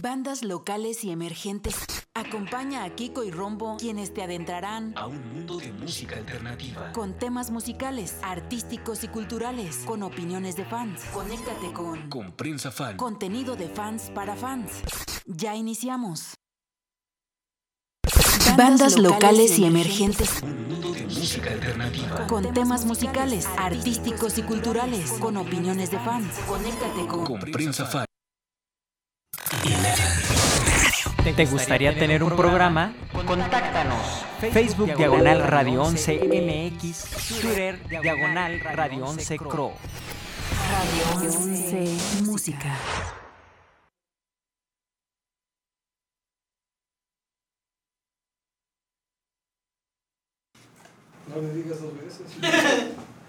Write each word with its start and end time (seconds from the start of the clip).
Bandas 0.00 0.42
locales 0.42 1.04
y 1.04 1.10
emergentes. 1.10 1.76
Acompaña 2.14 2.84
a 2.84 2.90
Kiko 2.90 3.24
y 3.24 3.30
Rombo, 3.30 3.76
quienes 3.78 4.12
te 4.14 4.22
adentrarán 4.22 4.92
a 4.96 5.06
un 5.06 5.32
mundo 5.32 5.58
de 5.58 5.72
música 5.72 6.16
alternativa. 6.16 6.92
con 6.92 7.14
temas 7.18 7.50
musicales, 7.50 8.16
artísticos 8.22 9.02
y 9.04 9.08
culturales, 9.08 9.78
con 9.84 10.02
opiniones 10.02 10.56
de 10.56 10.64
fans. 10.64 11.02
Conéctate 11.12 11.72
con 11.72 12.08
Con 12.10 12.32
Prensa 12.32 12.70
Fan. 12.70 12.96
contenido 12.96 13.56
de 13.56 13.68
fans 13.68 14.10
para 14.14 14.36
fans. 14.36 14.70
Ya 15.26 15.54
iniciamos. 15.56 16.34
Bandas 18.56 18.98
locales 18.98 19.58
y 19.58 19.64
emergentes 19.64 20.42
Un 20.42 20.68
mundo 20.68 20.92
de 20.92 21.02
música 21.06 21.50
alternativa. 21.50 22.26
con 22.28 22.52
temas 22.54 22.84
musicales, 22.84 23.46
artísticos 23.56 24.38
y 24.38 24.42
culturales, 24.42 25.12
con 25.12 25.36
opiniones 25.36 25.90
de 25.90 25.98
fans. 25.98 26.28
Conéctate 26.46 27.06
con 27.08 27.24
Con 27.24 27.40
Prensa 27.40 27.86
Fan. 27.86 28.03
¿Te, 31.22 31.32
te 31.32 31.46
gustaría 31.46 31.98
tener 31.98 32.22
un 32.22 32.36
programa? 32.36 32.92
Contáctanos. 33.26 34.24
Facebook 34.52 34.94
Diagonal 34.96 35.42
Radio 35.42 35.82
11 35.82 36.20
MX, 36.24 37.40
Twitter 37.40 37.88
Diagonal 37.88 38.60
Radio 38.60 39.06
11 39.06 39.36
Cro. 39.38 39.72
Radio 40.70 41.28
11 41.38 42.22
Música. 42.24 42.76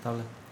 Bien, 0.04 0.45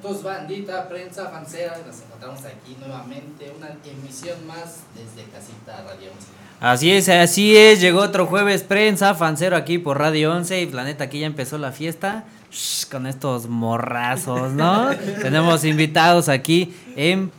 pues 0.00 0.22
bandita, 0.22 0.88
prensa, 0.88 1.28
fancera, 1.30 1.78
nos 1.84 2.00
encontramos 2.02 2.40
aquí 2.44 2.76
nuevamente, 2.78 3.52
una 3.56 3.70
emisión 3.84 4.46
más 4.46 4.82
desde 4.94 5.28
Casita 5.30 5.82
Radio 5.84 6.10
11. 6.12 6.26
Así 6.60 6.92
es, 6.92 7.08
así 7.08 7.56
es, 7.56 7.80
llegó 7.80 8.00
otro 8.00 8.26
jueves 8.26 8.62
prensa, 8.62 9.14
fancero 9.14 9.56
aquí 9.56 9.78
por 9.78 9.98
Radio 9.98 10.32
11 10.32 10.62
y 10.62 10.66
Planeta, 10.66 11.04
aquí 11.04 11.20
ya 11.20 11.26
empezó 11.26 11.58
la 11.58 11.72
fiesta 11.72 12.24
Shh, 12.52 12.86
con 12.90 13.06
estos 13.06 13.48
morrazos, 13.48 14.52
¿no? 14.52 14.90
Tenemos 15.22 15.64
invitados 15.64 16.28
aquí 16.28 16.74
en 16.94 17.32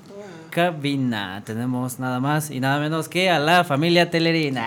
cabina, 0.49 1.41
tenemos 1.45 1.99
nada 1.99 2.21
más 2.21 2.49
y 2.49 2.61
nada 2.61 2.79
menos 2.79 3.09
que 3.09 3.29
a 3.29 3.39
la 3.39 3.65
familia 3.65 4.09
Telerina. 4.09 4.63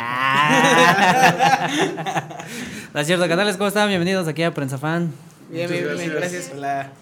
¿No 2.92 3.00
es 3.00 3.06
cierto, 3.06 3.26
canales? 3.26 3.56
¿Cómo 3.56 3.68
están? 3.68 3.88
Bienvenidos 3.88 4.28
aquí 4.28 4.42
a 4.42 4.52
Prensa 4.52 4.76
Fan. 4.76 5.10
Bien, 5.50 5.70
bien, 5.70 5.84
bien, 5.96 6.12
gracias. 6.14 6.50
Hola. 6.54 6.92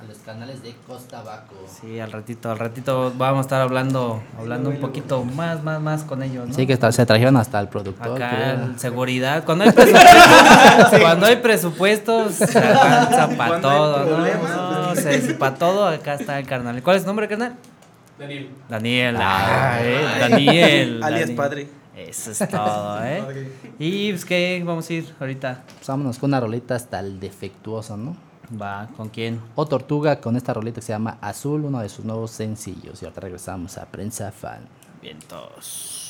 A 0.00 0.04
los 0.04 0.18
canales 0.18 0.62
de 0.62 0.74
Costa 0.86 1.22
Baco. 1.22 1.54
Sí, 1.80 1.98
al 1.98 2.12
ratito, 2.12 2.50
al 2.52 2.58
ratito 2.58 3.12
vamos 3.16 3.38
a 3.38 3.40
estar 3.40 3.60
hablando, 3.60 4.22
hablando 4.38 4.70
un 4.70 4.76
poquito 4.76 5.24
más, 5.24 5.64
más, 5.64 5.80
más 5.80 6.04
con 6.04 6.22
ellos, 6.22 6.46
¿no? 6.48 6.54
Sí, 6.54 6.66
que 6.68 6.72
está- 6.72 6.92
se 6.92 7.04
trajeron 7.04 7.36
hasta 7.36 7.58
el 7.58 7.68
productor. 7.68 8.22
Acá, 8.22 8.68
seguridad. 8.76 9.42
Cuando 9.44 9.64
hay 9.64 9.72
presupuestos, 9.72 11.00
cuando 11.00 11.26
hay 11.26 11.36
presupuestos, 11.36 12.34
se 12.34 12.58
alcanza 12.58 13.28
para 13.36 13.60
todo, 13.60 14.04
¿no? 14.04 14.88
No, 14.88 14.94
se- 14.94 15.34
para 15.34 15.54
todo, 15.56 15.86
acá 15.88 16.14
está 16.14 16.38
el 16.38 16.46
carnal. 16.46 16.80
¿Cuál 16.82 16.96
es 16.96 17.02
tu 17.02 17.08
nombre, 17.08 17.26
carnal? 17.26 17.56
Daniel. 18.18 18.50
Daniel, 18.68 19.16
ah, 19.18 19.78
eh, 19.80 20.00
Daniel. 20.20 21.02
Alias 21.02 21.20
Daniel. 21.22 21.36
padre. 21.36 21.68
Eso 21.96 22.30
es 22.30 22.38
todo, 22.48 23.04
¿eh? 23.04 23.50
Y 23.80 24.10
pues, 24.12 24.24
¿qué 24.24 24.62
vamos 24.64 24.88
a 24.88 24.92
ir 24.92 25.12
ahorita? 25.18 25.62
Pues 25.76 25.86
vámonos 25.88 26.18
con 26.18 26.30
una 26.30 26.38
rolita 26.38 26.76
hasta 26.76 27.00
el 27.00 27.18
defectuoso, 27.18 27.96
¿no? 27.96 28.16
Va, 28.50 28.88
¿con 28.96 29.08
quién? 29.08 29.40
O 29.56 29.66
Tortuga 29.66 30.20
con 30.20 30.36
esta 30.36 30.54
rolita 30.54 30.76
que 30.76 30.86
se 30.86 30.92
llama 30.92 31.18
Azul, 31.20 31.64
uno 31.64 31.80
de 31.80 31.88
sus 31.88 32.04
nuevos 32.04 32.30
sencillos. 32.30 33.02
Y 33.02 33.04
ahorita 33.04 33.20
regresamos 33.20 33.76
a 33.76 33.86
Prensa 33.86 34.32
Fan. 34.32 34.60
Vientos. 35.02 36.07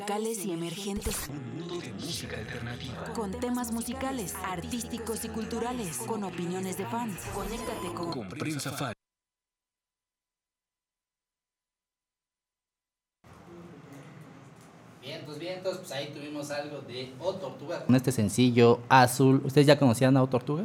Locales 0.00 0.44
y 0.46 0.52
emergentes 0.52 1.28
Un 1.28 1.58
mundo 1.58 1.78
de 1.78 1.92
música 1.92 2.38
alternativa. 2.38 3.04
con 3.14 3.30
temas 3.38 3.70
musicales, 3.70 4.34
artísticos 4.44 5.24
y 5.24 5.28
culturales, 5.28 5.98
con 5.98 6.24
opiniones 6.24 6.78
de 6.78 6.86
fans. 6.86 7.18
Conéctate 7.34 7.88
con 7.94 8.10
Con 8.10 8.28
Prensa 8.30 8.70
Fan. 8.72 8.94
Vientos, 15.02 15.38
vientos, 15.38 15.78
pues 15.78 15.92
ahí 15.92 16.12
tuvimos 16.14 16.50
algo 16.50 16.80
de 16.82 17.12
O 17.18 17.34
Tortuga. 17.34 17.84
Con 17.86 17.94
este 17.96 18.12
sencillo 18.12 18.80
azul, 18.88 19.40
¿ustedes 19.44 19.66
ya 19.66 19.78
conocían 19.78 20.16
a 20.16 20.22
O 20.22 20.26
Tortuga? 20.28 20.64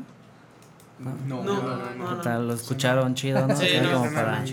No, 1.00 1.44
no, 1.44 1.54
no. 1.96 2.16
Puta, 2.18 2.40
Lo 2.40 2.54
escucharon 2.54 3.16
chido, 3.16 3.46
¿no? 3.48 3.56
Sí, 3.56 3.68
no, 3.82 4.04
para-. 4.14 4.44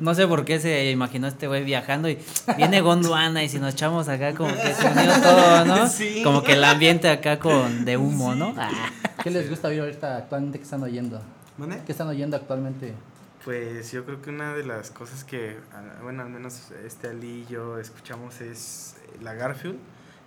No 0.00 0.14
sé 0.14 0.26
por 0.26 0.44
qué 0.44 0.60
se 0.60 0.90
imaginó 0.90 1.26
este 1.26 1.46
güey 1.46 1.64
viajando 1.64 2.08
y 2.08 2.18
viene 2.56 2.80
Gondwana 2.80 3.42
y 3.42 3.48
si 3.48 3.58
nos 3.58 3.74
echamos 3.74 4.08
acá 4.08 4.34
como 4.34 4.54
que 4.54 4.74
se 4.74 4.86
unió 4.86 5.12
todo, 5.20 5.64
¿no? 5.64 5.88
Sí. 5.88 6.22
Como 6.22 6.42
que 6.42 6.52
el 6.52 6.64
ambiente 6.64 7.08
acá 7.08 7.38
con 7.38 7.84
de 7.84 7.96
humo, 7.96 8.34
¿no? 8.34 8.54
Ah. 8.56 8.70
¿Qué 9.22 9.30
les 9.30 9.48
gusta 9.50 9.68
oír 9.68 9.80
ahorita 9.80 10.16
actualmente? 10.16 10.58
¿Qué 10.58 10.64
están 10.64 10.82
oyendo? 10.82 11.20
¿Mande? 11.56 11.82
¿Qué 11.84 11.92
están 11.92 12.08
oyendo 12.08 12.36
actualmente? 12.36 12.94
Pues 13.44 13.90
yo 13.92 14.04
creo 14.04 14.20
que 14.20 14.30
una 14.30 14.54
de 14.54 14.64
las 14.64 14.90
cosas 14.90 15.24
que, 15.24 15.56
bueno, 16.02 16.22
al 16.22 16.28
menos 16.28 16.70
este 16.84 17.08
Ali 17.08 17.46
y 17.48 17.52
yo 17.52 17.78
escuchamos 17.78 18.40
es 18.40 18.96
eh, 19.02 19.18
la 19.22 19.34
Garfield, 19.34 19.78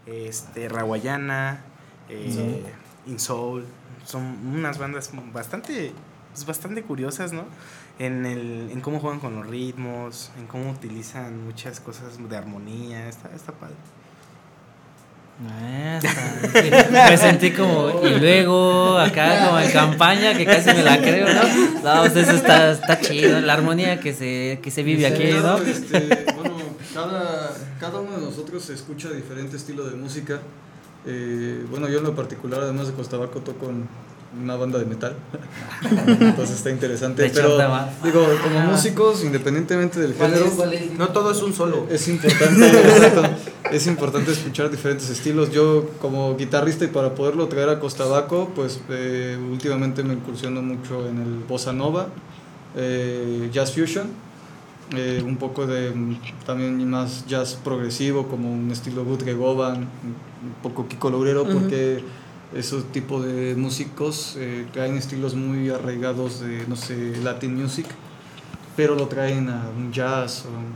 este, 0.05 0.67
Rawayana, 0.69 1.61
eh, 2.09 2.63
Insoul. 3.05 3.65
Son 4.05 4.23
unas 4.47 4.77
bandas 4.77 5.11
bastante, 5.31 5.93
pues, 6.31 6.45
bastante 6.45 6.83
curiosas, 6.83 7.31
¿no? 7.31 7.45
En, 8.05 8.25
el, 8.25 8.69
en 8.71 8.81
cómo 8.81 8.99
juegan 8.99 9.19
con 9.19 9.35
los 9.35 9.45
ritmos, 9.45 10.31
en 10.39 10.47
cómo 10.47 10.71
utilizan 10.71 11.45
muchas 11.45 11.79
cosas 11.79 12.17
de 12.29 12.35
armonía. 12.35 13.07
Está, 13.07 13.29
está 13.35 13.51
padre. 13.51 13.75
Ah, 15.49 15.99
está- 16.01 17.09
Me 17.09 17.17
sentí 17.17 17.51
como, 17.51 17.89
y 18.05 18.19
luego 18.19 18.97
acá 18.99 19.45
como 19.47 19.59
en 19.59 19.71
campaña, 19.71 20.35
que 20.37 20.45
casi 20.45 20.67
me 20.73 20.83
la 20.83 20.97
creo, 20.99 21.27
¿no? 21.33 21.41
No, 21.95 22.01
pues 22.01 22.15
eso 22.15 22.31
está, 22.31 22.71
está 22.71 22.99
chido, 22.99 23.39
la 23.41 23.53
armonía 23.53 23.99
que 23.99 24.13
se, 24.13 24.59
que 24.61 24.69
se 24.71 24.83
vive 24.83 25.07
aquí, 25.07 25.31
¿no? 25.41 25.57
Este, 25.57 26.25
bueno, 26.35 26.55
cada, 26.93 27.55
cada 27.79 27.99
uno 28.01 28.11
de 28.19 28.25
nosotros 28.25 28.69
escucha 28.69 29.09
diferente 29.09 29.57
estilo 29.57 29.83
de 29.89 29.95
música. 29.95 30.39
Eh, 31.07 31.65
bueno, 31.71 31.87
yo 31.89 31.97
en 31.99 32.03
lo 32.03 32.15
particular, 32.15 32.61
además 32.61 32.87
de 32.87 32.93
Costabaco, 32.93 33.39
toco 33.41 33.69
en 33.71 33.87
una 34.39 34.55
banda 34.55 34.79
de 34.79 34.85
metal. 34.85 35.15
Entonces 36.07 36.55
está 36.55 36.69
interesante. 36.69 37.29
Pero, 37.33 37.57
digo, 38.03 38.25
como 38.43 38.59
músicos, 38.61 39.23
independientemente 39.23 39.99
del 39.99 40.13
¿Cuál 40.13 40.33
género. 40.33 40.51
No 40.97 41.09
todo 41.09 41.31
es 41.31 41.41
un 41.41 41.53
solo. 41.53 41.87
es 41.89 42.07
importante, 42.07 42.67
exacto, 42.69 43.23
es 43.71 43.87
importante 43.87 44.31
escuchar 44.31 44.69
diferentes 44.69 45.09
estilos. 45.09 45.51
Yo 45.51 45.89
como 45.99 46.37
guitarrista 46.37 46.85
y 46.85 46.87
para 46.87 47.15
poderlo 47.15 47.47
traer 47.47 47.69
a 47.69 47.79
Costabaco, 47.79 48.51
pues 48.55 48.81
eh, 48.89 49.37
últimamente 49.51 50.03
me 50.03 50.13
incursiono 50.13 50.61
mucho 50.61 51.07
en 51.07 51.21
el 51.21 51.43
bossa 51.47 51.73
nova, 51.73 52.07
eh, 52.75 53.49
jazz 53.51 53.73
fusion, 53.73 54.07
eh, 54.95 55.21
un 55.25 55.37
poco 55.37 55.67
de 55.67 55.91
mm, 55.91 56.15
también 56.45 56.89
más 56.89 57.25
jazz 57.27 57.57
progresivo 57.61 58.27
como 58.27 58.51
un 58.51 58.71
estilo 58.71 59.03
Guthrie 59.03 59.33
Govan, 59.33 59.77
un 59.77 60.31
un 60.41 60.53
poco 60.61 60.87
Kiko 60.87 61.09
Laurero, 61.09 61.45
porque 61.45 62.03
esos 62.53 62.91
tipos 62.91 63.25
de 63.25 63.55
músicos 63.55 64.35
eh, 64.37 64.65
traen 64.73 64.97
estilos 64.97 65.35
muy 65.35 65.69
arraigados 65.69 66.41
de, 66.41 66.65
no 66.67 66.75
sé, 66.75 67.15
Latin 67.23 67.55
music 67.55 67.87
pero 68.75 68.95
lo 68.95 69.07
traen 69.07 69.49
a 69.49 69.69
un 69.77 69.91
jazz 69.91 70.45
o 70.45 70.49
un 70.49 70.71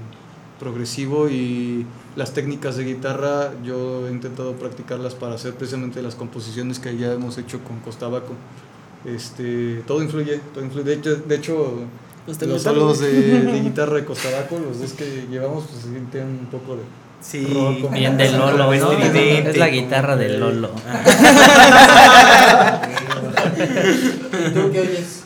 progresivo 0.59 1.29
y 1.29 1.85
las 2.15 2.33
técnicas 2.33 2.77
de 2.77 2.85
guitarra 2.85 3.51
yo 3.63 4.07
he 4.07 4.11
intentado 4.11 4.53
practicarlas 4.53 5.15
para 5.15 5.35
hacer 5.35 5.53
precisamente 5.55 6.01
las 6.01 6.15
composiciones 6.15 6.79
que 6.79 6.95
ya 6.97 7.13
hemos 7.13 7.37
hecho 7.37 7.59
con 7.63 7.79
Costabaco. 7.79 8.33
Este, 9.05 9.83
todo 9.85 10.01
influye, 10.01 10.39
todo 10.53 10.63
influye. 10.63 10.85
De 10.85 10.93
hecho, 10.93 11.15
de 11.15 11.35
hecho 11.35 11.79
te 12.37 12.47
los 12.47 12.61
solos 12.61 12.99
de, 12.99 13.41
de 13.41 13.61
guitarra 13.63 13.95
de 13.95 14.05
Costabaco, 14.05 14.59
los 14.59 14.79
dos 14.79 14.93
que 14.93 15.27
llevamos, 15.29 15.65
pues 15.65 15.83
tienen 16.11 16.39
un 16.39 16.47
poco 16.47 16.75
de 16.75 16.83
Sí. 17.25 17.45
Bien 17.91 18.17
de 18.17 18.31
Lolo, 18.31 18.71
Es 18.71 19.57
la 19.57 19.69
guitarra. 19.69 20.15
De 20.15 20.29
Lolo. 20.29 20.71
¿Y 24.47 24.49
tú 24.53 24.71
qué 24.71 24.79
oyes? 24.79 25.23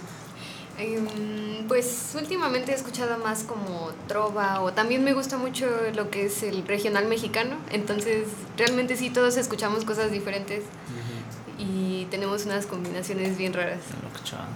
Em, 0.78 1.68
Pues 1.68 2.14
últimamente 2.16 2.72
he 2.72 2.76
escuchado 2.76 3.18
más 3.20 3.44
como 3.44 3.92
trova 4.08 4.62
o 4.62 4.72
también 4.72 5.04
me 5.04 5.14
gusta 5.14 5.38
mucho 5.38 5.68
lo 5.94 6.10
que 6.10 6.26
es 6.26 6.42
el 6.44 6.66
regional 6.66 7.06
mexicano, 7.06 7.58
entonces 7.72 8.28
realmente 8.58 8.96
sí 8.96 9.10
todos 9.10 9.38
escuchamos 9.38 9.86
cosas 9.86 10.12
diferentes 10.12 10.64
y 11.60 12.08
tenemos 12.10 12.46
unas 12.46 12.66
combinaciones 12.66 13.38
bien 13.38 13.54
raras. 13.54 13.80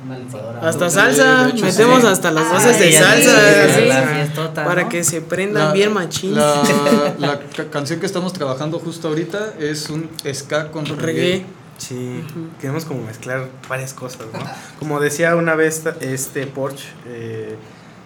Una 0.06 0.18
licuadora. 0.18 0.62
Hasta 0.68 0.90
salsa, 0.90 1.52
metemos 1.54 2.02
sí. 2.02 2.08
hasta 2.08 2.32
las 2.32 2.48
Ah, 2.48 2.54
bases 2.54 2.80
de 2.80 2.92
ya 2.92 3.02
salsa, 3.04 4.54
para 4.56 4.88
que 4.90 5.04
se 5.04 5.22
prendan 5.22 5.68
La- 5.68 5.74
bien 5.74 5.94
machín. 5.94 6.36
La, 6.36 6.64
la 7.20 7.40
ca- 7.56 7.70
canción 7.70 8.00
que 8.00 8.06
estamos 8.06 8.34
trabajando 8.34 8.80
justo 8.80 9.10
ahorita 9.10 9.54
es 9.60 9.90
un 9.90 10.10
ska 10.34 10.72
con 10.72 10.86
reggae. 10.86 11.02
Reggae. 11.06 11.46
Sí, 11.78 12.24
queremos 12.62 12.86
como 12.86 13.02
mezclar 13.04 13.50
varias 13.68 13.94
cosas, 13.94 14.22
¿no? 14.32 14.40
Como 14.80 15.00
decía 15.02 15.36
una 15.36 15.56
vez 15.56 15.84
este 16.02 16.48
Porsche, 16.48 16.86
eh, 17.08 17.58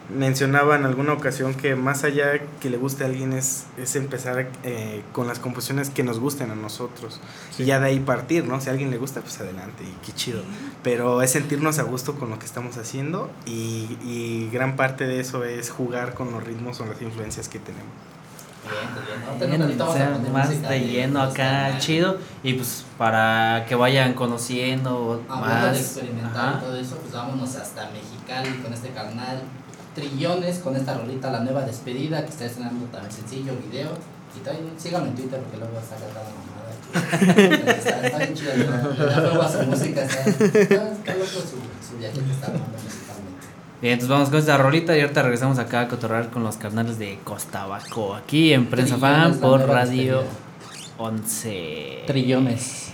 mencionaba 0.09 0.75
en 0.75 0.85
alguna 0.85 1.13
ocasión 1.13 1.53
que 1.53 1.75
más 1.75 2.03
allá 2.03 2.39
que 2.61 2.69
le 2.69 2.77
guste 2.77 3.03
a 3.03 3.07
alguien 3.07 3.33
es, 3.33 3.65
es 3.77 3.95
empezar 3.95 4.47
eh, 4.63 5.03
con 5.11 5.27
las 5.27 5.39
composiciones 5.39 5.89
que 5.89 6.03
nos 6.03 6.19
gusten 6.19 6.49
a 6.51 6.55
nosotros. 6.55 7.19
Sí. 7.51 7.63
Y 7.63 7.65
ya 7.65 7.79
de 7.79 7.87
ahí 7.87 7.99
partir, 7.99 8.45
¿no? 8.45 8.61
Si 8.61 8.69
a 8.69 8.71
alguien 8.71 8.89
le 8.91 8.97
gusta, 8.97 9.21
pues 9.21 9.39
adelante, 9.39 9.83
y 9.83 10.05
qué 10.05 10.13
chido. 10.13 10.41
Pero 10.83 11.21
es 11.21 11.31
sentirnos 11.31 11.79
a 11.79 11.83
gusto 11.83 12.15
con 12.15 12.29
lo 12.29 12.39
que 12.39 12.45
estamos 12.45 12.77
haciendo 12.77 13.29
y, 13.45 13.97
y 14.03 14.49
gran 14.51 14.75
parte 14.75 15.05
de 15.05 15.19
eso 15.19 15.43
es 15.43 15.69
jugar 15.69 16.13
con 16.13 16.31
los 16.31 16.43
ritmos 16.43 16.79
o 16.79 16.85
las 16.85 17.01
influencias 17.01 17.49
que 17.49 17.59
tenemos. 17.59 17.87
Bien, 18.67 19.05
bien. 19.05 19.23
Ahorita 19.23 19.45
Bien, 19.45 19.77
vamos 19.77 19.95
o 19.95 19.97
sea, 19.97 20.31
más 20.31 20.61
de 20.61 20.79
lleno 20.81 21.21
acá, 21.21 21.77
chido. 21.79 22.17
Y 22.43 22.53
pues 22.53 22.85
para 22.97 23.65
que 23.67 23.75
vayan 23.75 24.13
conociendo 24.13 25.23
Hablando 25.29 25.65
de 25.67 25.71
más. 25.71 25.79
experimental 25.79 26.49
Ajá. 26.49 26.57
y 26.57 26.65
todo 26.65 26.75
eso, 26.77 26.97
pues 26.97 27.13
vámonos 27.13 27.55
hasta 27.55 27.89
Mexicali 27.91 28.57
con 28.61 28.73
este 28.73 28.89
carnal. 28.89 29.41
Trillones 29.97 30.59
con 30.59 30.75
esta 30.75 30.93
rolita, 30.93 31.31
la 31.31 31.39
nueva 31.39 31.63
despedida, 31.63 32.23
que 32.23 32.29
está 32.29 32.45
estrenando 32.45 32.85
también 32.85 33.11
sencillo, 33.11 33.53
video. 33.67 33.89
Y 34.35 34.39
también 34.41 34.69
síganme 34.77 35.07
en 35.07 35.15
Twitter 35.15 35.39
porque 35.39 35.57
luego 35.57 35.73
saca 35.81 36.05
cada 36.13 36.29
mamada. 36.29 37.71
está, 37.71 38.05
está 38.05 38.17
bien 38.19 38.35
juego 38.35 39.41
a 39.41 39.51
su 39.51 39.63
música, 39.63 40.03
está, 40.03 40.29
está, 40.29 41.13
loco 41.15 41.25
su, 41.25 41.89
su 41.89 41.97
viaje 41.97 42.19
que 42.19 42.31
está 42.31 42.45
armando 42.45 42.77
musicalmente. 42.77 43.47
Bien, 43.81 43.93
entonces 43.93 44.09
vamos 44.09 44.29
con 44.29 44.37
esta 44.37 44.57
rolita 44.57 44.95
y 44.95 45.01
ahorita 45.01 45.23
regresamos 45.23 45.57
acá 45.57 45.81
a 45.81 45.87
cotorrear 45.87 46.29
con 46.29 46.43
los 46.43 46.57
carnales 46.57 46.99
de 46.99 47.17
Costabaco. 47.23 48.13
Aquí 48.13 48.53
en 48.53 48.67
Prensa 48.67 48.97
Fan 48.97 49.31
la 49.31 49.37
por 49.37 49.67
Radio 49.67 50.21
despedida. 50.21 50.47
11. 50.99 52.03
Trillones. 52.05 52.86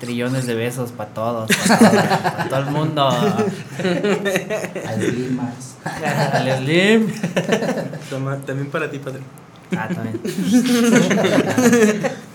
Trillones 0.00 0.46
de 0.46 0.54
besos 0.54 0.92
para 0.92 1.10
todos, 1.10 1.50
para 1.68 2.46
todo 2.48 2.60
el 2.60 2.66
mundo. 2.66 3.08
Al 3.08 3.50
Slim 4.98 5.36
Max. 5.36 5.76
Al 5.84 6.58
Slim. 6.58 7.12
Toma, 8.08 8.36
también 8.38 8.70
para 8.70 8.90
ti, 8.90 8.98
padre. 8.98 9.20
Ah, 9.76 9.88
también. 9.88 10.20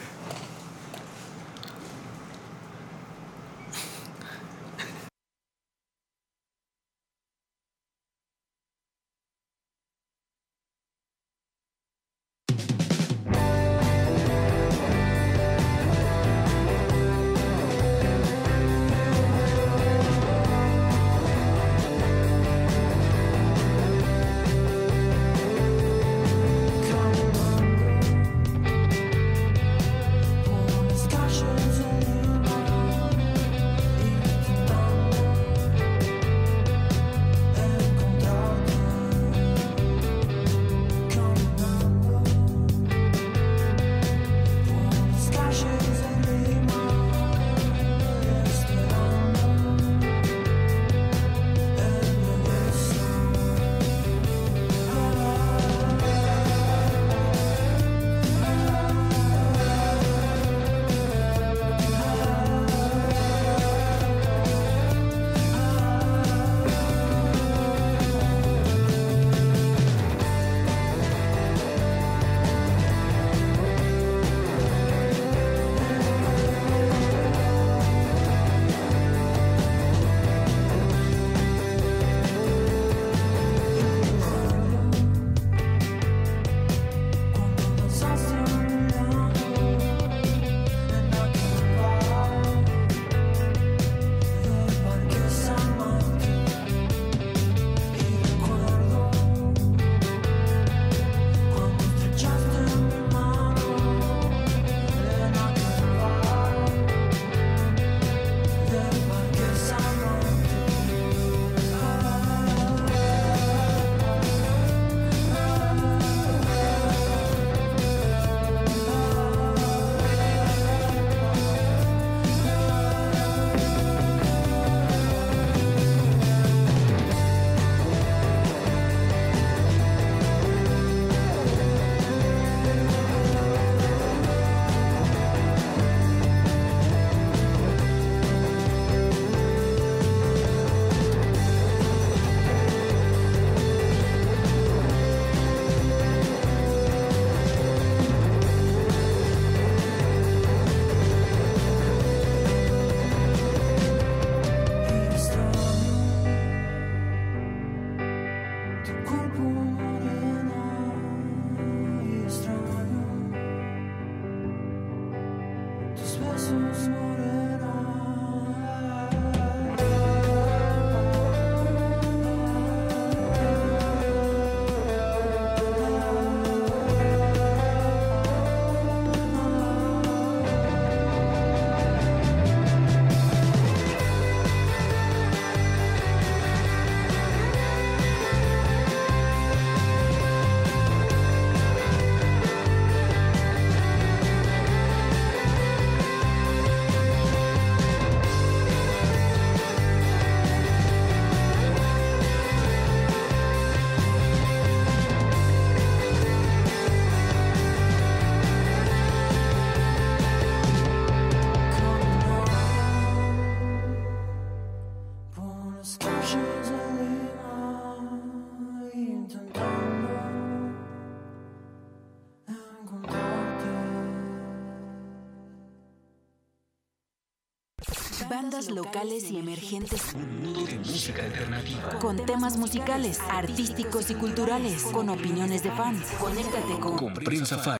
Bandas 228.65 228.86
locales 228.86 229.31
y 229.31 229.38
emergentes 229.38 230.01
Un 230.13 230.43
mundo 230.43 230.65
de 230.65 230.77
música 230.79 231.24
alternativa. 231.24 232.00
con 232.00 232.25
temas 232.25 232.57
musicales, 232.57 233.19
artísticos 233.29 234.10
y 234.10 234.15
culturales, 234.15 234.84
con 234.84 235.10
opiniones 235.10 235.63
de 235.63 235.72
fans. 235.72 236.05
Conéctate 236.19 236.79
con 236.79 236.98
Con 236.98 237.13
Prensa 237.13 237.57
Fan. 237.57 237.77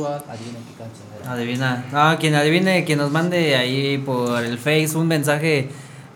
Tú 0.00 0.06
adivina 0.06 0.58
qué 0.66 0.74
canción 0.78 1.06
era. 1.20 1.32
Adivina. 1.32 1.84
No, 1.92 2.18
quien 2.18 2.34
adivine, 2.34 2.84
quien 2.84 2.98
nos 2.98 3.10
mande 3.10 3.54
ahí 3.56 3.98
por 3.98 4.42
el 4.42 4.56
Face 4.56 4.96
un 4.96 5.06
mensaje, 5.08 5.68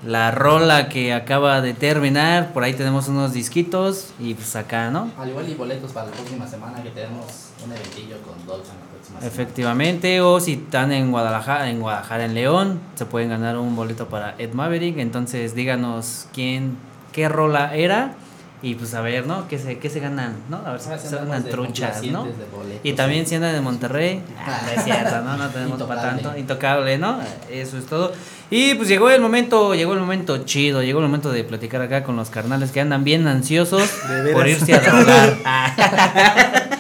la 0.07 0.31
rola 0.31 0.89
que 0.89 1.13
acaba 1.13 1.61
de 1.61 1.75
terminar. 1.75 2.53
Por 2.55 2.65
ahí 2.65 2.73
tenemos 2.73 3.09
unos 3.09 3.35
disquitos 3.35 4.15
y 4.19 4.33
pues 4.35 4.57
acá, 4.57 4.91
¿no? 4.91 5.11
Al 5.19 5.29
igual 5.29 5.49
y 5.49 5.55
boletos 5.55 5.93
para 5.93 6.07
la 6.07 6.13
próxima 6.13 6.47
semana 6.47 6.83
que 6.83 6.91
tenemos 6.91 7.51
un 7.63 7.73
eventillo 7.73 8.17
con 8.23 8.47
Dolce 8.47 8.71
en 8.73 8.79
la 8.79 8.87
próxima 8.91 9.21
semana. 9.21 9.27
Efectivamente, 9.27 10.21
o 10.23 10.41
si 10.41 10.55
están 10.55 10.91
en 10.91 11.11
Guadalajara, 11.11 11.69
en 11.69 11.81
Guadalajara, 11.81 12.25
en 12.25 12.35
León, 12.35 12.81
se 12.95 13.05
pueden 13.05 13.29
ganar 13.29 13.59
un 13.59 13.77
boleto 13.77 14.09
para 14.09 14.35
Ed 14.39 14.55
Maverick. 14.55 14.97
Entonces 14.97 15.55
díganos 15.55 16.27
quién, 16.33 16.79
qué 17.13 17.29
rola 17.29 17.75
era. 17.75 18.15
Y 18.65 18.75
pues 18.77 18.95
a 18.95 19.03
ver, 19.03 19.27
¿no? 19.27 19.47
¿Qué 19.47 19.59
se, 19.59 19.77
qué 19.79 19.91
se 19.91 20.01
ganan? 20.01 20.37
¿no? 20.49 20.57
A 20.65 20.73
ver 20.73 20.81
si 20.81 20.89
sí 20.99 21.09
se 21.09 21.17
ganan 21.17 21.45
truchas, 21.45 22.03
¿no? 22.05 22.27
Y 22.83 22.95
también 22.95 23.25
sí. 23.25 23.31
si 23.31 23.35
andan 23.35 23.53
de 23.53 23.61
Monterrey, 23.61 24.23
ah, 24.39 24.63
no 24.65 24.73
es 24.73 24.85
cierto, 24.85 25.21
¿no? 25.21 25.37
No 25.37 25.49
tenemos 25.51 25.83
para 25.83 26.01
tanto. 26.01 26.35
Intocable, 26.39 26.97
¿no? 26.97 27.19
Eso 27.51 27.77
es 27.77 27.85
todo. 27.85 28.13
Y 28.51 28.75
pues 28.75 28.89
llegó 28.89 29.11
el 29.11 29.21
momento, 29.21 29.75
llegó 29.75 29.93
el 29.93 30.01
momento 30.01 30.45
chido, 30.45 30.83
llegó 30.83 31.01
el 31.01 31.07
momento 31.07 31.31
de 31.31 31.45
platicar 31.45 31.83
acá 31.83 32.05
con 32.05 32.17
los 32.17 32.31
carnales 32.31 32.71
que 32.71 32.81
andan 32.81 33.05
bien 33.05 33.27
ansiosos 33.27 33.83
por 34.33 34.49
irse 34.49 34.73
a 34.75 34.81
drogar. 34.81 35.37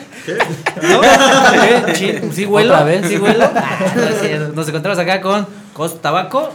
¿No? 0.82 1.02
¿Eh? 1.04 1.92
Chi- 1.92 2.32
¿Sí 2.32 2.46
huelo? 2.46 2.74
¿Sí 3.06 3.18
huelo? 3.18 3.44
Ah, 3.54 3.78
no 3.94 4.02
es 4.04 4.20
cierto. 4.22 4.52
Nos 4.54 4.66
encontramos 4.68 4.98
acá 4.98 5.20
con 5.20 5.46
Cos 5.74 6.00
Tabaco. 6.00 6.54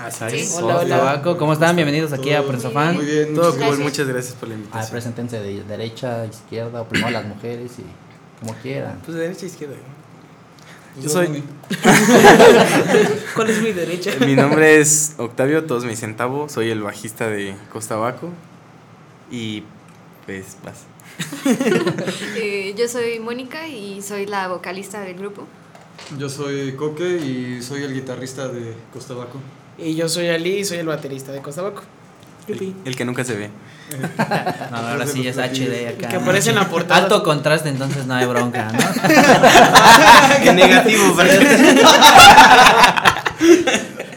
Así. 0.00 0.46
Sí. 0.46 0.60
Cos 0.60 0.88
Tabaco, 0.88 1.36
¿cómo 1.36 1.52
están? 1.52 1.76
Bienvenidos 1.76 2.12
aquí 2.14 2.32
a 2.32 2.42
Prensa 2.42 2.70
Fan. 2.70 2.94
Muy 2.96 3.04
bien, 3.04 3.34
Todo 3.34 3.44
muchas 3.44 3.52
cool, 3.52 3.60
Gracias. 3.66 3.78
muchas 3.80 4.08
gracias 4.08 4.34
por 4.34 4.48
la 4.48 4.54
Ah, 4.54 4.58
invitación. 4.58 4.90
preséntense 4.92 5.40
de 5.40 5.62
derecha, 5.64 6.24
izquierda, 6.24 6.80
o 6.80 6.88
primero 6.88 7.10
las 7.10 7.26
mujeres 7.26 7.72
y 7.78 7.84
como 8.40 8.54
quieran. 8.62 8.98
Pues 9.04 9.14
de 9.16 9.22
derecha 9.24 9.44
a 9.44 9.48
izquierda. 9.48 9.74
Yo 11.00 11.08
soy. 11.10 11.44
¿Cuál 13.34 13.50
es 13.50 13.62
mi 13.62 13.72
derecha? 13.72 14.12
Mi 14.20 14.34
nombre 14.34 14.80
es 14.80 15.14
Octavio, 15.18 15.64
todos 15.64 15.84
me 15.84 15.90
dicen 15.90 16.16
Tavo, 16.16 16.48
soy 16.48 16.70
el 16.70 16.80
bajista 16.82 17.28
de 17.28 17.54
Costa 17.70 17.96
Baco. 17.96 18.30
Y 19.30 19.64
pues 20.24 20.56
vas. 20.64 20.84
Eh, 22.36 22.74
yo 22.76 22.88
soy 22.88 23.20
Mónica 23.20 23.66
y 23.68 24.00
soy 24.00 24.24
la 24.26 24.48
vocalista 24.48 25.00
del 25.02 25.14
grupo. 25.16 25.46
Yo 26.18 26.28
soy 26.30 26.72
Coque 26.74 27.18
y 27.18 27.62
soy 27.62 27.82
el 27.82 27.92
guitarrista 27.92 28.48
de 28.48 28.74
Costa 28.94 29.12
Baco. 29.14 29.38
Y 29.82 29.94
yo 29.94 30.08
soy 30.08 30.28
Ali 30.28 30.58
y 30.58 30.64
soy 30.64 30.78
el 30.78 30.86
baterista 30.86 31.32
de 31.32 31.40
Costa 31.40 31.62
Baco. 31.62 31.82
El, 32.48 32.74
el 32.84 32.96
que 32.96 33.04
nunca 33.04 33.24
se 33.24 33.34
ve. 33.34 33.50
No, 34.70 34.76
ahora 34.76 35.06
sí 35.06 35.26
es 35.26 35.36
HD 35.36 35.88
acá. 35.88 36.08
Que 36.08 36.16
aparece 36.16 36.50
en 36.50 36.56
la 36.56 36.68
portada. 36.68 37.02
Alto 37.02 37.22
contraste, 37.22 37.68
entonces 37.68 38.06
no 38.06 38.14
hay 38.14 38.26
bronca, 38.26 38.70
¿no? 38.72 38.78
Qué 40.42 40.52
negativo, 40.52 41.16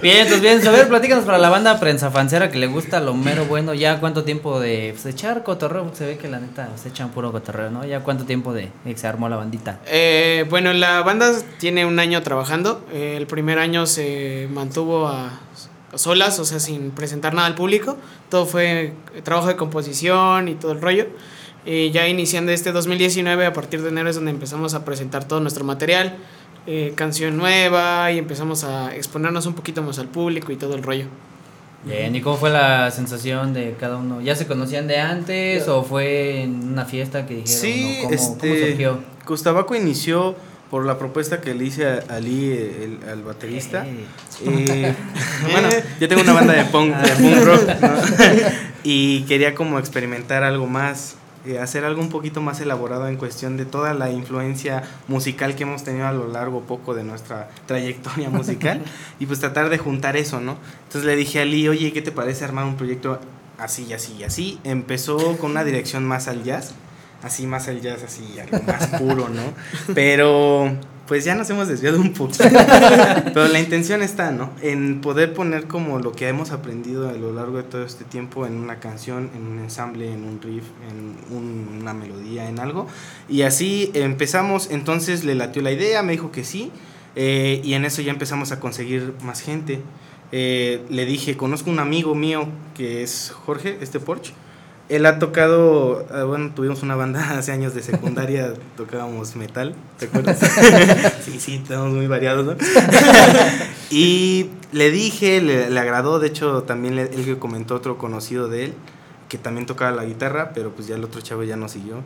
Bien, 0.03 0.17
entonces 0.17 0.41
bien, 0.41 0.67
a 0.67 0.71
ver, 0.71 0.89
platícanos 0.89 1.23
para 1.23 1.37
la 1.37 1.49
banda 1.49 1.79
prensa 1.79 2.11
fancera 2.11 2.51
que 2.51 2.59
le 2.59 2.67
gusta 2.67 2.99
lo 2.99 3.13
mero 3.13 3.45
bueno, 3.45 3.73
ya 3.73 4.01
cuánto 4.01 4.25
tiempo 4.25 4.59
de 4.59 4.89
pues, 4.91 5.05
echar 5.05 5.43
cotorreo, 5.43 5.89
se 5.93 6.05
ve 6.05 6.17
que 6.17 6.27
la 6.27 6.41
neta 6.41 6.67
se 6.75 6.89
echan 6.89 7.11
puro 7.11 7.31
cotorreo, 7.31 7.71
¿no? 7.71 7.85
Ya 7.85 8.01
cuánto 8.01 8.25
tiempo 8.25 8.51
de, 8.51 8.69
que 8.83 8.97
se 8.97 9.07
armó 9.07 9.29
la 9.29 9.37
bandita. 9.37 9.79
Eh, 9.85 10.45
bueno, 10.49 10.73
la 10.73 11.01
banda 11.03 11.31
tiene 11.57 11.85
un 11.85 11.99
año 11.99 12.21
trabajando. 12.21 12.85
Eh, 12.91 13.15
el 13.15 13.27
primer 13.27 13.59
año 13.59 13.85
se 13.85 14.49
mantuvo 14.51 15.07
a 15.07 15.39
solas, 15.95 16.37
o 16.37 16.43
sea, 16.43 16.59
sin 16.59 16.91
presentar 16.91 17.33
nada 17.33 17.47
al 17.47 17.55
público. 17.55 17.95
Todo 18.29 18.45
fue 18.45 18.91
trabajo 19.23 19.47
de 19.47 19.55
composición 19.55 20.49
y 20.49 20.55
todo 20.55 20.73
el 20.73 20.81
rollo. 20.81 21.07
Y 21.65 21.91
ya 21.91 22.09
iniciando 22.09 22.51
este 22.51 22.73
2019, 22.73 23.45
a 23.45 23.53
partir 23.53 23.81
de 23.81 23.87
enero 23.87 24.09
es 24.09 24.17
donde 24.17 24.31
empezamos 24.31 24.73
a 24.73 24.83
presentar 24.83 25.25
todo 25.25 25.39
nuestro 25.39 25.63
material, 25.63 26.17
eh, 26.65 26.93
canción 26.95 27.37
nueva 27.37 28.11
y 28.11 28.17
empezamos 28.17 28.63
a 28.63 28.95
exponernos 28.95 29.45
un 29.45 29.53
poquito 29.53 29.81
más 29.81 29.99
al 29.99 30.07
público 30.07 30.51
y 30.51 30.55
todo 30.55 30.75
el 30.75 30.83
rollo. 30.83 31.05
Bien, 31.85 32.15
¿y 32.15 32.21
cómo 32.21 32.37
fue 32.37 32.49
la 32.49 32.89
sensación 32.91 33.53
de 33.53 33.75
cada 33.77 33.97
uno? 33.97 34.21
¿Ya 34.21 34.35
se 34.35 34.47
conocían 34.47 34.87
de 34.87 34.99
antes 34.99 35.67
o 35.67 35.83
fue 35.83 36.43
en 36.43 36.69
una 36.71 36.85
fiesta 36.85 37.25
que 37.25 37.35
dijeron? 37.35 37.61
Sí, 37.61 37.99
o 37.99 38.03
cómo, 38.03 38.15
este. 38.15 38.49
cómo 38.49 38.67
surgió? 38.67 38.99
Costabaco 39.25 39.75
inició 39.75 40.35
por 40.73 40.85
la 40.85 40.97
propuesta 40.97 41.39
que 41.39 41.53
le 41.53 41.65
hice 41.65 41.85
a 41.85 42.03
Ali, 42.09 42.51
el, 42.53 42.99
al 43.07 43.21
baterista. 43.21 43.85
Eh, 43.85 44.05
Eh, 44.45 44.95
bueno, 45.51 45.69
yo 45.99 46.07
tengo 46.07 46.21
una 46.21 46.33
banda 46.33 46.53
de 46.53 46.63
punk, 46.65 46.95
de 46.95 47.11
punk 47.11 47.43
rock, 47.43 47.67
¿no? 47.81 47.89
y 48.83 49.21
quería 49.23 49.53
como 49.53 49.77
experimentar 49.77 50.43
algo 50.43 50.65
más, 50.65 51.15
eh, 51.45 51.59
hacer 51.59 51.83
algo 51.83 52.01
un 52.01 52.09
poquito 52.09 52.41
más 52.41 52.61
elaborado 52.61 53.07
en 53.07 53.17
cuestión 53.17 53.57
de 53.57 53.65
toda 53.65 53.93
la 53.93 54.09
influencia 54.09 54.83
musical 55.09 55.55
que 55.55 55.63
hemos 55.63 55.83
tenido 55.83 56.07
a 56.07 56.13
lo 56.13 56.27
largo 56.27 56.61
poco 56.61 56.93
de 56.93 57.03
nuestra 57.03 57.49
trayectoria 57.65 58.29
musical 58.31 58.81
y 59.19 59.25
pues 59.25 59.39
tratar 59.39 59.69
de 59.69 59.77
juntar 59.77 60.15
eso, 60.15 60.39
¿no? 60.39 60.57
Entonces 60.83 61.03
le 61.03 61.15
dije 61.15 61.39
a 61.39 61.41
Ali, 61.41 61.67
oye, 61.67 61.91
¿qué 61.91 62.01
te 62.01 62.11
parece 62.11 62.45
armar 62.45 62.65
un 62.65 62.75
proyecto 62.75 63.19
así 63.57 63.85
y 63.89 63.93
así 63.93 64.15
y 64.19 64.23
así? 64.23 64.59
Empezó 64.63 65.37
con 65.37 65.51
una 65.51 65.63
dirección 65.63 66.05
más 66.05 66.29
al 66.29 66.43
jazz, 66.43 66.73
así 67.23 67.45
más 67.45 67.67
al 67.67 67.81
jazz, 67.81 68.03
así 68.03 68.39
algo 68.39 68.65
más 68.65 68.87
puro, 68.99 69.27
¿no? 69.27 69.43
Pero 69.93 70.77
pues 71.07 71.25
ya 71.25 71.35
nos 71.35 71.49
hemos 71.49 71.67
desviado 71.67 71.99
un 71.99 72.13
poquito. 72.13 72.43
Pero 73.33 73.47
la 73.49 73.59
intención 73.59 74.01
está, 74.01 74.31
¿no? 74.31 74.51
En 74.61 75.01
poder 75.01 75.33
poner 75.33 75.67
como 75.67 75.99
lo 75.99 76.11
que 76.13 76.27
hemos 76.29 76.51
aprendido 76.51 77.09
a 77.09 77.13
lo 77.13 77.33
largo 77.33 77.57
de 77.57 77.63
todo 77.63 77.83
este 77.83 78.05
tiempo 78.05 78.45
en 78.47 78.55
una 78.55 78.79
canción, 78.79 79.29
en 79.35 79.45
un 79.45 79.59
ensamble, 79.59 80.11
en 80.11 80.23
un 80.23 80.39
riff, 80.41 80.63
en 80.89 81.35
un- 81.35 81.79
una 81.81 81.93
melodía, 81.93 82.47
en 82.47 82.59
algo. 82.59 82.87
Y 83.27 83.41
así 83.41 83.91
empezamos, 83.93 84.69
entonces 84.71 85.23
le 85.25 85.35
latió 85.35 85.61
la 85.61 85.71
idea, 85.71 86.03
me 86.03 86.13
dijo 86.13 86.31
que 86.31 86.43
sí. 86.43 86.71
eh, 87.15 87.61
y 87.63 87.73
en 87.75 87.85
eso 87.85 88.01
ya 88.01 88.11
empezamos 88.11 88.51
a 88.51 88.59
conseguir 88.59 89.13
más 89.23 89.41
gente. 89.41 89.81
Eh, 90.31 90.83
le 90.89 91.05
dije, 91.05 91.37
conozco 91.37 91.69
un 91.69 91.77
amigo 91.79 92.15
mío 92.15 92.47
que 92.75 93.03
es 93.03 93.31
Jorge, 93.45 93.77
este 93.81 93.99
Porsche. 93.99 94.33
Él 94.89 95.05
ha 95.05 95.17
tocado, 95.17 96.05
ah, 96.13 96.23
bueno, 96.23 96.51
tuvimos 96.55 96.83
una 96.83 96.95
banda 96.95 97.31
hace 97.37 97.51
años 97.51 97.73
de 97.73 97.81
secundaria, 97.81 98.53
tocábamos 98.77 99.35
metal, 99.35 99.75
¿te 99.97 100.05
acuerdas? 100.05 100.39
sí, 101.25 101.39
sí, 101.39 101.55
estamos 101.55 101.93
muy 101.93 102.07
variados, 102.07 102.45
¿no? 102.45 102.55
y 103.89 104.49
le 104.71 104.91
dije, 104.91 105.41
le, 105.41 105.69
le 105.69 105.79
agradó, 105.79 106.19
de 106.19 106.27
hecho 106.27 106.63
también 106.63 106.95
le- 106.95 107.03
él 107.13 107.25
que 107.25 107.37
comentó 107.37 107.75
otro 107.75 107.97
conocido 107.97 108.47
de 108.47 108.65
él, 108.65 108.73
que 109.29 109.37
también 109.37 109.65
tocaba 109.65 109.91
la 109.91 110.05
guitarra, 110.05 110.51
pero 110.53 110.71
pues 110.71 110.87
ya 110.87 110.95
el 110.95 111.03
otro 111.03 111.21
chavo 111.21 111.43
ya 111.43 111.55
no 111.55 111.69
siguió, 111.69 111.97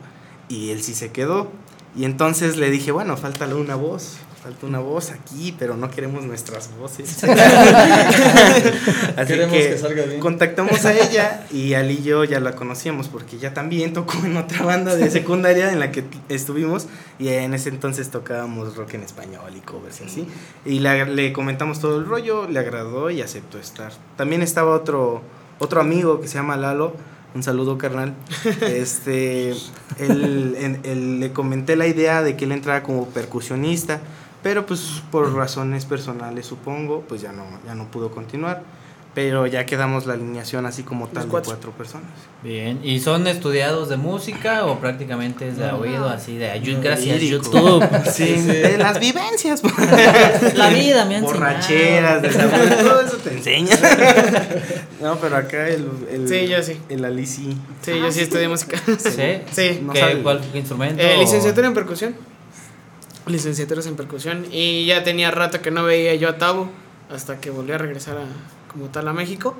y 0.48 0.70
él 0.70 0.82
sí 0.82 0.94
se 0.94 1.10
quedó. 1.10 1.50
Y 1.96 2.04
entonces 2.04 2.56
le 2.56 2.70
dije, 2.70 2.92
bueno, 2.92 3.16
falta 3.16 3.46
una 3.54 3.74
voz, 3.74 4.18
falta 4.42 4.66
una 4.66 4.78
voz 4.78 5.10
aquí, 5.10 5.54
pero 5.58 5.76
no 5.76 5.90
queremos 5.90 6.24
nuestras 6.24 6.70
voces. 6.78 7.24
Así 7.24 7.34
Queremos 9.26 9.54
que, 9.56 9.70
que 9.70 9.78
salga 9.78 10.04
bien. 10.04 10.20
contactamos 10.20 10.84
a 10.84 10.94
ella 10.94 11.46
y 11.50 11.74
Ali 11.74 11.98
y 12.00 12.04
yo 12.04 12.24
ya 12.24 12.40
la 12.40 12.54
conocíamos 12.54 13.08
porque 13.08 13.36
ella 13.36 13.54
también 13.54 13.92
tocó 13.92 14.18
en 14.24 14.36
otra 14.36 14.64
banda 14.64 14.94
de 14.94 15.10
secundaria 15.10 15.72
en 15.72 15.80
la 15.80 15.90
que 15.90 16.04
estuvimos 16.28 16.86
y 17.18 17.28
en 17.28 17.54
ese 17.54 17.68
entonces 17.70 18.10
tocábamos 18.10 18.76
rock 18.76 18.94
en 18.94 19.02
español 19.02 19.52
y 19.56 19.60
covers 19.60 20.00
y 20.00 20.04
así. 20.04 20.26
Y 20.64 20.78
la- 20.80 21.04
le 21.04 21.32
comentamos 21.32 21.80
todo 21.80 21.98
el 21.98 22.06
rollo, 22.06 22.46
le 22.48 22.58
agradó 22.58 23.10
y 23.10 23.22
aceptó 23.22 23.58
estar. 23.58 23.92
También 24.16 24.42
estaba 24.42 24.74
otro, 24.74 25.22
otro 25.58 25.80
amigo 25.80 26.20
que 26.20 26.28
se 26.28 26.34
llama 26.34 26.56
Lalo. 26.56 26.94
Un 27.34 27.42
saludo, 27.42 27.76
carnal. 27.76 28.14
Este, 28.62 29.50
él, 29.98 30.80
él- 30.84 31.20
le 31.20 31.32
comenté 31.32 31.76
la 31.76 31.86
idea 31.86 32.22
de 32.22 32.36
que 32.36 32.46
él 32.46 32.52
entrara 32.52 32.82
como 32.82 33.06
percusionista, 33.08 34.00
pero 34.42 34.66
pues 34.66 35.02
por 35.10 35.34
razones 35.34 35.84
personales 35.84 36.46
supongo, 36.46 37.02
pues 37.08 37.20
ya 37.20 37.32
no, 37.32 37.44
ya 37.66 37.74
no 37.74 37.90
pudo 37.90 38.10
continuar. 38.10 38.62
Pero 39.14 39.46
ya 39.48 39.66
quedamos 39.66 40.06
la 40.06 40.14
alineación 40.14 40.64
así 40.64 40.84
como 40.84 41.08
tal 41.08 41.24
de 41.24 41.28
cuatro. 41.30 41.72
personas. 41.72 42.06
Bien, 42.44 42.78
¿y 42.84 43.00
son 43.00 43.26
estudiados 43.26 43.88
de 43.88 43.96
música 43.96 44.64
o 44.66 44.78
prácticamente 44.78 45.48
es 45.48 45.56
de 45.56 45.66
No. 45.66 45.78
oído 45.78 46.08
así 46.08 46.36
de 46.36 46.50
ayuda? 46.50 46.80
Gracias, 46.80 47.20
Lírico. 47.20 47.42
YouTube. 47.50 47.88
Sí, 48.12 48.34
de 48.42 48.78
las 48.78 49.00
vivencias. 49.00 49.62
La 50.54 50.68
vida 50.68 51.04
me 51.06 51.16
ha 51.16 51.18
enseñado. 51.18 51.40
Borracheras, 51.40 52.22
desamores, 52.22 52.78
todo 52.78 53.00
eso 53.00 53.16
te 53.16 53.32
enseña. 53.32 53.74
No, 55.00 55.16
pero 55.16 55.36
acá 55.36 55.68
el. 55.68 55.88
el 56.12 56.28
Sí, 56.28 56.46
yo 56.46 56.62
sí. 56.62 56.76
El 56.88 57.04
Ali 57.04 57.26
sí. 57.26 57.56
Sí, 57.82 57.92
yo 57.98 58.12
sí 58.12 58.20
estudié 58.20 58.48
música. 58.48 58.76
¿Sí? 58.98 59.42
Sí. 59.50 59.80
No 59.82 59.92
¿Qué. 59.94 60.20
¿Cuál 60.22 60.40
instrumento? 60.54 61.02
Eh, 61.02 61.16
licenciatura 61.18 61.66
en 61.66 61.74
percusión. 61.74 62.14
Licenciatura 63.28 63.80
en 63.82 63.96
percusión. 63.96 64.46
Y 64.50 64.86
ya 64.86 65.04
tenía 65.04 65.30
rato 65.30 65.60
que 65.60 65.70
no 65.70 65.84
veía 65.84 66.14
yo 66.14 66.28
a 66.28 66.38
Tavo. 66.38 66.70
Hasta 67.10 67.40
que 67.40 67.50
volví 67.50 67.72
a 67.72 67.78
regresar 67.78 68.16
a, 68.18 68.24
como 68.72 68.86
tal 68.88 69.08
a 69.08 69.12
México. 69.12 69.56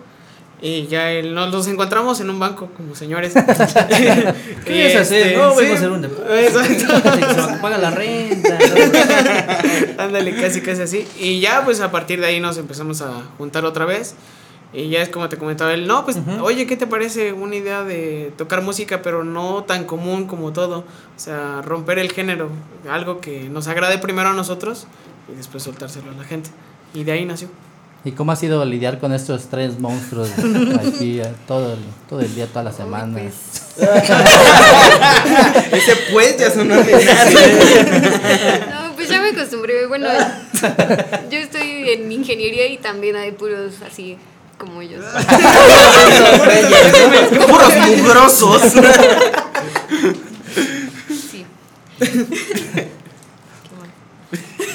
Y 0.60 0.86
ya 0.88 1.12
él- 1.12 1.34
nos 1.34 1.52
los 1.52 1.68
encontramos 1.68 2.20
en 2.20 2.30
un 2.30 2.38
banco, 2.40 2.68
como 2.76 2.94
señores. 2.94 3.32
¿Qué 4.64 4.86
es 4.88 4.96
hacer? 4.96 5.36
No, 5.38 5.54
vengo 5.54 5.72
a 5.72 5.76
hacer 5.76 5.90
un 5.90 6.02
deporte. 6.02 6.46
Exacto. 6.46 7.58
Paga 7.62 7.78
la 7.78 7.90
renta. 7.90 8.58
Ándale, 9.98 10.34
casi, 10.34 10.60
casi 10.60 10.82
así. 10.82 11.08
Y 11.18 11.40
ya, 11.40 11.64
pues 11.64 11.80
a 11.80 11.90
partir 11.90 12.20
de 12.20 12.26
ahí 12.26 12.40
nos 12.40 12.58
empezamos 12.58 13.00
a 13.02 13.22
juntar 13.38 13.64
otra 13.64 13.84
vez. 13.84 14.14
Y 14.72 14.90
ya 14.90 15.00
es 15.00 15.08
como 15.08 15.30
te 15.30 15.38
comentaba 15.38 15.72
él, 15.72 15.86
no, 15.86 16.04
pues, 16.04 16.18
oye, 16.42 16.66
¿qué 16.66 16.76
te 16.76 16.86
parece 16.86 17.32
una 17.32 17.56
idea 17.56 17.84
de 17.84 18.34
tocar 18.36 18.60
música, 18.60 19.00
pero 19.00 19.24
no 19.24 19.64
tan 19.64 19.84
común 19.84 20.26
como 20.26 20.52
todo? 20.52 20.80
O 20.80 20.84
sea, 21.18 21.62
romper 21.62 21.98
el 21.98 22.12
género, 22.12 22.50
algo 22.88 23.20
que 23.20 23.48
nos 23.48 23.66
agrade 23.66 23.96
primero 23.96 24.28
a 24.28 24.34
nosotros 24.34 24.86
y 25.32 25.36
después 25.36 25.62
soltárselo 25.62 26.10
a 26.10 26.14
la 26.14 26.24
gente. 26.24 26.50
Y 26.92 27.04
de 27.04 27.12
ahí 27.12 27.24
nació. 27.24 27.48
¿Y 28.04 28.12
cómo 28.12 28.30
ha 28.32 28.36
sido 28.36 28.62
lidiar 28.64 29.00
con 29.00 29.14
estos 29.14 29.46
tres 29.46 29.80
monstruos 29.80 30.30
aquí 30.86 31.20
eh, 31.20 31.32
todo 31.46 31.72
el, 31.72 31.80
todo 32.08 32.20
el 32.20 32.34
día, 32.34 32.46
toda 32.46 32.64
la 32.64 32.72
semana? 32.72 33.20
Ese 35.72 35.96
pues 36.12 36.36
ya 36.36 36.50
sonó 36.50 36.74
No, 36.74 36.84
pues 38.96 39.08
ya 39.08 39.22
me 39.22 39.30
acostumbré. 39.30 39.86
Bueno, 39.86 40.08
yo 41.30 41.38
estoy 41.38 41.88
en 41.90 42.12
ingeniería 42.12 42.66
y 42.66 42.76
también 42.76 43.16
hay 43.16 43.32
puros 43.32 43.80
así 43.82 44.18
como 44.58 44.82
ellos. 44.82 45.04
Puros 47.48 47.72
mugrosos. 47.86 48.62
Sí. 51.08 51.46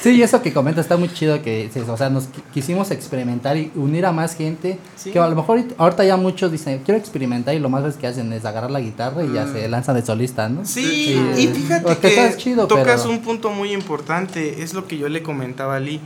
Sí, 0.02 0.10
y 0.15 0.22
eso 0.22 0.41
que 0.41 0.52
comenta 0.52 0.82
está 0.82 0.98
muy 0.98 1.08
chido 1.13 1.41
que 1.41 1.69
o 1.88 1.96
sea, 1.96 2.10
nos 2.10 2.26
qui- 2.26 2.43
quisimos 2.54 2.91
experimentar 2.91 3.56
y 3.56 3.72
unir 3.76 4.06
a 4.06 4.12
más 4.12 4.36
gente, 4.36 4.78
que 5.02 5.17
a 5.17 5.28
lo 5.30 5.36
mejor 5.36 5.63
ahorita- 5.78 6.04
ya 6.04 6.17
muchos 6.17 6.52
dicen, 6.52 6.82
quiero 6.84 7.00
experimentar 7.00 7.56
y 7.56 7.60
lo 7.60 7.69
más 7.69 7.96
que 7.96 8.08
hacen 8.08 8.34
es 8.34 8.43
agarrar 8.43 8.69
la 8.72 8.82
guitarra 8.82 9.24
y 9.24 9.32
ya 9.32 9.48
se 9.48 9.69
lanzan 9.69 9.96
de 9.96 10.06
solista, 10.06 10.50
¿no? 10.50 10.65
Sí, 10.65 11.17
Y- 11.38 11.43
y 11.43 11.48
fíjate 11.48 11.96
que 11.98 12.08
está 12.08 12.36
chido, 12.38 12.67
tocas 12.67 13.02
pero- 13.04 13.12
un 13.12 13.22
punto 13.22 13.52
muy 13.52 13.72
importante, 13.72 14.62
es 14.62 14.74
lo 14.74 14.88
que 14.88 14.98
yo 14.98 15.08
le 15.08 15.24
comentaba 15.24 15.78
a 15.78 15.80
Lee. 15.80 16.02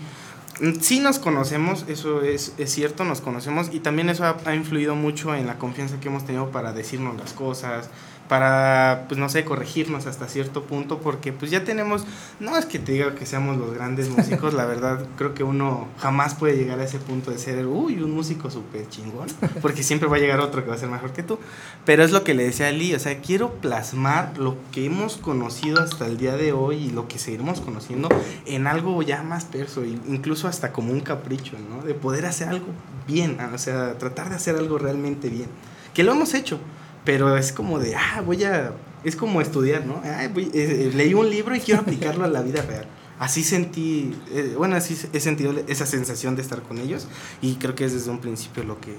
Sí 0.81 0.99
nos 0.99 1.19
conocemos, 1.19 1.85
eso 1.87 2.21
es, 2.21 2.53
es 2.57 2.71
cierto, 2.71 3.03
nos 3.03 3.21
conocemos 3.21 3.69
y 3.71 3.79
también 3.79 4.09
eso 4.09 4.25
ha, 4.25 4.37
ha 4.45 4.55
influido 4.55 4.95
mucho 4.95 5.35
en 5.35 5.45
la 5.45 5.57
confianza 5.57 5.99
que 5.99 6.07
hemos 6.07 6.25
tenido 6.25 6.49
para 6.49 6.73
decirnos 6.73 7.15
las 7.17 7.33
cosas, 7.33 7.89
para, 8.27 9.05
pues 9.07 9.19
no 9.19 9.29
sé, 9.29 9.45
corregirnos 9.45 10.05
hasta 10.05 10.27
cierto 10.27 10.63
punto, 10.63 10.99
porque 10.99 11.33
pues 11.33 11.51
ya 11.51 11.63
tenemos, 11.63 12.05
no 12.39 12.57
es 12.57 12.65
que 12.65 12.79
te 12.79 12.91
diga 12.91 13.15
que 13.15 13.25
seamos 13.25 13.57
los 13.57 13.73
grandes 13.73 14.09
músicos, 14.09 14.53
la 14.53 14.65
verdad 14.65 15.05
creo 15.17 15.33
que 15.33 15.43
uno 15.43 15.87
jamás 15.99 16.35
puede 16.35 16.57
llegar 16.57 16.79
a 16.79 16.83
ese 16.83 16.99
punto 16.99 17.31
de 17.31 17.37
ser, 17.37 17.65
uy, 17.65 18.01
un 18.01 18.11
músico 18.11 18.49
súper 18.49 18.87
chingón, 18.89 19.27
porque 19.61 19.83
siempre 19.83 20.07
va 20.07 20.17
a 20.17 20.19
llegar 20.19 20.39
otro 20.39 20.63
que 20.63 20.69
va 20.69 20.75
a 20.75 20.79
ser 20.79 20.89
mejor 20.89 21.13
que 21.13 21.23
tú, 21.23 21.39
pero 21.85 22.03
es 22.03 22.11
lo 22.11 22.23
que 22.23 22.33
le 22.33 22.43
decía 22.43 22.67
a 22.67 22.71
Lee, 22.71 22.93
o 22.95 22.99
sea, 22.99 23.19
quiero 23.19 23.53
plasmar 23.55 24.37
lo 24.37 24.57
que 24.71 24.85
hemos 24.85 25.17
conocido 25.17 25.81
hasta 25.81 26.05
el 26.05 26.17
día 26.17 26.35
de 26.35 26.51
hoy 26.51 26.85
y 26.85 26.89
lo 26.89 27.07
que 27.07 27.19
seguiremos 27.19 27.61
conociendo 27.61 28.09
en 28.45 28.67
algo 28.67 29.01
ya 29.01 29.23
más 29.23 29.45
perso, 29.45 29.83
incluso 29.85 30.47
hasta 30.47 30.71
como 30.71 30.91
un 30.91 31.01
capricho, 31.01 31.55
¿no? 31.69 31.83
De 31.83 31.93
poder 31.93 32.25
hacer 32.25 32.49
algo 32.49 32.67
bien, 33.07 33.37
o 33.53 33.57
sea, 33.57 33.97
tratar 33.97 34.29
de 34.29 34.35
hacer 34.35 34.55
algo 34.55 34.77
realmente 34.77 35.29
bien, 35.29 35.47
que 35.93 36.03
lo 36.03 36.11
hemos 36.11 36.33
hecho, 36.33 36.59
pero 37.07 37.37
es 37.37 37.53
como 37.53 37.79
de, 37.79 37.95
ah, 37.95 38.21
voy 38.25 38.43
a, 38.43 38.73
es 39.05 39.15
como 39.15 39.39
estudiar, 39.39 39.85
¿no? 39.85 40.01
Ay, 40.03 40.27
voy- 40.27 40.51
eh, 40.53 40.89
eh, 40.89 40.91
leí 40.93 41.13
un 41.13 41.29
libro 41.29 41.55
y 41.55 41.61
quiero 41.61 41.79
aplicarlo 41.79 42.25
a 42.25 42.27
la 42.27 42.41
vida 42.41 42.61
real. 42.63 42.85
Así 43.17 43.43
sentí, 43.45 44.13
eh, 44.31 44.55
bueno, 44.57 44.75
así 44.75 44.95
he 45.13 45.19
sentido 45.21 45.53
esa 45.67 45.85
sensación 45.85 46.35
de 46.35 46.41
estar 46.41 46.61
con 46.61 46.77
ellos 46.79 47.07
y 47.41 47.55
creo 47.55 47.75
que 47.75 47.85
es 47.85 47.93
desde 47.93 48.11
un 48.11 48.19
principio 48.19 48.63
lo 48.65 48.79
que, 48.81 48.93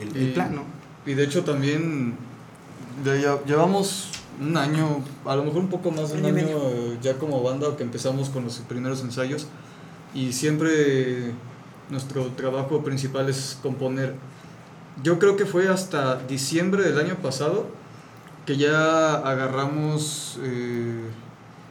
el, 0.00 0.14
el 0.14 0.32
plan, 0.34 0.54
¿no? 0.54 0.62
Y 1.06 1.14
de 1.14 1.24
hecho 1.24 1.42
también 1.42 2.14
ya- 3.02 3.42
llevamos 3.46 4.10
un 4.40 4.56
año, 4.58 5.02
a 5.24 5.34
lo 5.34 5.44
mejor 5.44 5.60
un 5.62 5.68
poco 5.68 5.90
más 5.90 6.12
de 6.12 6.18
un 6.18 6.26
Año 6.26 6.58
eh, 6.68 6.98
ya 7.00 7.14
como 7.18 7.42
banda 7.42 7.76
que 7.78 7.82
empezamos 7.82 8.28
con 8.28 8.44
los 8.44 8.58
primeros 8.58 9.00
ensayos 9.00 9.46
y 10.14 10.32
siempre 10.34 11.32
nuestro 11.88 12.26
trabajo 12.36 12.82
principal 12.84 13.28
es 13.30 13.58
componer. 13.62 14.14
Yo 15.02 15.18
creo 15.18 15.36
que 15.36 15.46
fue 15.46 15.68
hasta 15.68 16.16
diciembre 16.16 16.82
del 16.84 16.98
año 16.98 17.16
pasado 17.16 17.66
que 18.46 18.56
ya 18.56 19.14
agarramos 19.14 20.38
eh, 20.42 21.00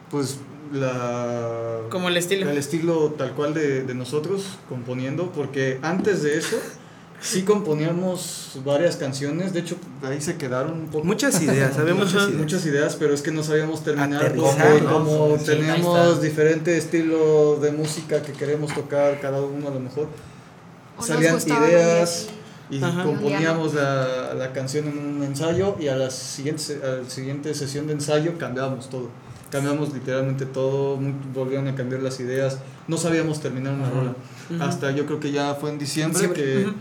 pues 0.09 0.37
la 0.71 1.81
Como 1.89 2.09
el 2.09 2.17
estilo. 2.17 2.49
el 2.49 2.57
estilo 2.57 3.11
tal 3.17 3.33
cual 3.33 3.53
de, 3.53 3.83
de 3.83 3.93
nosotros 3.93 4.57
componiendo 4.67 5.31
porque 5.31 5.79
antes 5.83 6.23
de 6.23 6.37
eso 6.37 6.57
sí 7.21 7.43
componíamos 7.43 8.59
varias 8.65 8.97
canciones. 8.97 9.53
De 9.53 9.61
hecho 9.61 9.77
ahí 10.03 10.19
se 10.19 10.35
quedaron 10.35 10.73
un 10.73 10.87
poco. 10.87 11.05
Muchas 11.05 11.41
ideas, 11.41 11.77
había 11.77 11.93
muchas 11.93 12.23
ideas. 12.23 12.33
muchas 12.33 12.65
ideas 12.65 12.95
pero 12.97 13.13
es 13.13 13.21
que 13.21 13.31
no 13.31 13.43
sabíamos 13.43 13.83
terminar 13.83 14.25
Aterrizar, 14.25 14.83
como, 14.83 15.37
Sí, 15.37 15.45
tenemos 15.45 16.21
diferente 16.21 16.77
estilo 16.77 17.57
de 17.61 17.71
música 17.71 18.21
que 18.21 18.33
queremos 18.33 18.73
tocar 18.73 19.19
cada 19.21 19.41
uno 19.41 19.67
a 19.67 19.71
lo 19.71 19.79
mejor. 19.79 20.07
O 20.97 21.01
salían 21.01 21.37
ideas 21.39 22.27
y 22.69 22.81
Ajá. 22.83 23.03
componíamos 23.03 23.73
la, 23.73 24.33
la 24.35 24.51
canción 24.53 24.87
en 24.87 24.97
un 24.97 25.23
ensayo 25.23 25.75
y 25.79 25.87
a 25.89 25.95
la 25.95 26.09
siguiente, 26.09 26.61
se- 26.61 26.83
a 26.83 27.01
la 27.03 27.09
siguiente 27.09 27.53
sesión 27.53 27.87
de 27.87 27.93
ensayo 27.93 28.37
cambiábamos 28.37 28.89
todo. 28.89 29.09
Cambiamos 29.51 29.93
literalmente 29.93 30.45
todo, 30.47 30.97
volvieron 31.33 31.67
a 31.67 31.75
cambiar 31.75 32.01
las 32.01 32.19
ideas, 32.19 32.57
no 32.87 32.97
sabíamos 32.97 33.39
terminar 33.41 33.73
una 33.73 33.89
rola. 33.89 34.15
Hasta 34.63 34.91
yo 34.91 35.05
creo 35.05 35.19
que 35.19 35.31
ya 35.31 35.53
fue 35.55 35.69
en 35.69 35.77
diciembre 35.77 36.27
Diciembre, 36.27 36.73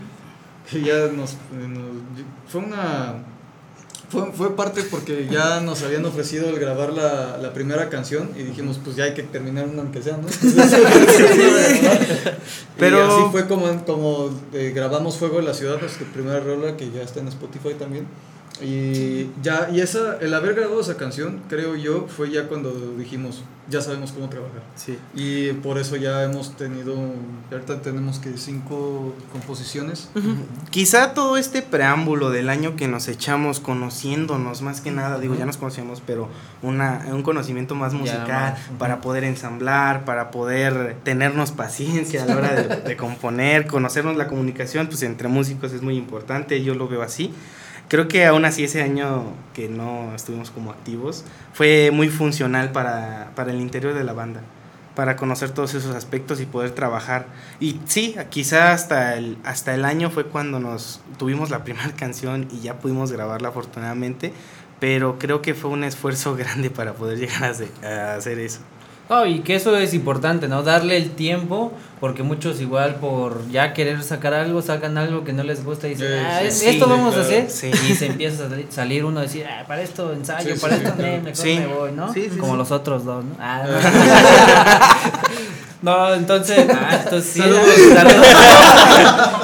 que, 0.71 0.79
que 0.79 0.81
ya 0.85 1.07
nos, 1.15 1.35
nos- 1.51 2.25
Fue 2.47 2.61
una... 2.61 3.15
Fue, 4.13 4.31
fue 4.31 4.55
parte 4.55 4.83
porque 4.83 5.27
ya 5.29 5.59
nos 5.61 5.81
habían 5.81 6.05
ofrecido 6.05 6.47
el 6.47 6.59
grabar 6.59 6.93
la, 6.93 7.37
la 7.41 7.51
primera 7.51 7.89
canción 7.89 8.29
y 8.37 8.43
dijimos 8.43 8.79
pues 8.83 8.95
ya 8.95 9.05
hay 9.05 9.15
que 9.15 9.23
terminar 9.23 9.67
una 9.67 9.81
aunque 9.81 10.03
sea, 10.03 10.17
¿no? 10.17 10.27
Pero- 12.77 13.11
así 13.11 13.23
fue 13.31 13.47
como, 13.47 13.85
como 13.85 14.29
eh, 14.53 14.71
grabamos 14.75 15.17
Fuego 15.17 15.39
en 15.39 15.45
la 15.45 15.53
Ciudad, 15.53 15.79
nuestra 15.79 16.05
primera 16.13 16.39
rola 16.39 16.77
que 16.77 16.91
ya 16.91 17.01
está 17.01 17.19
en 17.21 17.27
Spotify 17.29 17.73
también. 17.77 18.05
Y 18.61 19.31
ya, 19.41 19.69
y 19.71 19.81
esa, 19.81 20.17
el 20.19 20.33
haber 20.33 20.53
grabado 20.53 20.79
esa 20.79 20.95
canción, 20.95 21.41
creo 21.49 21.75
yo, 21.75 22.07
fue 22.07 22.29
ya 22.29 22.47
cuando 22.47 22.71
dijimos, 22.97 23.43
ya 23.67 23.81
sabemos 23.81 24.11
cómo 24.11 24.29
trabajar. 24.29 24.61
Sí. 24.75 24.97
Y 25.15 25.53
por 25.53 25.79
eso 25.79 25.95
ya 25.95 26.23
hemos 26.23 26.55
tenido, 26.55 26.95
ahorita 27.51 27.81
tenemos 27.81 28.19
que 28.19 28.37
cinco 28.37 29.15
composiciones. 29.31 30.09
Quizá 30.69 31.13
todo 31.13 31.37
este 31.37 31.61
preámbulo 31.61 32.29
del 32.29 32.49
año 32.49 32.75
que 32.75 32.87
nos 32.87 33.07
echamos 33.07 33.59
conociéndonos, 33.59 34.61
más 34.61 34.81
que 34.81 34.91
nada, 34.91 35.19
digo, 35.19 35.35
ya 35.35 35.45
nos 35.45 35.57
conocíamos, 35.57 36.01
pero 36.05 36.29
una, 36.61 37.07
un 37.11 37.23
conocimiento 37.23 37.73
más 37.73 37.93
Ya 37.93 37.99
musical 37.99 38.55
para 38.77 39.01
poder 39.01 39.23
ensamblar, 39.23 40.05
para 40.05 40.29
poder 40.29 40.97
tenernos 41.03 41.51
paciencia 41.51 42.23
a 42.23 42.25
la 42.27 42.37
hora 42.37 42.53
de, 42.53 42.81
de 42.81 42.97
componer, 42.97 43.65
conocernos 43.65 44.15
la 44.15 44.27
comunicación, 44.27 44.87
pues 44.87 45.01
entre 45.03 45.27
músicos 45.27 45.73
es 45.73 45.81
muy 45.81 45.97
importante, 45.97 46.63
yo 46.63 46.75
lo 46.75 46.87
veo 46.87 47.01
así. 47.01 47.33
Creo 47.93 48.07
que 48.07 48.25
aún 48.25 48.43
así 48.43 48.63
ese 48.63 48.81
año 48.81 49.23
que 49.53 49.69
no 49.69 50.15
estuvimos 50.15 50.49
como 50.49 50.71
activos 50.71 51.25
fue 51.53 51.91
muy 51.93 52.09
funcional 52.09 52.71
para, 52.71 53.29
para 53.35 53.51
el 53.51 53.61
interior 53.61 53.93
de 53.93 54.03
la 54.03 54.13
banda, 54.13 54.41
para 54.95 55.15
conocer 55.15 55.51
todos 55.51 55.75
esos 55.75 55.95
aspectos 55.95 56.41
y 56.41 56.47
poder 56.47 56.71
trabajar. 56.71 57.27
Y 57.59 57.79
sí, 57.85 58.15
quizá 58.31 58.71
hasta 58.71 59.15
el, 59.15 59.37
hasta 59.43 59.75
el 59.75 59.85
año 59.85 60.09
fue 60.09 60.25
cuando 60.25 60.59
nos 60.59 61.01
tuvimos 61.19 61.51
la 61.51 61.63
primera 61.63 61.91
canción 61.95 62.47
y 62.51 62.61
ya 62.61 62.79
pudimos 62.79 63.11
grabarla 63.11 63.49
afortunadamente, 63.49 64.33
pero 64.79 65.19
creo 65.19 65.43
que 65.43 65.53
fue 65.53 65.69
un 65.69 65.83
esfuerzo 65.83 66.35
grande 66.35 66.71
para 66.71 66.93
poder 66.93 67.19
llegar 67.19 67.43
a 67.43 67.49
hacer, 67.49 67.69
a 67.85 68.15
hacer 68.15 68.39
eso. 68.39 68.61
No, 69.09 69.25
y 69.25 69.39
que 69.39 69.55
eso 69.55 69.75
es 69.77 69.93
importante, 69.93 70.47
¿no? 70.47 70.63
Darle 70.63 70.95
el 70.97 71.11
tiempo, 71.11 71.73
porque 71.99 72.23
muchos 72.23 72.61
igual 72.61 72.95
por 72.95 73.47
ya 73.49 73.73
querer 73.73 74.01
sacar 74.01 74.33
algo, 74.33 74.61
sacan 74.61 74.97
algo 74.97 75.23
que 75.25 75.33
no 75.33 75.43
les 75.43 75.63
gusta 75.65 75.87
y 75.87 75.91
dicen, 75.91 76.07
Sí, 76.07 76.25
ah, 76.25 76.37
sí, 76.41 76.47
es- 76.47 76.59
sí, 76.59 76.69
esto 76.69 76.87
vamos 76.87 77.15
a 77.17 77.21
hacer. 77.21 77.47
Y 77.89 77.95
se 77.95 78.05
empieza 78.07 78.45
a 78.45 78.49
sali- 78.49 78.67
salir 78.69 79.03
uno 79.05 79.19
a 79.19 79.23
decir, 79.23 79.45
ah, 79.45 79.65
para 79.67 79.81
esto 79.81 80.13
ensayo, 80.13 80.55
para 80.59 80.75
esto 80.77 80.93
claro. 80.95 81.11
me, 81.11 81.17
mejor 81.19 81.35
Sí. 81.35 81.57
me 81.59 81.67
voy, 81.67 81.91
¿no? 81.91 82.13
Como 82.39 82.55
los 82.55 82.71
otros 82.71 83.03
dos, 83.03 83.25
¿no? 83.25 83.35
Ah, 83.39 83.63
no. 83.67 83.73
No, 85.83 86.13
entonces, 86.13 86.65
ah, 86.73 87.01
entonces 87.03 87.29
sí. 87.33 87.41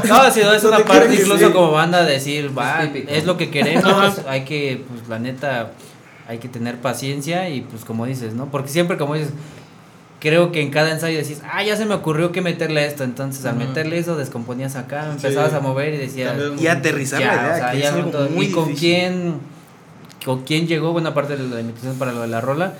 No, 0.08 0.32
si 0.32 0.40
no 0.42 0.54
es 0.54 0.64
una 0.64 0.80
parte 0.86 1.14
incluso 1.14 1.52
como 1.52 1.72
banda 1.72 2.04
decir, 2.06 2.58
va, 2.58 2.84
es 3.10 3.26
lo 3.26 3.36
que 3.36 3.50
queremos, 3.50 4.20
hay 4.28 4.46
que, 4.46 4.84
pues 4.88 5.08
la 5.10 5.20
neta, 5.20 5.72
hay 6.30 6.38
que 6.38 6.48
tener 6.48 6.78
paciencia 6.80 7.50
y 7.50 7.62
pues 7.62 7.84
como 7.84 8.06
dices, 8.06 8.34
¿no? 8.36 8.46
Porque 8.46 8.70
siempre 8.70 8.98
como 8.98 9.16
dices, 9.16 9.32
creo 10.20 10.52
que 10.52 10.62
en 10.62 10.70
cada 10.70 10.92
ensayo 10.92 11.18
decís, 11.18 11.42
ah, 11.52 11.64
ya 11.64 11.76
se 11.76 11.86
me 11.86 11.96
ocurrió 11.96 12.32
que 12.32 12.42
meterle 12.42 12.86
esto, 12.86 13.04
entonces 13.04 13.44
al 13.46 13.56
meterle 13.56 13.98
eso 13.98 14.16
descomponías 14.16 14.76
acá, 14.76 15.10
empezabas 15.12 15.50
Sí. 15.52 15.56
a 15.58 15.60
mover 15.60 15.94
y 15.96 15.98
decías, 15.98 16.36
Y 16.60 16.68
aterrizar 16.68 17.20
la 17.22 17.26
ya, 17.26 17.34
idea, 17.34 17.52
o 17.52 17.58
sea, 17.58 17.72
que 17.72 17.80
ya 17.80 17.88
es 17.90 17.94
algo 17.96 18.12
no- 18.12 18.30
muy 18.30 18.46
y 18.46 18.52
con 18.52 18.68
difícil. 18.68 18.90
quién, 18.90 19.34
con 20.24 20.44
quién 20.44 20.68
llegó 20.68 20.92
buena 20.92 21.14
parte 21.16 21.36
de 21.36 21.44
la 21.48 21.62
invitación 21.62 21.98
para 21.98 22.12
lo 22.12 22.22
de 22.22 22.28
la 22.28 22.42
rola, 22.42 22.74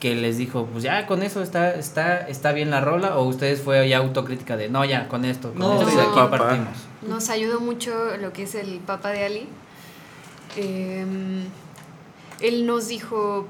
que 0.00 0.16
les 0.16 0.36
dijo, 0.36 0.66
pues 0.72 0.82
ya 0.82 1.06
con 1.06 1.22
eso 1.22 1.40
está, 1.42 1.74
está, 1.76 2.26
está 2.26 2.50
bien 2.50 2.70
la 2.70 2.80
rola, 2.80 3.16
o 3.16 3.22
ustedes 3.28 3.60
fue 3.60 3.88
ya 3.88 3.98
autocrítica 3.98 4.56
de, 4.56 4.68
no, 4.68 4.84
ya, 4.84 5.06
con 5.06 5.24
esto, 5.24 5.50
con 5.50 5.60
No, 5.60 5.74
esto 5.80 5.94
de 5.94 6.02
aquí 6.02 6.10
papá. 6.16 6.38
partimos. 6.38 6.76
Nos 7.06 7.28
ayudó 7.30 7.60
mucho 7.60 8.16
lo 8.20 8.32
que 8.32 8.42
es 8.42 8.56
el 8.56 8.80
Papa 8.80 9.10
de 9.10 9.24
Ali. 9.24 9.48
Em, 10.56 11.44
él 12.42 12.66
nos 12.66 12.88
dijo 12.88 13.46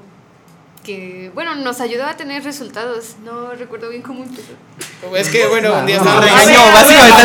que, 0.83 1.31
bueno, 1.33 1.55
nos 1.55 1.81
ayudó 1.81 2.05
a 2.05 2.15
tener 2.17 2.43
resultados. 2.43 3.15
No 3.23 3.51
recuerdo 3.53 3.89
bien 3.89 4.01
cómo 4.01 4.23
empezó. 4.23 4.51
Es 5.15 5.29
que, 5.29 5.47
bueno, 5.47 5.79
un 5.79 5.85
día 5.85 5.97
No, 5.97 6.03
estaba. 6.03 6.21
Regaño, 6.21 6.59
básicamente. 6.73 7.23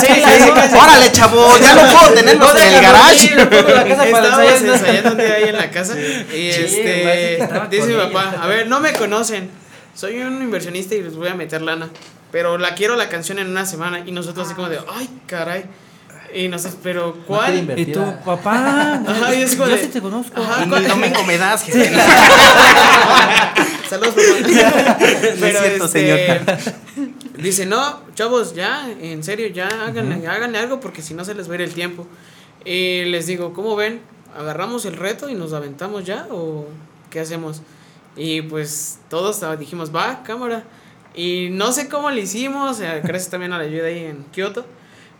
Sí, 0.00 0.06
sí, 0.06 0.14
sí, 0.14 0.68
sí. 0.70 0.76
Órale, 0.76 1.12
chavo, 1.12 1.58
ya 1.58 1.74
no 1.74 1.98
puedo 1.98 2.14
tenerlos 2.14 2.54
en 2.56 2.74
el 2.74 2.82
garage. 2.82 3.36
Estábamos 4.10 4.62
ensayando 4.62 5.10
un 5.12 5.18
día 5.18 5.34
ahí 5.34 5.44
en 5.44 5.56
la 5.56 5.70
casa 5.70 5.94
y 5.98 6.48
este 6.48 7.48
dice 7.70 7.86
mi 7.86 7.94
papá, 7.94 8.34
a 8.40 8.46
ver, 8.46 8.68
no 8.68 8.80
me 8.80 8.92
conocen, 8.92 9.50
soy 9.94 10.18
un 10.20 10.42
inversionista 10.42 10.94
y 10.94 11.02
les 11.02 11.16
voy 11.16 11.28
a 11.28 11.34
meter 11.34 11.62
lana, 11.62 11.88
pero 12.30 12.58
la 12.58 12.74
quiero 12.74 12.96
la 12.96 13.08
canción 13.08 13.38
en 13.38 13.48
una 13.48 13.66
semana 13.66 14.02
y 14.04 14.12
nosotros 14.12 14.46
así 14.46 14.54
como 14.54 14.68
de, 14.68 14.80
ay, 14.92 15.08
caray, 15.26 15.64
y 16.34 16.48
nosotros, 16.48 16.80
pero 16.82 17.12
quiere 17.12 17.26
¿cuál? 17.26 17.58
invertir. 17.58 17.88
Y 17.88 17.92
tú, 17.92 18.02
papá, 18.24 19.02
Ajá, 19.06 19.34
y 19.34 19.42
es 19.42 19.56
yo 19.56 19.78
sí 19.78 19.88
te 19.88 20.00
conozco. 20.00 20.40
Domingo 20.40 21.22
me 21.24 21.38
das. 21.38 21.62
Saludos, 23.88 24.14
papá. 24.14 24.98
Pero 25.40 25.60
cierto, 25.60 25.84
este, 25.86 26.40
dice, 27.42 27.64
no, 27.64 28.02
chavos, 28.14 28.54
ya, 28.54 28.90
en 29.00 29.24
serio, 29.24 29.46
ya 29.48 29.68
háganle, 29.86 30.26
háganle 30.26 30.58
algo 30.58 30.78
porque 30.80 31.00
si 31.00 31.14
no 31.14 31.24
se 31.24 31.34
les 31.34 31.48
va 31.48 31.52
a 31.52 31.54
ir 31.56 31.62
el 31.62 31.72
tiempo. 31.72 32.06
Y 32.64 33.04
les 33.04 33.26
digo, 33.26 33.54
¿cómo 33.54 33.76
ven? 33.76 34.02
¿Agarramos 34.36 34.84
el 34.84 34.96
reto 34.96 35.30
y 35.30 35.34
nos 35.34 35.54
aventamos 35.54 36.04
ya 36.04 36.26
o 36.30 36.66
qué 37.10 37.20
hacemos? 37.20 37.62
Y 38.16 38.42
pues 38.42 38.98
todos 39.08 39.42
ah, 39.42 39.56
dijimos, 39.56 39.94
va, 39.94 40.22
cámara. 40.22 40.64
Y 41.14 41.48
no 41.50 41.72
sé 41.72 41.88
cómo 41.88 42.10
le 42.10 42.20
hicimos, 42.20 42.80
eh, 42.80 43.00
gracias 43.02 43.30
también 43.30 43.52
a 43.52 43.58
la 43.58 43.64
ayuda 43.64 43.86
ahí 43.86 44.04
en 44.04 44.24
Kioto. 44.32 44.66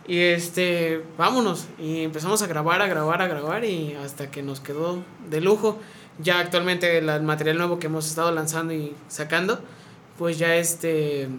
Y 0.09 0.21
este, 0.21 1.03
vámonos. 1.19 1.67
Y 1.77 2.01
empezamos 2.01 2.41
a 2.41 2.47
grabar, 2.47 2.81
a 2.81 2.87
grabar, 2.87 3.21
a 3.21 3.27
grabar 3.27 3.63
y 3.63 3.93
hasta 3.93 4.31
que 4.31 4.41
nos 4.41 4.59
quedó 4.59 5.03
de 5.29 5.39
lujo. 5.39 5.77
Ya 6.17 6.39
actualmente 6.39 6.97
el 6.97 7.21
material 7.21 7.59
nuevo 7.59 7.77
que 7.77 7.85
hemos 7.85 8.07
estado 8.07 8.31
lanzando 8.31 8.73
y 8.73 8.95
sacando, 9.07 9.59
pues 10.17 10.39
ya 10.39 10.55
este 10.55 11.29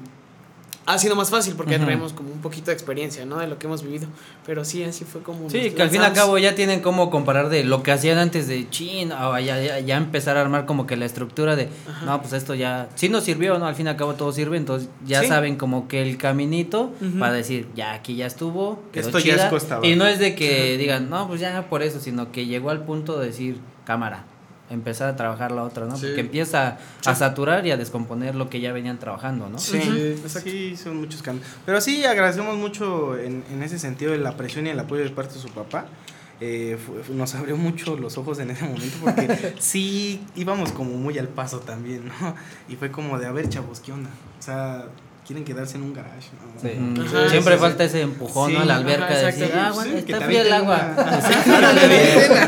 ha 0.86 0.98
sido 0.98 1.14
más 1.14 1.30
fácil 1.30 1.54
porque 1.54 1.72
ya 1.72 1.76
Ujú. 1.76 1.84
traemos 1.86 2.12
como 2.12 2.32
un 2.32 2.40
poquito 2.40 2.66
de 2.66 2.72
experiencia, 2.72 3.24
¿no? 3.24 3.38
De 3.38 3.46
lo 3.46 3.58
que 3.58 3.66
hemos 3.66 3.82
vivido. 3.82 4.08
Pero 4.46 4.64
sí, 4.64 4.82
así 4.82 5.04
fue 5.04 5.22
como... 5.22 5.48
Sí, 5.48 5.70
que 5.70 5.82
al 5.82 5.90
fin 5.90 6.00
y 6.00 6.04
al 6.04 6.12
cabo 6.12 6.36
ya 6.38 6.54
tienen 6.54 6.80
como 6.80 7.10
comparar 7.10 7.48
de 7.48 7.62
lo 7.64 7.82
que 7.82 7.92
hacían 7.92 8.18
antes 8.18 8.48
de 8.48 8.68
chin, 8.70 9.12
a 9.12 9.40
ya, 9.40 9.60
ya, 9.60 9.78
ya 9.78 9.96
empezar 9.96 10.36
a 10.36 10.40
armar 10.40 10.66
como 10.66 10.86
que 10.86 10.96
la 10.96 11.04
estructura 11.04 11.54
de, 11.54 11.68
Ajá. 11.88 12.06
no, 12.06 12.20
pues 12.20 12.32
esto 12.32 12.54
ya, 12.54 12.88
sí 12.96 13.08
nos 13.08 13.24
sirvió, 13.24 13.58
¿no? 13.58 13.66
Al 13.66 13.74
fin 13.76 13.86
y 13.86 13.88
al 13.90 13.96
cabo 13.96 14.14
todo 14.14 14.32
sirve, 14.32 14.56
entonces 14.56 14.88
ya 15.06 15.20
Sí. 15.20 15.28
saben 15.28 15.56
como 15.56 15.86
que 15.86 16.02
el 16.02 16.16
caminito 16.16 16.92
para 17.18 17.32
decir, 17.34 17.68
ya 17.76 17.92
aquí 17.92 18.16
ya 18.16 18.26
estuvo, 18.26 18.82
quedó 18.92 19.06
Esto 19.08 19.18
ya 19.20 19.34
es 19.34 19.40
chida", 19.40 19.50
cuesta 19.50 19.78
Y 19.82 19.94
no 19.96 20.06
es 20.06 20.18
de 20.18 20.34
que 20.34 20.76
digan, 20.78 21.08
no, 21.10 21.28
pues 21.28 21.40
ya 21.40 21.68
por 21.68 21.82
eso, 21.82 22.00
sino 22.00 22.32
que 22.32 22.46
llegó 22.46 22.70
al 22.70 22.84
punto 22.84 23.18
de 23.20 23.26
decir, 23.26 23.58
cámara, 23.84 24.24
empezar 24.70 25.08
a 25.08 25.16
trabajar 25.16 25.52
la 25.52 25.64
otra, 25.64 25.86
¿no? 25.86 25.96
Sí. 25.96 26.06
Porque 26.06 26.20
empieza 26.20 26.78
a 27.04 27.14
saturar 27.14 27.66
y 27.66 27.72
a 27.72 27.76
descomponer 27.76 28.34
lo 28.34 28.48
que 28.48 28.60
ya 28.60 28.72
venían 28.72 28.98
trabajando, 28.98 29.48
¿no? 29.48 29.58
Sí, 29.58 29.80
sí, 30.26 30.76
son 30.76 30.96
muchos 30.96 31.22
cambios. 31.22 31.46
Pero 31.66 31.80
sí, 31.80 32.04
agradecemos 32.04 32.56
mucho 32.56 33.18
en, 33.18 33.44
en 33.52 33.62
ese 33.62 33.78
sentido 33.78 34.16
la 34.16 34.36
presión 34.36 34.66
y 34.66 34.70
el 34.70 34.78
apoyo 34.78 35.02
de 35.02 35.10
parte 35.10 35.34
de 35.34 35.40
su 35.40 35.50
papá. 35.50 35.86
Eh, 36.42 36.78
nos 37.10 37.34
abrió 37.34 37.54
mucho 37.58 37.96
los 37.96 38.16
ojos 38.16 38.38
en 38.38 38.50
ese 38.50 38.64
momento 38.64 38.96
porque 39.02 39.56
sí 39.58 40.22
íbamos 40.36 40.72
como 40.72 40.92
muy 40.96 41.18
al 41.18 41.28
paso 41.28 41.60
también, 41.60 42.06
¿no? 42.06 42.34
Y 42.66 42.76
fue 42.76 42.90
como 42.90 43.18
de, 43.18 43.26
a 43.26 43.32
ver, 43.32 43.50
chavos, 43.50 43.80
¿qué 43.80 43.92
onda? 43.92 44.08
O 44.38 44.42
sea, 44.42 44.86
quieren 45.30 45.44
quedarse 45.44 45.76
en 45.76 45.84
un 45.84 45.94
garage, 45.94 46.28
¿no? 46.34 46.60
Sí. 46.60 47.06
Ajá, 47.06 47.28
Siempre 47.30 47.52
sí, 47.54 47.58
sí. 47.58 47.64
falta 47.64 47.84
ese 47.84 48.00
empujón, 48.00 48.50
Sí, 48.50 48.56
¿no? 48.56 48.62
A 48.62 48.64
la 48.64 48.74
ajá, 48.74 48.82
alberca 48.82 49.16
de 49.16 49.24
decir, 49.26 49.52
ah, 49.54 49.70
bueno, 49.72 49.96
está 49.96 50.18
te 50.18 50.24
fría 50.24 50.42
el 50.42 50.52
agua. 50.52 50.92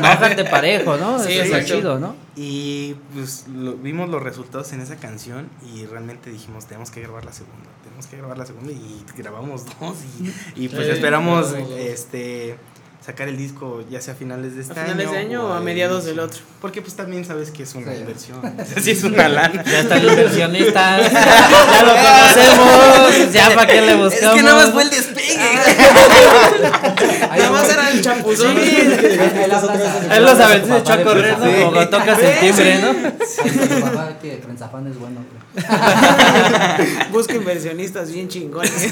Mójate 0.01 0.45
parejo, 0.51 0.97
¿no? 0.97 1.19
Sí, 1.19 1.33
Eso 1.35 1.43
está 1.45 1.59
exacto. 1.59 1.75
chido, 1.81 1.99
¿no? 2.01 2.17
Y 2.35 2.95
pues 3.15 3.47
lo- 3.49 3.75
vimos 3.75 4.09
los 4.09 4.23
resultados 4.23 4.73
en 4.73 4.81
esa 4.81 4.97
canción 4.97 5.49
y 5.75 5.87
realmente 5.87 6.31
dijimos, 6.31 6.67
tenemos 6.67 6.91
que 6.91 7.01
grabar 7.03 7.25
la 7.25 7.33
segunda, 7.33 7.69
tenemos 7.85 8.07
que 8.07 8.17
grabar 8.17 8.39
la 8.39 8.47
segunda 8.47 8.73
y 8.73 9.05
grabamos 9.17 9.65
dos 9.81 9.97
y, 10.57 10.65
y 10.65 10.69
pues 10.69 10.87
Sí, 10.87 10.93
esperamos 10.93 11.53
este 11.77 12.57
sacar 13.05 13.29
el 13.29 13.37
disco 13.37 13.83
ya 13.91 14.01
sea 14.01 14.15
a 14.15 14.17
finales 14.17 14.55
de 14.55 14.63
este 14.63 14.79
¿A 14.79 14.85
finales 14.85 15.07
año 15.09 15.13
de 15.13 15.19
año 15.19 15.45
o 15.49 15.53
a 15.53 15.61
mediados 15.61 16.05
del 16.05 16.21
otro? 16.21 16.41
Porque 16.61 16.83
pues 16.83 16.95
también 16.95 17.25
sabes 17.25 17.51
que 17.51 17.65
es 17.65 17.75
una 17.75 17.93
Sí. 17.93 17.99
inversión, 18.01 18.41
sí 18.81 18.91
es 18.93 19.03
una 19.05 19.29
lana. 19.29 19.65
Ya 19.65 19.81
está 19.81 19.97
el 19.97 20.09
inversionista, 20.09 21.01
ya 21.11 21.83
lo 21.83 21.95
conocemos, 21.95 23.33
ya 23.33 23.55
para 23.55 23.67
qué 23.73 23.81
le 23.83 23.95
buscamos. 23.97 24.83
el 24.83 24.91
despegue. 24.91 25.39
Nada 27.39 27.51
más 27.51 27.69
era 27.71 27.91
el 27.91 28.01
chapuzón. 28.03 28.57
Él 28.59 30.23
lo 30.25 30.37
sabe, 30.37 30.65
se 30.67 30.79
echó 30.79 30.93
a 30.93 31.03
correr, 31.03 31.39
¿no? 31.39 31.65
Como 31.71 31.89
tocas 31.89 32.19
el 32.21 32.41
timbre, 32.41 32.79
¿no? 32.81 32.93
Papá, 33.81 34.19
que 34.21 34.33
Prensafán 34.37 34.87
es 34.87 34.99
bueno. 34.99 35.21
Busca 37.13 37.35
inversionistas 37.35 38.11
bien 38.13 38.29
chingones. 38.29 38.89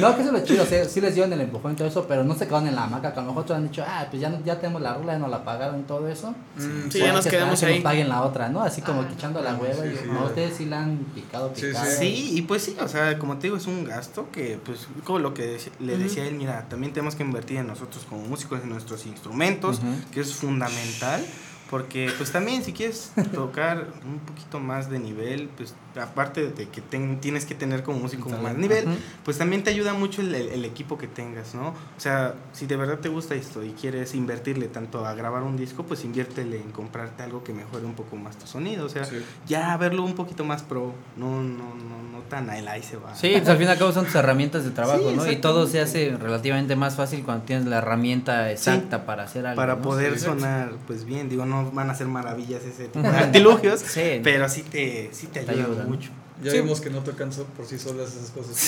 No, 0.00 0.14
que 0.14 0.22
eso 0.22 0.30
es 0.34 0.40
lo 0.40 0.44
chido, 0.46 0.62
o 0.62 0.66
sea, 0.66 0.84
sí 0.84 1.00
les 1.00 1.14
dieron 1.14 1.32
el 1.32 1.40
empujón 1.40 1.72
y 1.72 1.74
todo 1.74 1.88
eso, 1.88 2.06
pero 2.06 2.22
no 2.22 2.34
se 2.36 2.46
quedaron 2.46 2.68
en 2.68 2.76
la 2.76 2.84
hamaca, 2.84 3.12
que 3.12 3.18
a 3.18 3.22
lo 3.22 3.28
mejor 3.28 3.42
otros 3.42 3.56
han 3.58 3.64
dicho, 3.68 3.84
ah, 3.86 4.06
pues 4.08 4.22
ya, 4.22 4.30
no- 4.30 4.40
ya 4.44 4.58
tenemos 4.60 4.80
la 4.80 4.94
rola, 4.94 5.14
ya 5.14 5.18
nos 5.18 5.30
la 5.30 5.44
pagaron 5.44 5.80
y 5.80 5.82
todo 5.82 6.06
eso. 6.08 6.32
Sí, 6.56 7.00
Ahora 7.00 7.06
ya 7.08 7.12
nos 7.12 7.24
que 7.24 7.30
quedamos 7.30 7.54
esperar 7.54 7.70
que 7.72 7.74
ahí. 7.74 7.78
nos 7.82 7.90
paguen 7.90 8.08
la 8.08 8.22
otra, 8.22 8.48
¿no? 8.48 8.62
Así 8.62 8.82
como 8.82 9.06
que 9.06 9.14
echando 9.14 9.42
la 9.42 9.54
hueva 9.56 9.84
y 9.84 9.90
sí, 9.90 9.96
sí. 10.04 10.08
no, 10.10 10.26
ustedes 10.26 10.56
sí 10.56 10.66
la 10.66 10.78
han 10.82 10.96
picado, 11.12 11.50
Sí, 11.54 11.62
sí. 11.62 11.66
picado. 11.66 11.86
Sí, 11.98 12.30
y 12.34 12.42
pues 12.42 12.62
sí, 12.62 12.76
o 12.80 12.86
sea, 12.86 13.18
como 13.18 13.36
te 13.38 13.48
digo, 13.48 13.56
es 13.56 13.66
un 13.66 13.84
gasto 13.84 14.28
que, 14.30 14.60
pues, 14.64 14.86
como 15.04 15.18
lo 15.18 15.34
que 15.34 15.58
le 15.80 15.98
decía 15.98 16.24
él, 16.24 16.36
mira, 16.36 16.66
también 16.70 16.79
tenemos 16.88 17.14
que 17.14 17.22
invertir 17.22 17.58
en 17.58 17.66
nosotros 17.66 18.06
como 18.08 18.22
músicos, 18.24 18.62
en 18.62 18.70
nuestros 18.70 19.06
instrumentos, 19.06 19.80
que 20.12 20.20
es 20.20 20.34
fundamental, 20.34 21.24
Porque 21.70 22.10
pues 22.18 22.32
también 22.32 22.64
si 22.64 22.72
quieres 22.72 23.12
tocar 23.32 23.86
un 24.04 24.18
poquito 24.18 24.58
más 24.58 24.90
de 24.90 24.98
nivel, 24.98 25.48
pues 25.56 25.74
aparte 26.00 26.50
de 26.50 26.68
que 26.68 26.80
ten- 26.80 27.20
tienes 27.20 27.44
que 27.46 27.54
tener 27.54 27.82
como 27.84 28.00
músico 28.00 28.28
más 28.28 28.56
nivel, 28.56 28.86
pues 29.24 29.38
también 29.38 29.62
te 29.62 29.70
ayuda 29.70 29.94
mucho 29.94 30.20
el, 30.20 30.34
el- 30.34 30.64
equipo 30.64 30.98
que 30.98 31.06
tengas, 31.06 31.54
¿no? 31.54 31.68
O 31.68 31.74
sea, 32.00 32.34
si 32.52 32.66
de 32.66 32.76
verdad 32.76 32.98
te 32.98 33.08
gusta 33.08 33.34
esto 33.34 33.62
y 33.64 33.70
quieres 33.70 34.14
invertirle 34.14 34.66
tanto 34.68 35.06
a 35.06 35.14
grabar 35.14 35.42
un 35.42 35.56
disco, 35.56 35.84
pues 35.84 36.04
inviértele 36.04 36.56
en 36.60 36.70
comprarte 36.72 37.22
algo 37.22 37.42
que 37.44 37.52
mejore 37.52 37.84
un 37.86 37.94
poco 37.94 38.16
más 38.16 38.36
tu 38.36 38.46
sonido, 38.46 38.86
o 38.86 38.88
sea, 38.88 39.02
ya 39.46 39.76
verlo 39.76 40.04
un 40.04 40.14
poquito 40.14 40.44
más 40.44 40.62
pro, 40.62 40.92
no, 41.16 41.40
no, 41.42 41.74
no, 41.74 42.02
no 42.12 42.18
tan 42.28 42.50
ahí 42.50 42.64
ahí 42.66 42.82
se 42.82 42.96
va. 42.96 43.14
Sí, 43.14 43.30
pues 43.36 43.48
al 43.48 43.56
fin 43.58 43.66
y 43.66 43.70
al 43.70 43.78
cabo 43.78 43.92
son 43.92 44.04
tus 44.06 44.14
herramientas 44.14 44.64
de 44.64 44.70
trabajo, 44.70 45.10
Sí, 45.10 45.16
¿no? 45.16 45.30
Y 45.30 45.36
todo 45.36 45.66
se 45.66 45.80
hace 45.80 46.16
relativamente 46.20 46.76
más 46.76 46.94
fácil 46.96 47.22
cuando 47.24 47.44
tienes 47.44 47.66
la 47.66 47.78
herramienta 47.78 48.50
exacta 48.52 49.06
para 49.06 49.24
hacer 49.24 49.46
algo. 49.46 49.56
para 49.56 49.76
¿no? 49.76 49.82
poder 49.82 50.18
Sí. 50.18 50.26
sonar 50.26 50.72
pues 50.86 51.04
bien 51.04 51.28
digo 51.28 51.46
no 51.46 51.59
van 51.72 51.90
a 51.90 51.94
ser 51.94 52.06
maravillas 52.06 52.62
ese 52.64 52.84
tipo 52.88 53.00
de 53.10 53.16
artilugios 53.16 53.80
Sí. 53.80 54.20
pero 54.22 54.48
sí 54.48 54.62
te 54.62 55.10
sí 55.12 55.26
te 55.26 55.40
Te 55.40 55.50
ayudan. 55.52 55.88
mucho 55.88 56.10
Ya 56.42 56.52
Sí. 56.52 56.60
vimos 56.60 56.80
que 56.80 56.90
no 56.90 57.00
te 57.00 57.10
alcanzó 57.10 57.44
por 57.44 57.66
sí 57.66 57.78
solas 57.78 58.14
esas 58.14 58.30
cosas. 58.30 58.56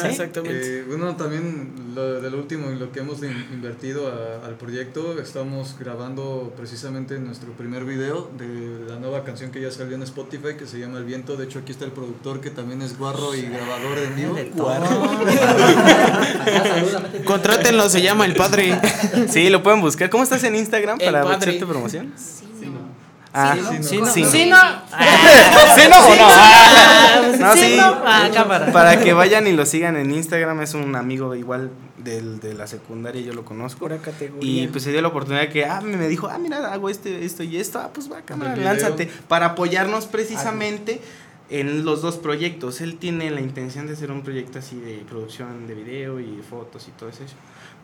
Sí, 0.00 0.06
exactamente. 0.08 0.80
Eh, 0.80 0.84
bueno, 0.86 1.16
también 1.16 1.72
lo, 1.94 2.20
de 2.20 2.30
lo 2.30 2.38
último 2.38 2.68
en 2.68 2.78
lo 2.78 2.92
que 2.92 3.00
hemos 3.00 3.22
in- 3.22 3.46
invertido 3.52 4.08
a- 4.08 4.46
al 4.46 4.54
proyecto, 4.56 5.18
estamos 5.20 5.76
grabando 5.78 6.52
precisamente 6.56 7.18
nuestro 7.18 7.52
primer 7.52 7.84
video 7.84 8.30
de 8.38 8.84
la 8.88 8.98
nueva 8.98 9.24
canción 9.24 9.50
que 9.50 9.60
ya 9.60 9.70
salió 9.70 9.96
en 9.96 10.02
Spotify 10.02 10.54
que 10.58 10.66
se 10.66 10.78
llama 10.78 10.98
El 10.98 11.04
Viento. 11.04 11.36
De 11.36 11.44
hecho, 11.44 11.58
aquí 11.60 11.72
está 11.72 11.84
el 11.84 11.92
productor 11.92 12.40
que 12.40 12.50
también 12.50 12.82
es 12.82 12.98
guarro 12.98 13.34
y 13.34 13.42
grabador 13.42 13.98
de 13.98 14.06
vivo. 14.14 14.36
Contrátenlo, 17.24 17.88
se 17.88 18.02
llama 18.02 18.26
El 18.26 18.34
Padre. 18.34 18.78
sí 19.28 19.48
lo 19.50 19.62
pueden 19.62 19.80
buscar 19.80 20.10
cómo 20.10 20.22
estás 20.22 20.44
en 20.44 20.56
Instagram 20.56 20.98
para 20.98 21.22
hacerte 21.34 21.64
promoción 21.66 22.12
ah 23.34 23.56
Sí, 23.56 23.76
no. 23.78 23.82
sí, 23.82 23.98
no. 23.98 24.06
Sí, 24.06 24.22
no. 24.46 24.56
¿Sí 25.74 25.82
no 25.90 26.06
o 26.06 26.14
no? 26.14 26.26
Ah, 26.30 27.22
no, 27.38 27.54
Sí, 27.54 27.60
sí. 27.60 27.76
no. 27.76 28.02
Ah, 28.04 28.30
cámara. 28.32 28.72
Para 28.72 29.00
que 29.00 29.12
vayan 29.12 29.46
y 29.46 29.52
lo 29.52 29.66
sigan 29.66 29.96
en 29.96 30.10
Instagram, 30.12 30.62
es 30.62 30.74
un 30.74 30.94
amigo 30.96 31.34
igual 31.34 31.70
del, 31.98 32.40
de 32.40 32.54
la 32.54 32.66
secundaria, 32.66 33.20
yo 33.22 33.32
lo 33.32 33.44
conozco. 33.44 33.80
Pura 33.80 33.98
categoría. 33.98 34.62
Y 34.64 34.68
pues 34.68 34.84
se 34.84 34.92
dio 34.92 35.02
la 35.02 35.08
oportunidad 35.08 35.48
que, 35.48 35.64
ah, 35.64 35.80
me 35.80 35.96
me 35.96 36.08
dijo, 36.08 36.28
ah, 36.28 36.38
mira, 36.38 36.72
hago 36.72 36.88
este, 36.88 37.24
esto 37.24 37.42
y 37.42 37.56
esto, 37.58 37.78
ah, 37.80 37.90
pues 37.92 38.10
va, 38.10 38.22
cámara, 38.22 38.56
lánzate. 38.56 39.10
Para 39.28 39.46
apoyarnos 39.46 40.06
precisamente 40.06 41.00
en 41.50 41.84
los 41.84 42.02
dos 42.02 42.16
proyectos. 42.16 42.80
Él 42.80 42.96
tiene 42.96 43.30
la 43.30 43.40
intención 43.40 43.86
de 43.86 43.94
hacer 43.94 44.10
un 44.10 44.22
proyecto 44.22 44.58
así 44.58 44.76
de 44.76 45.04
producción 45.08 45.66
de 45.66 45.74
video 45.74 46.20
y 46.20 46.40
fotos 46.48 46.88
y 46.88 46.90
todo 46.92 47.08
eso. 47.08 47.20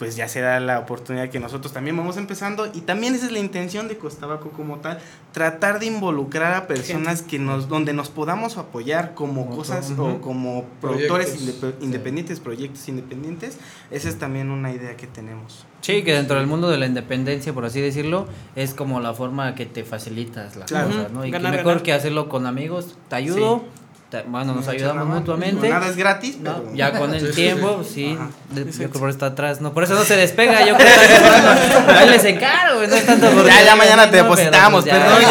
Pues 0.00 0.16
ya 0.16 0.28
se 0.28 0.40
da 0.40 0.58
la 0.60 0.78
oportunidad 0.78 1.28
que 1.28 1.38
nosotros 1.38 1.72
también 1.74 1.94
vamos 1.94 2.16
empezando. 2.16 2.66
Y 2.72 2.80
también 2.80 3.14
esa 3.14 3.26
es 3.26 3.32
la 3.32 3.38
intención 3.38 3.86
de 3.86 3.98
Costabaco 3.98 4.48
como 4.50 4.78
tal, 4.78 4.98
tratar 5.32 5.78
de 5.78 5.84
involucrar 5.86 6.54
a 6.54 6.66
personas 6.66 7.20
que 7.20 7.38
nos, 7.38 7.68
donde 7.68 7.92
nos 7.92 8.08
podamos 8.08 8.56
apoyar 8.56 9.12
como 9.14 9.44
Como 9.44 9.56
cosas 9.56 9.88
todo. 9.94 10.14
o 10.14 10.20
como 10.22 10.64
productores 10.80 11.28
Proyectos. 11.36 11.74
independientes, 11.82 12.40
proyectos 12.40 12.88
independientes. 12.88 13.58
Esa 13.90 14.08
es 14.08 14.18
también 14.18 14.50
una 14.50 14.72
idea 14.72 14.96
que 14.96 15.06
tenemos. 15.06 15.66
Sí, 15.82 16.02
que 16.02 16.14
dentro 16.14 16.36
del 16.38 16.46
mundo 16.46 16.70
de 16.70 16.78
la 16.78 16.86
independencia, 16.86 17.52
por 17.52 17.66
así 17.66 17.80
decirlo, 17.82 18.26
es 18.56 18.72
como 18.72 19.00
la 19.00 19.12
forma 19.12 19.54
que 19.54 19.66
te 19.66 19.84
facilitas 19.84 20.56
las 20.56 20.70
Claro. 20.70 20.88
cosas, 20.88 21.12
¿no? 21.12 21.26
Y 21.26 21.30
Ganar, 21.30 21.52
que 21.52 21.56
mejor 21.58 21.72
ganar. 21.72 21.82
que 21.82 21.92
hacerlo 21.92 22.28
con 22.30 22.46
amigos, 22.46 22.96
te 23.10 23.16
ayudo, 23.16 23.58
te- 23.58 23.79
bueno, 24.26 24.54
nos 24.54 24.66
ayudamos 24.68 25.06
mutuamente. 25.06 25.68
Nada 25.68 25.88
es 25.88 25.96
gratis, 25.96 26.38
¿no? 26.38 26.62
pero... 26.64 26.74
Ya 26.74 26.92
con 26.92 27.14
el 27.14 27.28
sí, 27.28 27.32
tiempo, 27.34 27.82
sí. 27.84 28.18
de- 28.50 28.64
yo 28.64 28.72
creo 28.72 28.90
que 28.90 28.98
por 28.98 29.08
eso 29.08 29.16
está 29.16 29.26
atrás, 29.26 29.60
no, 29.60 29.72
por 29.72 29.84
eso 29.84 29.94
no 29.94 30.04
se 30.04 30.16
despega, 30.16 30.66
yo 30.66 30.76
creo 30.76 30.88
que 31.86 31.92
ahí 31.92 32.08
les 32.10 32.24
encargo, 32.24 32.80
no 32.86 32.94
es 32.94 33.06
tanto 33.06 33.30
porque- 33.30 33.48
Ya, 33.50 33.62
ya 33.64 33.76
mañana 33.76 34.10
te 34.10 34.16
depositamos, 34.18 34.84
pues 34.84 34.94
ya- 34.94 35.00
perdón. 35.02 35.22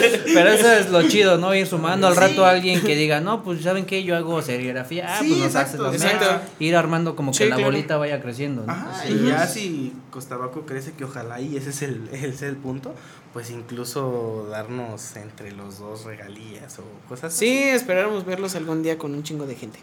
Pero 0.25 0.49
eso 0.49 0.71
es 0.71 0.89
lo 0.89 1.07
chido, 1.07 1.37
¿no? 1.37 1.53
Ir 1.55 1.67
sumando 1.67 2.07
al 2.07 2.15
rato 2.15 2.45
a 2.45 2.51
alguien 2.51 2.81
que 2.81 2.95
diga, 2.95 3.21
no, 3.21 3.43
pues 3.43 3.61
¿saben 3.61 3.85
qué? 3.85 4.03
Yo 4.03 4.15
hago 4.15 4.41
serigrafía. 4.41 5.05
Ah, 5.07 5.19
Sí, 5.21 5.27
pues 5.29 5.37
nos 5.39 5.47
exacto, 5.47 5.87
haces 5.87 6.01
las 6.01 6.11
exacto. 6.11 6.25
mesas. 6.35 6.49
Ir 6.59 6.75
armando 6.75 7.15
como 7.15 7.31
que 7.31 7.37
Sí, 7.39 7.43
la 7.45 7.55
claro. 7.55 7.71
bolita 7.71 7.97
vaya 7.97 8.21
creciendo, 8.21 8.63
¿no? 8.65 8.71
Ajá, 8.71 9.01
Sí. 9.05 9.13
y 9.13 9.27
ya 9.27 9.47
si 9.47 9.93
Costabaco 10.11 10.65
crece, 10.65 10.93
que 10.93 11.03
ojalá 11.05 11.39
y 11.41 11.55
ese 11.57 11.69
es 11.71 11.81
el, 11.81 12.09
ese 12.11 12.27
es 12.29 12.41
el 12.41 12.55
punto, 12.57 12.93
pues 13.33 13.49
incluso 13.49 14.47
darnos 14.49 15.15
entre 15.15 15.51
los 15.53 15.79
dos 15.79 16.03
regalías 16.05 16.77
o 16.79 16.83
cosas 17.07 17.33
Sí, 17.33 17.49
esperamos 17.63 18.25
verlos 18.25 18.55
algún 18.55 18.83
día 18.83 18.97
con 18.97 19.13
un 19.15 19.23
chingo 19.23 19.45
de 19.47 19.55
gente. 19.55 19.79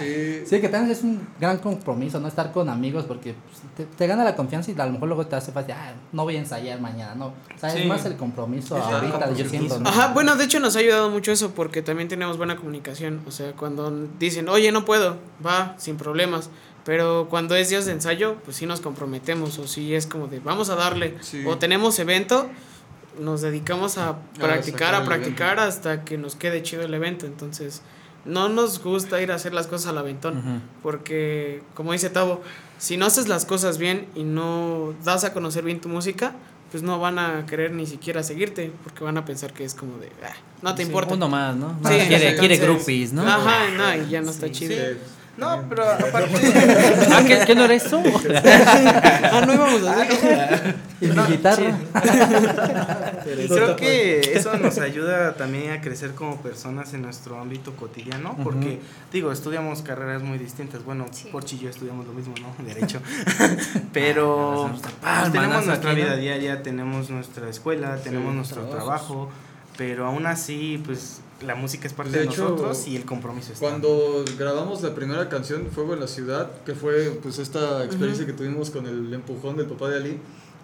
Sí, 0.00 0.42
Sí, 0.46 0.60
que 0.60 0.68
también 0.68 0.92
es 0.92 1.02
un 1.02 1.26
gran 1.40 1.58
compromiso, 1.58 2.20
¿no? 2.20 2.28
Estar 2.28 2.52
con 2.52 2.68
amigos 2.68 3.04
porque 3.06 3.34
pues, 3.34 3.60
te, 3.76 3.84
te 3.96 4.06
gana 4.06 4.22
la 4.24 4.36
confianza 4.36 4.70
y 4.70 4.78
a 4.78 4.84
lo 4.86 4.92
mejor 4.92 5.08
luego 5.08 5.26
te 5.26 5.36
hace 5.36 5.52
fácil, 5.52 5.72
ah, 5.72 5.92
no 6.12 6.24
voy 6.24 6.36
a 6.36 6.40
ensayar 6.40 6.78
mañana, 6.80 7.14
no. 7.14 7.26
O 7.28 7.58
sea, 7.58 7.70
Sí. 7.70 7.80
es 7.82 7.86
más 7.86 8.04
el 8.04 8.16
compromiso 8.16 8.76
Es 8.76 8.82
ahorita, 8.84 9.12
yo 9.12 9.18
compromiso. 9.18 9.46
Ajá, 9.84 10.08
bueno, 10.08 10.36
de 10.36 10.44
hecho 10.44 10.60
nos 10.60 10.76
ha 10.76 10.80
ayudado 10.80 11.10
mucho 11.10 11.32
eso 11.32 11.52
porque 11.52 11.82
también 11.82 12.08
tenemos 12.08 12.36
buena 12.36 12.56
comunicación. 12.56 13.20
O 13.26 13.30
sea, 13.30 13.52
cuando 13.52 13.90
dicen, 14.18 14.48
oye, 14.48 14.72
no 14.72 14.84
puedo, 14.84 15.18
va, 15.44 15.74
sin 15.78 15.96
problemas. 15.96 16.50
Pero 16.84 17.28
cuando 17.30 17.54
es 17.56 17.70
días 17.70 17.86
de 17.86 17.92
ensayo, 17.92 18.36
pues 18.44 18.56
sí 18.56 18.66
nos 18.66 18.80
comprometemos. 18.80 19.58
O 19.58 19.66
sí 19.66 19.94
es 19.94 20.06
como 20.06 20.26
de, 20.26 20.40
vamos 20.40 20.68
a 20.68 20.74
darle. 20.74 21.16
Sí. 21.20 21.44
O 21.46 21.56
tenemos 21.58 21.98
evento, 21.98 22.48
nos 23.18 23.40
dedicamos 23.40 23.98
a 23.98 24.18
practicar, 24.38 24.94
a 24.94 25.04
practicar 25.04 25.58
hasta 25.60 26.04
que 26.04 26.18
nos 26.18 26.36
quede 26.36 26.62
chido 26.62 26.82
el 26.82 26.92
evento. 26.92 27.26
Entonces, 27.26 27.82
no 28.24 28.48
nos 28.48 28.82
gusta 28.82 29.20
ir 29.20 29.32
a 29.32 29.34
hacer 29.34 29.54
las 29.54 29.66
cosas 29.66 29.88
al 29.88 29.98
aventón. 29.98 30.62
Porque, 30.82 31.62
como 31.74 31.92
dice 31.92 32.10
Tavo, 32.10 32.42
si 32.78 32.96
no 32.96 33.06
haces 33.06 33.28
las 33.28 33.44
cosas 33.44 33.78
bien 33.78 34.06
y 34.14 34.24
no 34.24 34.94
das 35.04 35.24
a 35.24 35.32
conocer 35.32 35.64
bien 35.64 35.80
tu 35.80 35.88
música, 35.88 36.34
pues 36.74 36.82
no 36.82 36.98
van 36.98 37.20
a 37.20 37.46
querer 37.46 37.70
ni 37.70 37.86
siquiera 37.86 38.24
seguirte, 38.24 38.72
porque 38.82 39.04
van 39.04 39.16
a 39.16 39.24
pensar 39.24 39.52
que 39.52 39.62
es 39.62 39.74
como 39.76 39.96
de, 39.98 40.08
"Ah, 40.24 40.34
no 40.60 40.74
te 40.74 40.82
Sí, 40.82 40.88
importa. 40.88 41.14
Uno 41.14 41.28
más, 41.28 41.54
¿no? 41.54 41.68
Sí, 41.84 41.88
quiere, 42.08 42.08
quiere 42.08 42.54
entonces- 42.56 42.60
groupies, 42.62 43.12
¿no? 43.12 43.22
Ajá, 43.22 43.68
no, 43.76 44.02
y 44.04 44.08
ya 44.10 44.20
no 44.22 44.32
está 44.32 44.50
chido. 44.50 44.74
No, 45.36 45.64
pero 45.68 45.90
aparte... 45.90 46.52
Ah, 47.12 47.22
¿qué, 47.26 47.40
qué 47.46 47.54
no 47.54 47.64
eres 47.64 47.84
tú? 47.84 48.00
ah, 48.02 49.42
no 49.46 49.54
íbamos 49.54 49.82
a 49.84 50.02
hacer. 50.02 50.74
Y 51.00 51.06
mi 51.06 51.22
guitarra. 51.22 51.78
Y 53.24 53.48
creo 53.48 53.74
que 53.76 54.20
eso 54.34 54.54
nos 54.58 54.78
ayuda 54.78 55.34
también 55.34 55.72
a 55.72 55.80
crecer 55.80 56.14
como 56.14 56.40
personas 56.42 56.92
en 56.94 57.02
nuestro 57.02 57.40
ámbito 57.40 57.74
cotidiano, 57.74 58.36
porque, 58.44 58.80
digo, 59.12 59.32
estudiamos 59.32 59.82
carreras 59.82 60.22
muy 60.22 60.38
distintas. 60.38 60.84
Bueno, 60.84 61.06
Sí. 61.10 61.28
Porchi 61.32 61.56
y 61.56 61.60
yo 61.60 61.70
estudiamos 61.70 62.06
lo 62.06 62.12
mismo, 62.12 62.34
¿no? 62.40 62.64
Derecho. 62.64 63.00
Pero 63.92 64.68
nuestra 64.68 64.90
pues, 65.00 65.32
tenemos 65.32 65.66
nuestra 65.66 65.90
Aquí, 65.90 66.00
¿no? 66.00 66.06
vida 66.06 66.16
diaria, 66.16 66.62
tenemos 66.62 67.10
nuestra 67.10 67.48
escuela, 67.48 67.96
tenemos 67.96 68.34
nuestro 68.34 68.62
trabajos. 68.66 68.84
trabajo, 68.84 69.28
pero 69.76 70.06
aún 70.06 70.26
así, 70.26 70.82
pues, 70.84 71.20
la 71.44 71.54
música 71.54 71.86
es 71.86 71.92
parte 71.92 72.12
de, 72.12 72.18
De 72.18 72.24
hecho, 72.24 72.48
nosotros 72.50 72.86
y 72.88 72.96
el 72.96 73.04
compromiso 73.04 73.52
está. 73.52 73.66
Cuando 73.68 74.24
grabamos 74.38 74.82
la 74.82 74.94
primera 74.94 75.28
canción, 75.28 75.66
Fuego 75.70 75.94
en 75.94 76.00
la 76.00 76.06
Ciudad, 76.08 76.50
que 76.64 76.74
fue 76.74 77.18
pues 77.22 77.38
esta 77.38 77.84
experiencia 77.84 78.26
que 78.26 78.32
tuvimos 78.32 78.70
con 78.70 78.86
el 78.86 79.12
empujón 79.14 79.56
del 79.56 79.66
papá 79.66 79.88
de 79.90 79.96
Ali, 79.96 80.18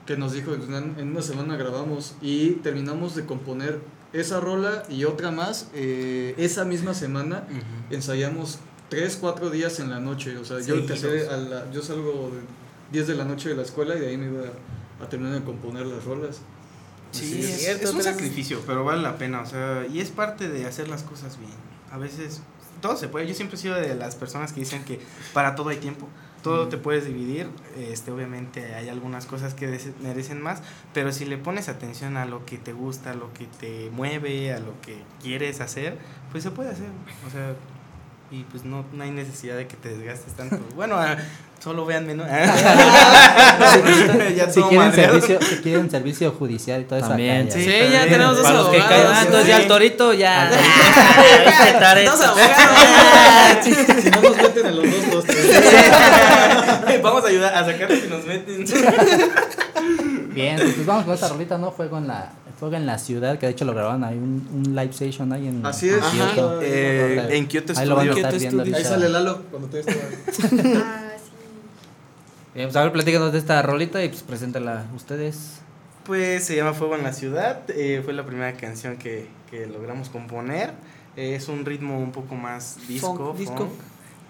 que 0.06 0.16
nos 0.16 0.32
dijo, 0.32 0.52
en 0.54 0.74
en 0.98 1.08
una 1.10 1.22
semana 1.22 1.56
grabamos 1.56 2.14
y 2.20 2.52
terminamos 2.62 3.14
de 3.14 3.26
componer 3.26 3.78
esa 4.12 4.40
rola 4.40 4.82
y 4.88 5.04
otra 5.04 5.30
más, 5.30 5.68
eh, 5.74 6.34
esa 6.36 6.64
misma 6.64 6.94
semana 6.94 7.46
ensayamos 7.90 8.58
tres, 8.88 9.16
cuatro 9.20 9.50
días 9.50 9.78
en 9.80 9.90
la 9.90 10.00
noche, 10.00 10.36
o 10.36 10.44
sea, 10.44 10.60
yo 10.60 10.74
empecé 10.74 11.28
a 11.28 11.36
la- 11.36 11.70
yo 11.70 11.80
salgo 11.82 12.30
de 12.34 12.40
10 12.92 13.06
de 13.06 13.14
la 13.14 13.24
noche 13.24 13.50
de 13.50 13.54
la 13.54 13.62
escuela 13.62 13.94
y 13.96 14.00
de 14.00 14.08
ahí 14.08 14.16
me 14.16 14.26
iba 14.26 14.42
a, 15.00 15.08
terminar 15.08 15.38
de 15.38 15.44
componer 15.44 15.86
las 15.86 16.04
rolas. 16.04 16.40
Sí, 17.12 17.40
es, 17.40 17.62
cierto, 17.62 17.88
es 17.88 17.94
un 17.94 18.02
sacrificio, 18.02 18.62
pero 18.66 18.84
vale 18.84 19.02
la 19.02 19.18
pena, 19.18 19.40
o 19.40 19.46
sea, 19.46 19.86
y 19.86 20.00
es 20.00 20.10
parte 20.10 20.48
de 20.48 20.66
hacer 20.66 20.88
las 20.88 21.02
cosas 21.02 21.38
bien. 21.38 21.52
A 21.90 21.98
veces 21.98 22.40
todo 22.80 22.96
se 22.96 23.08
puede. 23.08 23.26
Yo 23.26 23.34
siempre 23.34 23.56
he 23.56 23.60
sido 23.60 23.74
de 23.74 23.94
las 23.94 24.16
personas 24.16 24.52
que 24.52 24.60
dicen 24.60 24.84
que 24.84 25.00
para 25.32 25.54
todo 25.54 25.70
hay 25.70 25.76
tiempo. 25.78 26.08
Todo 26.42 26.68
te 26.68 26.78
puedes 26.78 27.04
dividir, 27.04 27.50
este 27.76 28.10
obviamente 28.10 28.74
hay 28.74 28.88
algunas 28.88 29.26
cosas 29.26 29.52
que 29.52 29.78
merecen 30.02 30.40
más, 30.40 30.62
pero 30.94 31.12
si 31.12 31.26
le 31.26 31.36
pones 31.36 31.68
atención 31.68 32.16
a 32.16 32.24
lo 32.24 32.46
que 32.46 32.56
te 32.56 32.72
gusta, 32.72 33.10
a 33.10 33.14
lo 33.14 33.30
que 33.34 33.44
te 33.44 33.90
mueve, 33.90 34.54
a 34.54 34.58
lo 34.58 34.80
que 34.80 35.02
quieres 35.22 35.60
hacer, 35.60 35.98
pues 36.30 36.42
se 36.42 36.50
puede 36.50 36.70
hacer. 36.70 36.88
O 37.26 37.30
sea, 37.30 37.54
y 38.30 38.44
pues 38.44 38.64
no, 38.64 38.84
no 38.92 39.02
hay 39.02 39.10
necesidad 39.10 39.56
de 39.56 39.66
que 39.66 39.76
te 39.76 39.88
desgastes 39.88 40.34
tanto. 40.34 40.58
Bueno, 40.76 40.94
ah, 40.96 41.16
solo 41.62 41.84
véanme, 41.84 42.14
¿no? 42.14 42.24
Ya 44.36 44.48
Si 44.50 44.62
quieren, 44.62 44.92
servicio, 44.92 45.38
si 45.42 45.56
quieren 45.56 45.90
servicio 45.90 46.30
judicial 46.32 46.82
y 46.82 46.84
todo 46.84 46.98
eso. 47.00 47.08
También, 47.08 47.46
acá. 47.48 47.54
Sí, 47.54 47.66
ya 47.92 48.04
tenemos 48.06 48.36
dos 48.36 48.46
abogados. 48.46 49.12
ah, 49.14 49.22
entonces 49.26 49.48
ya 49.48 49.56
el 49.58 49.66
torito 49.66 50.12
ya. 50.14 50.42
Al 50.48 52.04
Dos 52.04 52.20
abogados. 52.20 53.64
si 53.64 53.70
no 54.10 54.20
nos 54.22 54.36
meten 54.36 54.66
en 54.66 54.76
los 54.76 54.84
dos, 54.84 55.14
los 55.14 55.24
tres. 55.24 55.60
Vamos 57.02 57.24
a 57.24 57.28
ayudar 57.28 57.54
a 57.54 57.64
sacarlos 57.64 57.98
si 57.98 58.08
nos 58.08 58.24
meten. 58.24 58.64
Bien, 60.40 60.56
pues 60.58 60.86
vamos 60.86 61.04
con 61.04 61.14
esta 61.14 61.28
rolita, 61.28 61.58
¿no? 61.58 61.70
Fuego 61.72 61.98
en 61.98 62.06
la, 62.08 62.32
Fuego 62.58 62.76
en 62.76 62.86
la 62.86 62.98
ciudad, 62.98 63.38
que 63.38 63.46
de 63.46 63.52
hecho 63.52 63.64
lo 63.64 63.72
grabaron 63.72 64.04
ahí, 64.04 64.16
un, 64.18 64.48
un 64.52 64.74
live 64.76 64.92
session 64.92 65.32
ahí 65.32 65.48
en 65.48 65.64
Así 65.64 65.88
es. 65.88 65.96
en 65.96 66.02
Kioto. 66.10 66.48
Ajá. 66.50 66.60
Eh, 66.62 67.36
en 67.36 67.46
Kyoto 67.46 67.72
Ahí 67.76 67.86
lo 67.86 67.96
van 67.96 68.08
a 68.08 68.12
Studio. 68.12 68.26
estar 68.28 68.40
viendo. 68.40 68.76
Ahí 68.76 68.84
sale 68.84 69.08
Lalo 69.08 69.42
cuando 69.50 69.68
te 69.68 69.80
estaba. 69.80 69.98
Ah, 70.84 71.12
sí. 71.16 71.30
Bien, 72.54 72.66
pues 72.66 72.76
a 72.76 72.82
ver, 72.82 72.92
platícanos 72.92 73.32
de 73.32 73.38
esta 73.38 73.62
rolita 73.62 74.02
y 74.04 74.08
pues 74.08 74.22
preséntala 74.22 74.86
ustedes. 74.96 75.60
Pues 76.04 76.44
se 76.44 76.56
llama 76.56 76.72
Fuego 76.74 76.96
en 76.96 77.02
la 77.04 77.12
Ciudad, 77.12 77.62
eh, 77.68 78.00
fue 78.04 78.12
la 78.12 78.24
primera 78.26 78.52
canción 78.54 78.96
que, 78.96 79.28
que 79.50 79.66
logramos 79.66 80.08
componer. 80.08 80.72
Eh, 81.16 81.34
es 81.36 81.48
un 81.48 81.64
ritmo 81.64 81.98
un 81.98 82.10
poco 82.12 82.34
más 82.34 82.78
disco, 82.88 83.16
Funk, 83.16 83.36
disco. 83.38 83.56
funk, 83.58 83.70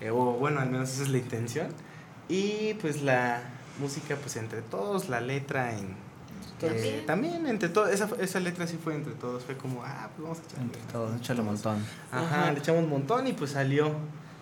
eh, 0.00 0.10
o 0.10 0.32
bueno, 0.34 0.60
al 0.60 0.70
menos 0.70 0.90
esa 0.90 1.02
es 1.04 1.08
la 1.08 1.18
intención. 1.18 1.68
Y 2.28 2.74
pues 2.80 3.02
la 3.02 3.40
música, 3.78 4.16
pues 4.16 4.36
entre 4.36 4.62
todos, 4.62 5.08
la 5.08 5.20
letra 5.20 5.76
en... 5.76 5.94
eh, 6.62 7.04
también 7.06 7.46
entre 7.46 7.68
todos, 7.68 7.90
esa, 7.90 8.08
esa 8.20 8.40
letra 8.40 8.66
sí 8.66 8.78
fue 8.82 8.94
entre 8.94 9.14
todos, 9.14 9.44
fue 9.44 9.56
como, 9.56 9.82
ah, 9.84 10.08
pues 10.16 10.22
vamos 10.22 10.38
a 10.38 10.42
echarle. 10.42 10.64
Entre 10.64 10.82
todos, 10.92 11.16
échale 11.20 11.40
un 11.40 11.46
montón. 11.46 11.84
Ajá, 12.12 12.42
Ajá. 12.42 12.52
le 12.52 12.58
echamos 12.58 12.84
un 12.84 12.90
montón 12.90 13.26
y 13.26 13.32
pues 13.32 13.52
salió. 13.52 13.92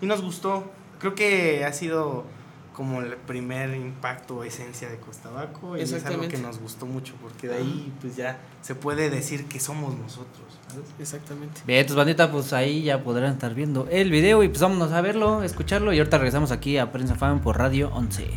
Y 0.01 0.07
nos 0.07 0.23
gustó. 0.23 0.71
Creo 0.99 1.15
que 1.15 1.65
ha 1.65 1.73
sido 1.73 2.25
como 2.73 3.01
el 3.03 3.17
primer 3.17 3.75
impacto 3.75 4.37
o 4.37 4.45
esencia 4.45 4.89
de 4.89 4.99
Costabaco 4.99 5.77
y 5.77 5.81
es 5.81 5.93
algo 6.05 6.29
que 6.29 6.39
nos 6.39 6.61
gustó 6.61 6.87
mucho 6.87 7.13
porque 7.21 7.49
de 7.49 7.57
ahí 7.57 7.93
pues 8.01 8.15
ya 8.15 8.39
se 8.63 8.77
puede 8.77 9.11
decir 9.11 9.47
que 9.47 9.59
somos 9.59 9.97
nosotros. 9.99 10.47
¿sabes? 10.69 10.87
Exactamente. 11.01 11.61
Bien, 11.67 11.85
tus 11.85 11.97
bandita, 11.97 12.31
pues 12.31 12.53
ahí 12.53 12.85
ya 12.85 13.03
podrán 13.03 13.33
estar 13.33 13.53
viendo 13.55 13.89
el 13.91 14.13
video 14.13 14.45
y 14.45 14.49
pues 14.49 14.61
vámonos 14.61 14.93
a 14.93 15.01
verlo, 15.01 15.43
escucharlo 15.43 15.93
y 15.93 15.99
ahorita 15.99 16.19
regresamos 16.19 16.53
aquí 16.53 16.79
a 16.79 16.93
Prensa 16.93 17.17
Fan 17.17 17.41
por 17.41 17.59
Radio 17.59 17.91
11. 17.95 18.29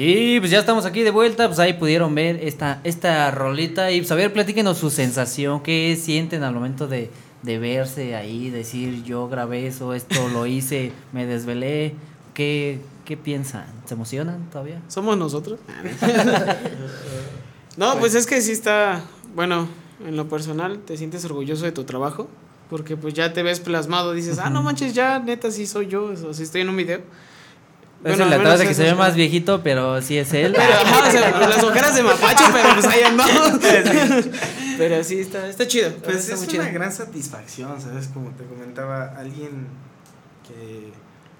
Y 0.00 0.38
pues 0.38 0.52
ya 0.52 0.60
estamos 0.60 0.86
aquí 0.86 1.02
de 1.02 1.10
vuelta, 1.10 1.48
pues 1.48 1.58
ahí 1.58 1.72
pudieron 1.72 2.14
ver 2.14 2.38
esta, 2.44 2.80
esta 2.84 3.32
rolita 3.32 3.90
y 3.90 3.98
pues 3.98 4.12
a 4.12 4.14
ver, 4.14 4.32
platíquenos 4.32 4.78
su 4.78 4.90
sensación, 4.90 5.60
qué 5.60 5.98
sienten 6.00 6.44
al 6.44 6.54
momento 6.54 6.86
de, 6.86 7.10
de 7.42 7.58
verse 7.58 8.14
ahí, 8.14 8.48
decir 8.48 9.02
yo 9.02 9.28
grabé 9.28 9.66
eso, 9.66 9.94
esto 9.94 10.28
lo 10.28 10.46
hice, 10.46 10.92
me 11.12 11.26
desvelé, 11.26 11.96
¿qué, 12.32 12.78
qué 13.04 13.16
piensan? 13.16 13.66
¿Se 13.86 13.94
emocionan 13.94 14.48
todavía? 14.52 14.80
¿Somos 14.86 15.18
nosotros? 15.18 15.58
no, 17.76 17.98
pues 17.98 18.14
es 18.14 18.24
que 18.24 18.40
sí 18.40 18.52
está, 18.52 19.02
bueno, 19.34 19.66
en 20.06 20.16
lo 20.16 20.28
personal 20.28 20.78
te 20.78 20.96
sientes 20.96 21.24
orgulloso 21.24 21.64
de 21.64 21.72
tu 21.72 21.82
trabajo, 21.82 22.28
porque 22.70 22.96
pues 22.96 23.14
ya 23.14 23.32
te 23.32 23.42
ves 23.42 23.58
plasmado, 23.58 24.12
dices, 24.12 24.38
ah, 24.38 24.48
no 24.48 24.62
manches, 24.62 24.94
ya 24.94 25.18
neta 25.18 25.50
sí 25.50 25.66
soy 25.66 25.88
yo, 25.88 26.04
o 26.04 26.34
sí 26.34 26.44
estoy 26.44 26.60
en 26.60 26.68
un 26.68 26.76
video. 26.76 27.00
Es 28.04 28.16
Bueno, 28.16 28.24
el 28.26 28.32
atrás 28.32 28.44
menos 28.44 28.58
de 28.60 28.66
que 28.68 28.74
se 28.74 28.84
ve 28.84 28.94
más 28.94 29.16
viejito, 29.16 29.60
pero 29.62 30.00
sí 30.00 30.18
es 30.18 30.32
él. 30.32 30.52
Pero, 30.56 30.72
ajá, 30.72 31.08
o 31.08 31.10
sea, 31.10 31.48
las 31.48 31.64
ojeras 31.64 31.96
de 31.96 32.02
mapacho, 32.04 32.44
pero 32.52 32.68
pues 32.74 32.86
ahí 32.86 33.02
andamos. 33.02 33.60
pero 34.78 35.02
sí, 35.02 35.18
está, 35.18 35.48
está 35.48 35.66
chido. 35.66 35.90
Pues 36.04 36.18
está 36.18 36.34
es 36.34 36.38
muy 36.38 36.48
chido. 36.48 36.62
una 36.62 36.72
gran 36.72 36.92
satisfacción, 36.92 37.80
¿sabes? 37.80 38.06
Como 38.08 38.30
te 38.30 38.44
comentaba, 38.44 39.16
alguien 39.18 39.66
que 40.46 40.92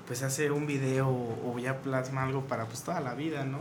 pues 0.09 0.23
hace 0.23 0.51
un 0.51 0.67
video 0.67 1.07
o 1.09 1.59
ya 1.63 1.83
plasma 1.83 2.23
algo 2.23 2.47
para 2.47 2.65
pues 2.65 2.83
toda 2.83 2.99
la 3.01 3.15
vida, 3.15 3.45
¿no? 3.45 3.59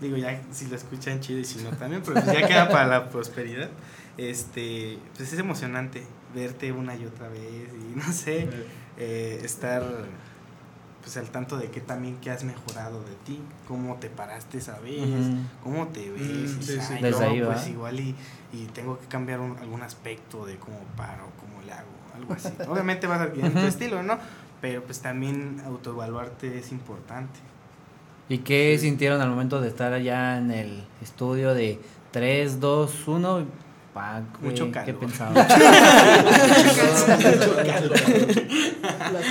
Digo, 0.00 0.18
ya 0.18 0.42
si 0.52 0.66
lo 0.66 0.76
escuchan 0.76 1.20
chido 1.20 1.40
y 1.40 1.44
si 1.46 1.60
no 1.60 1.70
también, 1.70 2.02
pero 2.04 2.22
pues 2.22 2.26
ya 2.26 2.46
queda 2.46 2.68
para 2.68 2.86
la 2.86 3.08
prosperidad. 3.08 3.70
Este, 4.18 4.98
pues 5.16 5.32
es 5.32 5.38
emocionante 5.38 6.02
verte 6.34 6.72
una 6.72 6.94
y 6.94 7.06
otra 7.06 7.28
vez 7.28 7.70
y 7.72 7.96
no 7.98 8.12
sé, 8.12 8.48
eh, 8.98 9.40
estar 9.42 9.82
pues 11.02 11.16
al 11.16 11.30
tanto 11.30 11.56
de 11.56 11.70
que 11.70 11.80
también 11.80 12.16
que 12.18 12.30
has 12.30 12.44
mejorado 12.44 13.00
de 13.02 13.14
ti, 13.24 13.40
cómo 13.66 13.96
te 13.96 14.08
paraste 14.10 14.58
esa 14.58 14.78
vez, 14.80 15.04
cómo 15.62 15.86
te 15.88 16.10
ves, 16.10 16.20
Mm, 16.56 16.60
y 16.60 16.62
sí, 16.62 16.80
sí. 16.80 16.92
"Ay, 16.96 17.02
Desde 17.02 17.24
no, 17.24 17.30
ahí 17.32 17.40
va. 17.40 17.54
pues 17.54 17.68
igual 17.68 18.00
y, 18.00 18.14
y 18.52 18.66
tengo 18.74 18.98
que 18.98 19.06
cambiar 19.06 19.40
un- 19.40 19.56
algún 19.58 19.82
aspecto 19.82 20.44
de 20.44 20.56
cómo 20.56 20.78
paro, 20.96 21.24
cómo 21.40 21.62
le 21.64 21.72
hago, 21.72 21.88
algo 22.14 22.32
así. 22.34 22.52
Obviamente 22.68 23.06
vas 23.06 23.20
a 23.20 23.24
en 23.34 23.52
tu 23.54 23.60
estilo, 23.66 24.02
¿no? 24.02 24.18
Pero 24.60 24.82
pues 24.82 25.00
también 25.00 25.62
autoevaluarte 25.64 26.58
es 26.58 26.72
importante. 26.72 27.38
¿Y 28.28 28.38
qué 28.38 28.76
sintieron 28.78 29.20
al 29.20 29.30
momento 29.30 29.60
de 29.60 29.68
estar 29.68 29.92
allá 29.92 30.36
en 30.36 30.50
el 30.50 30.84
estudio 31.00 31.54
de 31.54 31.80
3, 32.10 32.60
2, 32.60 33.06
1? 33.08 33.46
Güey, 34.40 34.50
Mucho 34.52 34.66
¿Qué 34.66 34.72
calor. 34.72 34.98
pensaban? 35.00 35.34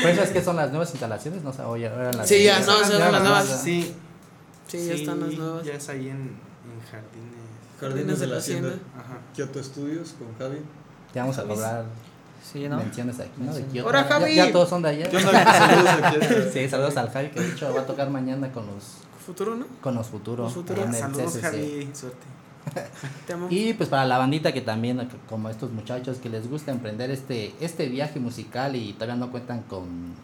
Pues 0.01 0.17
es 0.17 0.29
que 0.31 0.41
son 0.43 0.55
las 0.55 0.69
nuevas 0.69 0.89
instalaciones, 0.91 1.43
no 1.43 1.53
sé, 1.53 1.61
oye, 1.63 1.85
eran 1.85 2.17
las 2.17 2.27
Sí, 2.27 2.43
ya, 2.43 2.59
no, 2.61 2.79
eran 2.83 3.11
las 3.11 3.21
nuevas. 3.23 3.61
Sí. 3.63 3.93
Sí, 4.67 4.85
ya 4.87 4.93
están 4.95 5.19
las 5.21 5.33
nuevas. 5.33 5.63
Ya 5.65 5.73
es 5.73 5.89
ahí 5.89 6.09
en, 6.09 6.15
en 6.17 6.81
Jardines. 6.91 7.37
Jardines 7.79 8.19
de 8.19 8.27
la 8.27 8.37
Hacienda. 8.37 8.69
Ajá. 8.97 9.17
Kyoto 9.35 9.63
Studios 9.63 10.15
con 10.17 10.27
Javi. 10.37 10.61
Te 11.13 11.19
vamos 11.19 11.37
a 11.37 11.43
cobrar 11.43 11.85
Sí, 12.43 12.67
¿no? 12.69 12.77
menciones 12.77 13.19
aquí, 13.19 13.31
¿no? 13.39 13.53
De 13.53 13.63
Kioto. 13.65 13.89
¡Hola, 13.89 14.03
Ya- 14.03 14.07
Javi! 14.09 14.35
Ya, 14.35 14.51
todos 14.51 14.69
son 14.69 14.81
de 14.81 14.89
allá. 14.89 15.09
¿Qué 15.09 15.17
onda? 15.17 15.43
Saludos 15.43 15.89
aquí. 16.03 16.17
Sí, 16.53 16.69
saludos 16.69 16.97
al 16.97 17.09
Javi, 17.09 17.29
que 17.29 17.39
de 17.41 17.49
hecho 17.51 17.73
va 17.73 17.81
a 17.81 17.85
tocar 17.85 18.09
mañana 18.09 18.51
con 18.51 18.65
los, 18.67 18.83
Futuro, 19.25 19.55
¿no? 19.55 19.65
con 19.81 19.95
los 19.95 20.07
futuros. 20.07 20.55
Los 20.55 20.65
Saludos, 20.97 21.33
CCC. 21.33 21.41
Javi. 21.41 21.89
Suerte. 21.93 22.17
Te 23.25 23.33
amo. 23.33 23.47
Y 23.49 23.73
pues 23.73 23.89
para 23.89 24.05
la 24.05 24.17
bandita 24.17 24.51
que 24.51 24.61
también, 24.61 25.07
como 25.29 25.49
estos 25.49 25.71
muchachos 25.71 26.17
que 26.17 26.29
les 26.29 26.49
gusta 26.49 26.71
emprender 26.71 27.11
este, 27.11 27.53
este 27.59 27.87
viaje 27.87 28.19
musical 28.19 28.75
y 28.75 28.93
todavía 28.93 29.15
no 29.15 29.31
cuentan 29.31 29.61
con 29.63 30.15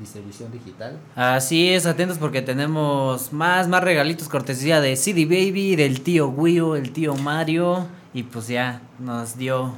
distribución 0.00 0.50
digital. 0.50 0.98
Así 1.14 1.68
es, 1.68 1.86
atentos 1.86 2.18
porque 2.18 2.42
tenemos 2.42 3.32
más, 3.32 3.68
más 3.68 3.82
regalitos 3.82 4.28
cortesía 4.28 4.80
de 4.80 4.96
CD 4.96 5.24
Baby, 5.24 5.76
del 5.76 6.00
tío 6.00 6.28
Wio, 6.28 6.76
el 6.76 6.92
tío 6.92 7.14
Mario. 7.14 7.86
Y 8.12 8.22
pues 8.24 8.48
ya 8.48 8.80
nos 8.98 9.36
dio. 9.36 9.74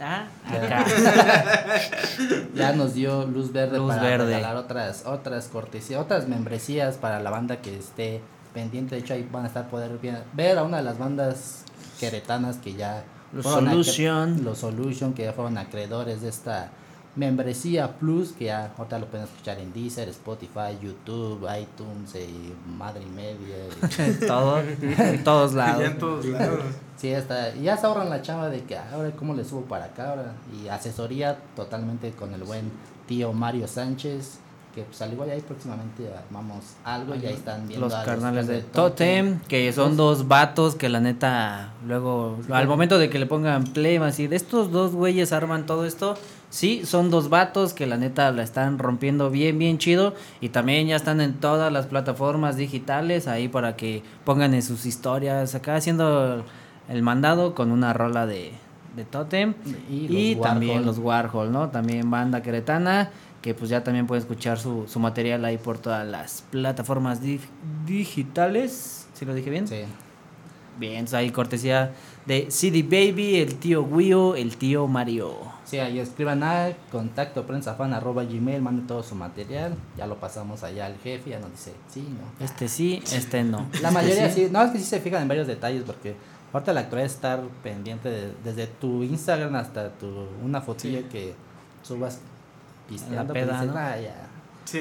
Ah, 0.00 0.26
acá. 0.46 0.84
Ya 2.54 2.72
nos 2.72 2.94
dio 2.94 3.26
luz 3.26 3.52
verde 3.52 3.78
Luz 3.78 3.88
para 3.88 4.02
verde. 4.02 4.26
regalar 4.26 4.56
otras, 4.56 5.04
otras 5.06 5.48
cortesías, 5.48 6.00
otras 6.00 6.28
membresías 6.28 6.96
para 6.96 7.20
la 7.20 7.30
banda 7.30 7.60
que 7.60 7.76
esté 7.76 8.20
pendiente. 8.54 8.94
De 8.94 9.00
hecho, 9.02 9.12
ahí 9.14 9.28
van 9.30 9.44
a 9.44 9.48
estar 9.48 9.68
poder 9.68 9.98
ver- 10.32 10.58
a 10.58 10.62
una 10.62 10.78
de 10.78 10.82
las 10.84 10.96
bandas 10.98 11.64
queretanas 12.00 12.56
que 12.58 12.74
ya 12.74 13.04
Los 13.32 13.44
Solution. 13.44 14.44
los 14.44 14.58
Solution, 14.58 15.12
que 15.12 15.24
ya 15.24 15.32
fueron 15.32 15.58
acreedores 15.58 16.22
de 16.22 16.28
esta 16.28 16.70
membresía 17.16 17.96
plus, 17.98 18.32
que 18.32 18.46
ya 18.46 18.72
ahorita 18.76 18.98
lo 18.98 19.06
pueden 19.06 19.26
escuchar 19.26 19.58
en 19.60 19.72
Deezer, 19.72 20.08
Spotify, 20.08 20.76
YouTube, 20.82 21.46
iTunes, 21.60 22.14
y 22.16 22.52
madre 22.76 23.02
y 23.02 23.10
media. 23.10 23.56
y- 24.22 24.26
Todo, 24.26 24.58
en 24.60 25.22
todos 25.24 25.54
lados. 25.54 25.78
Ya 25.80 25.86
en 25.86 25.98
todos 25.98 26.24
lados. 26.26 26.60
Sí, 26.96 27.12
hasta, 27.14 27.54
y 27.54 27.62
ya 27.64 27.76
se 27.76 27.86
ahorran 27.86 28.08
la 28.10 28.22
chamba 28.22 28.48
de 28.48 28.62
que 28.64 28.76
"Ah, 28.76 28.88
ahora 28.94 29.10
cómo 29.12 29.34
le 29.34 29.44
subo 29.44 29.62
para 29.62 29.86
acá 29.86 30.10
ahora. 30.10 30.32
Y 30.52 30.68
asesoría 30.68 31.38
totalmente 31.54 32.10
con 32.12 32.34
el 32.34 32.42
buen 32.44 32.70
tío 33.06 33.32
Mario 33.32 33.68
Sánchez, 33.68 34.38
que 34.74 34.82
pues 34.82 35.00
al 35.02 35.12
igual 35.12 35.30
ahí 35.30 35.40
próximamente 35.40 36.10
armamos 36.12 36.74
algo 36.84 37.14
y 37.14 37.24
ahí 37.24 37.34
están 37.34 37.68
viendo 37.68 37.86
Los 37.86 37.94
a 37.94 38.04
carnales 38.04 38.48
de 38.48 38.60
Totem. 38.62 39.38
Que 39.48 39.72
son 39.72 39.96
dos 39.96 40.26
vatos 40.26 40.74
que 40.74 40.88
la 40.88 41.00
neta, 41.00 41.72
luego, 41.86 42.38
al 42.50 42.66
momento 42.66 42.98
de 42.98 43.08
que 43.08 43.18
le 43.18 43.26
pongan 43.26 43.64
play, 43.64 43.98
van 43.98 44.08
a 44.08 44.10
decir, 44.10 44.34
estos 44.34 44.72
dos 44.72 44.92
güeyes 44.92 45.32
arman 45.32 45.66
todo 45.66 45.84
esto. 45.84 46.16
Sí, 46.50 46.82
son 46.84 47.10
dos 47.10 47.30
vatos 47.30 47.72
que 47.72 47.86
la 47.86 47.96
neta 47.96 48.30
la 48.32 48.42
están 48.42 48.78
rompiendo 48.78 49.30
bien, 49.30 49.58
bien 49.58 49.78
chido. 49.78 50.14
Y 50.40 50.48
también 50.50 50.86
ya 50.86 50.96
están 50.96 51.20
en 51.20 51.34
todas 51.34 51.72
las 51.72 51.86
plataformas 51.86 52.56
digitales 52.56 53.28
ahí 53.28 53.48
para 53.48 53.76
que 53.76 54.02
pongan 54.24 54.54
en 54.54 54.62
sus 54.62 54.86
historias 54.86 55.54
acá 55.54 55.76
haciendo 55.76 56.44
el 56.88 57.02
mandado 57.02 57.54
con 57.54 57.70
una 57.70 57.92
rola 57.92 58.26
de, 58.26 58.52
de 58.96 59.04
Totem. 59.04 59.54
Y 59.90 60.06
Y, 60.16 60.34
los 60.34 60.44
también 60.44 60.78
Warhol. 60.78 60.86
los 60.86 60.98
Warhol, 60.98 61.52
¿no? 61.52 61.68
También 61.70 62.10
banda 62.10 62.42
queretana, 62.42 63.10
que 63.44 63.52
pues 63.52 63.68
ya 63.68 63.84
también 63.84 64.06
pueden 64.06 64.22
escuchar 64.22 64.58
su, 64.58 64.86
su 64.88 64.98
material 64.98 65.44
ahí 65.44 65.58
por 65.58 65.76
todas 65.76 66.06
las 66.06 66.40
plataformas 66.50 67.20
di- 67.20 67.38
digitales. 67.86 69.06
¿Sí 69.12 69.26
lo 69.26 69.34
dije 69.34 69.50
bien? 69.50 69.68
Sí. 69.68 69.82
Bien, 70.78 71.04
ahí 71.12 71.30
cortesía 71.30 71.92
de 72.24 72.50
CD 72.50 72.82
Baby, 72.82 73.36
el 73.36 73.56
tío 73.56 73.82
Wio, 73.82 74.34
el 74.34 74.56
tío 74.56 74.88
Mario. 74.88 75.36
Sí, 75.66 75.78
ahí 75.78 75.98
escriban 75.98 76.42
a 76.42 76.70
contacto 76.90 77.46
prensafan 77.46 77.92
arroba 77.92 78.24
gmail, 78.24 78.62
manden 78.62 78.86
todo 78.86 79.02
su 79.02 79.14
material, 79.14 79.74
ya 79.98 80.06
lo 80.06 80.18
pasamos 80.18 80.62
allá 80.64 80.86
al 80.86 80.96
jefe, 80.96 81.30
ya 81.30 81.38
nos 81.38 81.50
dice, 81.52 81.72
sí, 81.88 82.00
no. 82.00 82.44
Este 82.44 82.68
sí, 82.68 83.02
este 83.12 83.44
no. 83.44 83.66
La 83.82 83.90
mayoría 83.90 84.30
sí, 84.30 84.48
no, 84.50 84.62
es 84.62 84.70
que 84.72 84.78
sí 84.78 84.84
se 84.84 85.00
fijan 85.00 85.22
en 85.22 85.28
varios 85.28 85.46
detalles 85.46 85.82
porque 85.84 86.16
ahorita 86.52 86.72
la 86.72 86.80
actualidad 86.80 87.06
es 87.06 87.12
estar 87.14 87.40
pendiente 87.62 88.08
de- 88.08 88.32
desde 88.42 88.66
tu 88.66 89.02
Instagram 89.04 89.54
hasta 89.56 89.90
tu 89.90 90.08
una 90.42 90.60
fotilla 90.62 91.02
que 91.08 91.34
subas 91.82 92.20
pisteando, 92.88 93.32
pues 93.32 93.44
peda, 93.44 93.60
dices, 93.60 93.74
¿no? 93.74 93.80
"Ah, 93.80 93.96
ya". 93.98 94.14
Sí. 94.64 94.80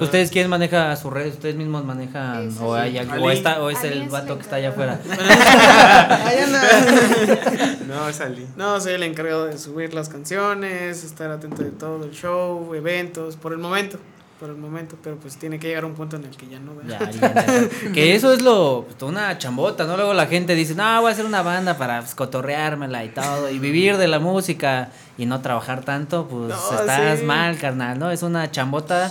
¿Ustedes 0.00 0.30
quién 0.30 0.48
maneja 0.48 0.94
sus 0.94 1.12
redes? 1.12 1.34
¿Ustedes 1.34 1.56
mismos 1.56 1.84
manejan? 1.84 2.48
Es 2.48 2.60
¿O, 2.60 2.72
Ali. 2.74 2.98
hay, 2.98 3.08
Ali. 3.10 3.20
o, 3.22 3.30
está, 3.30 3.60
o 3.60 3.68
es 3.68 3.78
Ali 3.80 3.88
el 3.94 4.02
es 4.02 4.10
vato 4.12 4.36
que 4.36 4.42
está 4.42 4.56
allá 4.56 4.68
afuera? 4.68 5.00
No, 7.86 8.12
salí. 8.12 8.46
No, 8.56 8.80
soy 8.80 8.94
el 8.94 9.02
encargado 9.02 9.46
de 9.46 9.58
subir 9.58 9.94
las 9.94 10.08
canciones, 10.08 11.02
estar 11.04 11.30
atento 11.30 11.62
de 11.62 11.70
todo 11.70 12.04
el 12.04 12.12
show, 12.12 12.72
eventos, 12.74 13.36
por 13.36 13.52
el 13.52 13.58
momento, 13.58 13.98
por 14.38 14.50
el 14.50 14.56
momento, 14.56 14.96
pero 15.02 15.16
pues 15.16 15.36
tiene 15.36 15.58
que 15.58 15.66
llegar 15.68 15.84
un 15.84 15.94
punto 15.94 16.16
en 16.16 16.24
el 16.24 16.36
que 16.36 16.46
ya 16.46 16.60
no. 16.60 16.72
Ya, 16.86 17.10
ya, 17.10 17.34
ya. 17.34 17.92
que 17.92 18.14
eso 18.14 18.32
es 18.32 18.42
lo 18.42 18.86
pues, 18.88 19.02
una 19.02 19.36
chambota, 19.38 19.84
¿no? 19.84 19.96
Luego 19.96 20.14
la 20.14 20.26
gente 20.26 20.54
dice, 20.54 20.74
no, 20.74 21.00
voy 21.00 21.10
a 21.10 21.12
hacer 21.12 21.24
una 21.26 21.42
banda 21.42 21.76
para 21.76 22.00
pues, 22.00 22.14
cotorreármela 22.14 23.04
y 23.04 23.08
todo, 23.08 23.50
y 23.50 23.58
vivir 23.58 23.96
de 23.96 24.06
la 24.08 24.18
música 24.20 24.90
y 25.16 25.26
no 25.26 25.40
trabajar 25.40 25.84
tanto, 25.84 26.28
pues 26.28 26.48
No, 26.50 26.80
estás 26.80 27.18
sí. 27.20 27.24
mal, 27.24 27.58
carnal, 27.58 27.98
¿no? 27.98 28.10
Es 28.10 28.22
una 28.22 28.50
chambota 28.50 29.10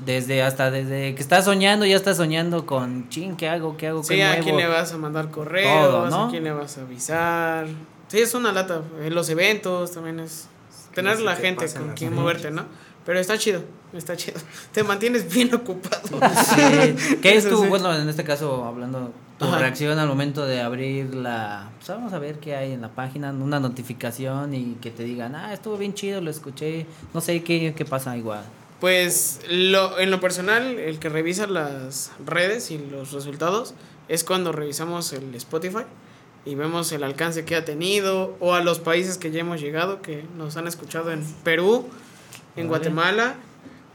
desde 0.00 0.42
hasta 0.42 0.70
desde 0.70 1.14
que 1.14 1.22
estás 1.22 1.44
soñando, 1.44 1.86
ya 1.86 1.96
estás 1.96 2.16
soñando 2.18 2.66
con, 2.66 3.08
ching, 3.08 3.36
¿qué 3.36 3.48
hago? 3.48 3.76
¿Qué 3.76 3.88
hago? 3.88 4.02
¿Qué 4.02 4.14
Sí, 4.16 4.20
a 4.20 4.28
muevo?" 4.28 4.44
quién 4.44 4.56
le 4.56 4.66
vas 4.66 4.92
a 4.92 4.98
mandar 4.98 5.30
correos, 5.30 5.86
Todo, 5.86 6.10
¿no? 6.10 6.24
a 6.26 6.30
quién 6.30 6.44
le 6.44 6.52
vas 6.52 6.76
a 6.78 6.82
avisar. 6.82 7.66
Sí, 8.08 8.18
es 8.18 8.34
una 8.34 8.52
lata. 8.52 8.82
En 9.02 9.14
los 9.14 9.28
eventos 9.30 9.92
también 9.92 10.20
es 10.20 10.48
tener 10.94 11.20
la 11.20 11.36
te 11.36 11.42
gente 11.42 11.66
con 11.72 11.92
quien 11.94 12.14
moverte, 12.14 12.50
¿no? 12.50 12.64
Pero 13.08 13.20
está 13.20 13.38
chido, 13.38 13.62
está 13.94 14.18
chido. 14.18 14.38
Te 14.72 14.84
mantienes 14.84 15.32
bien 15.32 15.54
ocupado. 15.54 16.20
Sí. 16.54 17.16
¿Qué 17.22 17.38
es 17.38 17.48
tu, 17.48 17.64
bueno, 17.64 17.96
en 17.96 18.06
este 18.06 18.22
caso, 18.22 18.66
hablando, 18.66 19.14
tu 19.38 19.46
Ajá. 19.46 19.60
reacción 19.60 19.98
al 19.98 20.06
momento 20.06 20.44
de 20.44 20.60
abrir 20.60 21.14
la, 21.14 21.70
pues 21.78 21.88
vamos 21.88 22.12
a 22.12 22.18
ver 22.18 22.38
qué 22.38 22.54
hay 22.54 22.72
en 22.72 22.82
la 22.82 22.90
página, 22.90 23.30
una 23.30 23.60
notificación 23.60 24.52
y 24.52 24.74
que 24.82 24.90
te 24.90 25.04
digan, 25.04 25.34
ah, 25.34 25.54
estuvo 25.54 25.78
bien 25.78 25.94
chido, 25.94 26.20
lo 26.20 26.30
escuché, 26.30 26.84
no 27.14 27.22
sé 27.22 27.42
qué, 27.42 27.72
qué 27.74 27.84
pasa 27.86 28.14
igual. 28.14 28.42
Pues 28.78 29.40
lo, 29.48 29.98
en 29.98 30.10
lo 30.10 30.20
personal, 30.20 30.78
el 30.78 30.98
que 30.98 31.08
revisa 31.08 31.46
las 31.46 32.12
redes 32.26 32.70
y 32.70 32.76
los 32.76 33.12
resultados 33.12 33.72
es 34.08 34.22
cuando 34.22 34.52
revisamos 34.52 35.14
el 35.14 35.34
Spotify 35.34 35.84
y 36.44 36.56
vemos 36.56 36.92
el 36.92 37.02
alcance 37.02 37.46
que 37.46 37.56
ha 37.56 37.64
tenido 37.64 38.36
o 38.38 38.52
a 38.52 38.60
los 38.62 38.80
países 38.80 39.16
que 39.16 39.30
ya 39.30 39.40
hemos 39.40 39.62
llegado, 39.62 40.02
que 40.02 40.26
nos 40.36 40.58
han 40.58 40.66
escuchado 40.66 41.10
en 41.10 41.24
Perú, 41.42 41.86
en 42.58 42.66
Órale. 42.66 42.68
Guatemala 42.68 43.34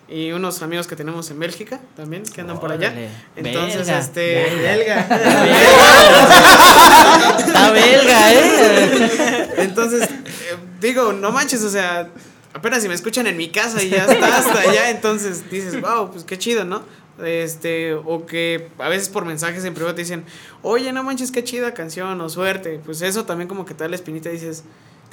y 0.08 0.32
unos 0.32 0.62
amigos 0.62 0.88
que 0.88 0.96
tenemos 0.96 1.30
en 1.32 1.40
Bélgica 1.40 1.80
también, 1.96 2.24
que 2.24 2.42
andan 2.42 2.60
por 2.60 2.72
allá. 2.72 2.94
Entonces, 3.36 3.88
Belga. 3.88 4.00
este, 4.00 4.44
Belga. 4.44 4.76
belga. 4.76 5.08
Está 7.40 7.72
belga, 7.72 8.34
¿eh? 8.34 9.50
Entonces, 9.58 10.04
eh, 10.04 10.58
digo, 10.82 11.14
no 11.14 11.32
manches, 11.32 11.64
o 11.64 11.70
sea, 11.70 12.10
apenas 12.54 12.82
si 12.82 12.88
me 12.88 12.96
escuchan 12.96 13.28
en 13.28 13.38
mi 13.38 13.50
casa 13.50 13.82
y 13.82 13.90
ya 13.90 14.06
está 14.06 14.38
hasta 14.38 14.60
allá, 14.60 14.90
entonces 14.90 15.50
dices, 15.50 15.80
wow, 15.82 16.12
pues 16.12 16.24
qué 16.24 16.38
chido, 16.38 16.66
¿no? 16.66 16.84
Este, 17.24 17.94
o 17.94 18.26
que 18.26 18.70
a 18.80 18.90
veces 18.90 19.10
por 19.10 19.26
mensajes 19.26 19.64
en 19.66 19.74
privado 19.74 19.96
te 19.96 20.02
dicen, 20.02 20.24
oye, 20.64 20.92
no 20.92 21.04
manches, 21.04 21.32
qué 21.32 21.44
chida 21.44 21.74
canción, 21.74 22.20
o 22.20 22.30
suerte. 22.30 22.80
Pues 22.84 23.02
eso 23.02 23.26
también 23.26 23.48
como 23.48 23.66
que 23.66 23.74
te 23.74 23.84
da 23.84 23.90
la 23.90 23.96
espinita 23.96 24.30
y 24.30 24.34
dices, 24.34 24.64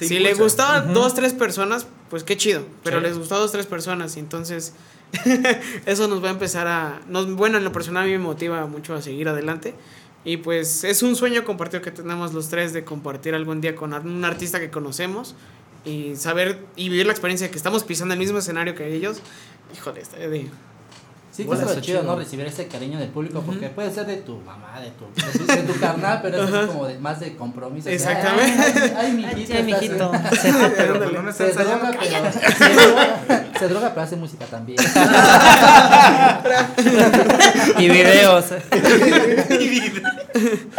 Te 0.01 0.07
si 0.07 0.19
le 0.19 0.33
gustaba 0.33 0.75
a 0.77 0.81
dos, 0.81 1.13
tres 1.13 1.33
personas, 1.33 1.85
pues 2.09 2.23
qué 2.23 2.35
chido. 2.35 2.65
Pero 2.83 2.97
Sí. 2.99 3.03
les 3.05 3.17
gustó 3.17 3.35
a 3.35 3.37
dos, 3.39 3.51
tres 3.51 3.67
personas. 3.67 4.17
Y 4.17 4.19
entonces, 4.19 4.73
eso 5.85 6.07
nos 6.07 6.23
va 6.23 6.29
a 6.29 6.31
empezar 6.31 6.67
a. 6.67 7.01
Nos, 7.07 7.31
bueno, 7.35 7.57
en 7.57 7.63
lo 7.63 7.71
personal 7.71 8.03
a 8.03 8.05
mí 8.07 8.11
me 8.13 8.17
motiva 8.19 8.65
mucho 8.65 8.93
a 8.95 9.01
seguir 9.01 9.29
adelante. 9.29 9.75
Y 10.23 10.37
pues 10.37 10.83
es 10.83 11.01
un 11.03 11.15
sueño 11.15 11.43
compartido 11.43 11.81
que 11.81 11.91
tenemos 11.91 12.33
los 12.33 12.49
tres 12.49 12.73
de 12.73 12.83
compartir 12.83 13.33
algún 13.35 13.61
día 13.61 13.75
con 13.75 13.93
un 13.93 14.25
artista 14.25 14.59
que 14.59 14.69
conocemos 14.69 15.35
y 15.85 16.15
saber 16.15 16.59
y 16.75 16.89
vivir 16.89 17.05
la 17.07 17.11
experiencia 17.11 17.47
de 17.47 17.51
que 17.51 17.57
estamos 17.57 17.83
pisando 17.83 18.13
el 18.13 18.19
mismo 18.19 18.37
escenario 18.39 18.75
que 18.75 18.93
ellos. 18.93 19.19
Híjole, 19.75 20.01
está 20.01 20.17
de. 20.17 20.47
Sí, 21.31 21.45
que 21.45 21.53
es 21.53 21.81
chido. 21.81 22.03
¿no? 22.03 22.15
Recibir 22.17 22.45
ese 22.45 22.67
cariño 22.67 22.99
del 22.99 23.09
público, 23.09 23.41
porque 23.41 23.69
puede 23.69 23.89
ser 23.91 24.05
de 24.05 24.17
tu 24.17 24.37
mamá, 24.39 24.81
de 24.81 24.91
tu, 24.91 25.05
de 25.47 25.63
tu, 25.63 25.79
carnal, 25.79 26.19
pero 26.21 26.43
eso 26.43 26.61
es 26.61 26.67
como 26.67 26.85
de, 26.85 26.99
más 26.99 27.21
de 27.21 27.35
compromiso. 27.37 27.89
Exactamente. 27.89 28.93
Ay, 28.97 29.07
ay, 29.07 29.13
mijito, 29.13 29.53
Ay, 29.55 29.63
mijito. 29.63 30.11
Pero 30.75 30.99
pues 30.99 31.23
no 31.23 31.31
Se 31.31 31.53
droga, 31.53 31.91
pero, 31.99 32.31
se, 32.31 32.73
droga, 32.73 33.19
se 33.59 33.67
droga, 33.69 33.89
pero 33.89 34.01
hace 34.01 34.15
música 34.17 34.45
también. 34.45 34.77
Y 37.77 37.89
videos. 37.89 38.45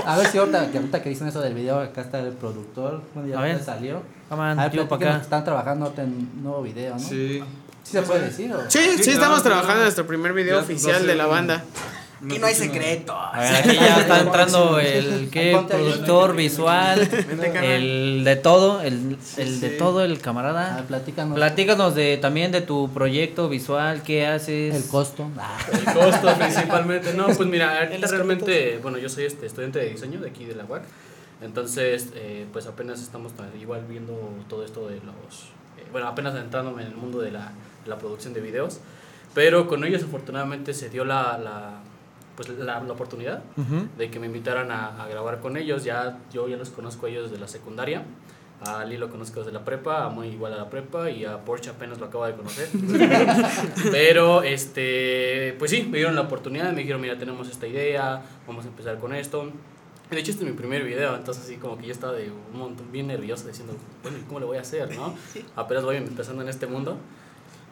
A 0.05 0.17
ver 0.17 0.27
si 0.27 0.39
ahorita 0.39 0.71
que, 0.71 0.79
ahorita 0.79 1.03
que 1.03 1.09
dicen 1.09 1.29
eso 1.29 1.41
del 1.41 1.55
video, 1.55 1.81
acá 1.81 2.03
está 2.03 2.19
el 2.21 2.33
productor. 2.33 3.03
Bueno, 3.15 3.29
ya 3.29 3.39
A 3.39 3.43
ver. 3.43 3.63
salió. 3.63 4.03
Come 4.29 4.43
on, 4.43 4.59
A 4.59 4.65
ver, 4.65 4.73
yo 4.73 4.83
pa' 4.83 4.89
platíquenos, 4.99 5.15
acá. 5.17 5.25
están 5.25 5.45
trabajando 5.45 5.95
en 5.97 6.05
un 6.05 6.43
nuevo 6.43 6.63
video, 6.63 6.95
¿no? 6.95 6.99
Sí. 7.01 7.43
Sí. 7.93 7.99
se 7.99 8.03
puede 8.03 8.21
decir? 8.27 8.53
o? 8.53 8.61
Sí, 8.71 8.79
sí, 8.97 9.05
Sí, 9.05 9.11
estamos 9.11 9.43
trabajando 9.43 9.75
en 9.79 9.83
nuestro 9.85 10.07
primer 10.07 10.33
video 10.33 10.57
Ya, 10.59 10.63
oficial 10.65 11.07
de 11.07 11.15
la 11.15 11.27
banda. 11.27 11.65
Aquí 12.25 12.39
no 12.39 12.47
hay 12.47 12.55
secreto. 12.55 13.13
A 13.19 13.41
ver, 13.41 13.55
aquí 13.57 13.75
ya 13.75 14.01
está 14.01 14.21
entrando 14.21 14.79
el 14.79 15.29
¿qué? 15.33 15.61
Productor 15.69 16.37
visual, 16.37 17.01
el 17.63 18.23
de 18.23 18.37
todo, 18.37 18.81
el, 18.81 19.19
el 19.39 19.61
de 19.61 19.71
todo, 19.71 20.05
el 20.05 20.21
camarada. 20.21 20.77
Ah, 20.79 20.85
platícanos. 20.87 21.35
Platícanos 21.35 21.97
de 21.97 22.19
también 22.19 22.53
de 22.53 22.61
tu 22.61 22.89
proyecto 22.95 23.49
visual, 23.49 24.03
qué 24.05 24.27
haces. 24.29 24.73
El 24.73 24.85
costo. 24.89 25.29
Ah, 25.37 25.59
El 25.73 25.85
costo 25.95 26.33
principalmente. 26.39 27.13
No, 27.15 27.27
pues 27.27 27.49
mira, 27.49 27.81
ahorita 27.81 28.07
realmente, 28.07 28.79
bueno, 28.81 28.99
yo 28.99 29.09
soy 29.09 29.25
este 29.25 29.47
estudiante 29.47 29.81
de 29.81 29.89
diseño 29.91 30.21
de 30.21 30.31
aquí 30.31 30.45
de 30.45 30.55
la 30.55 30.65
UAC. 30.65 30.83
Entonces, 31.43 32.11
eh, 32.15 32.47
pues 32.53 32.67
apenas 32.67 33.01
estamos 33.03 33.33
ta- 33.33 33.49
igual 33.61 33.85
viendo 33.89 34.13
todo 34.49 34.65
esto 34.65 34.87
de 34.87 34.95
los... 34.99 35.47
eh, 35.77 35.85
bueno, 35.91 36.07
apenas 36.07 36.37
entrándome 36.37 36.83
en 36.83 36.89
el 36.91 36.95
mundo 36.97 37.19
de 37.21 37.33
la, 37.33 37.51
la 37.87 37.99
producción 37.99 38.35
de 38.35 38.41
videos. 38.41 38.81
Pero 39.35 39.67
con 39.67 39.85
ellos 39.85 40.03
afortunadamente 40.03 40.75
se 40.75 40.91
dio 40.91 41.05
la, 41.05 41.39
la, 41.39 41.81
pues, 42.37 42.49
la, 42.51 42.81
la 42.81 42.93
oportunidad 42.93 43.43
de 43.97 44.11
que 44.11 44.19
me 44.19 44.27
invitaran 44.27 44.71
a, 44.71 45.03
a 45.03 45.09
grabar 45.09 45.41
con 45.41 45.57
ellos. 45.57 45.85
Ya, 45.85 46.19
yo 46.33 46.49
ya 46.49 46.57
los 46.57 46.71
conozco 46.71 47.07
a 47.07 47.09
ellos 47.09 47.31
desde 47.31 47.41
la 47.41 47.49
secundaria. 47.49 48.05
A 48.65 48.81
Ali 48.81 48.97
lo 48.97 49.11
conozco 49.11 49.41
desde 49.41 49.51
la 49.51 49.65
prepa, 49.65 50.05
a 50.05 50.09
Muy 50.09 50.29
igual 50.29 50.53
a 50.53 50.57
la 50.57 50.71
prepa 50.71 51.11
y 51.11 51.25
a 51.25 51.45
Porsche 51.45 51.71
apenas 51.71 51.99
lo 51.99 52.07
acabo 52.07 52.27
de 52.27 52.35
conocer. 52.35 52.69
Pero, 53.91 54.43
este, 54.45 55.57
pues 55.59 55.73
sí, 55.73 55.89
me 55.91 55.99
dieron 55.99 56.15
la 56.15 56.21
oportunidad, 56.23 56.71
me 56.73 56.81
dijeron, 56.81 57.01
mira, 57.01 57.19
tenemos 57.19 57.49
esta 57.49 57.67
idea, 57.67 58.23
vamos 58.47 58.65
a 58.65 58.69
empezar 58.69 58.99
con 58.99 59.15
esto. 59.15 59.51
De 60.11 60.21
hecho, 60.21 60.31
este 60.31 60.45
es 60.45 60.51
mi 60.51 60.57
primer 60.57 60.85
video, 60.85 61.17
entonces 61.17 61.43
así 61.43 61.57
como 61.57 61.77
que 61.79 61.87
yo 61.87 61.93
estaba 61.93 62.13
de 62.13 62.31
un 62.31 62.59
montón 62.59 62.93
bien 62.93 63.07
nervioso 63.09 63.49
diciendo, 63.49 63.75
bueno, 64.03 64.19
¿y 64.19 64.21
cómo 64.23 64.39
le 64.41 64.47
voy 64.47 64.59
a 64.59 64.61
hacer, 64.61 64.95
no? 64.95 65.15
Apenas 65.57 65.85
voy 65.85 65.97
empezando 65.97 66.43
en 66.43 66.49
este 66.49 66.67
mundo. 66.67 66.99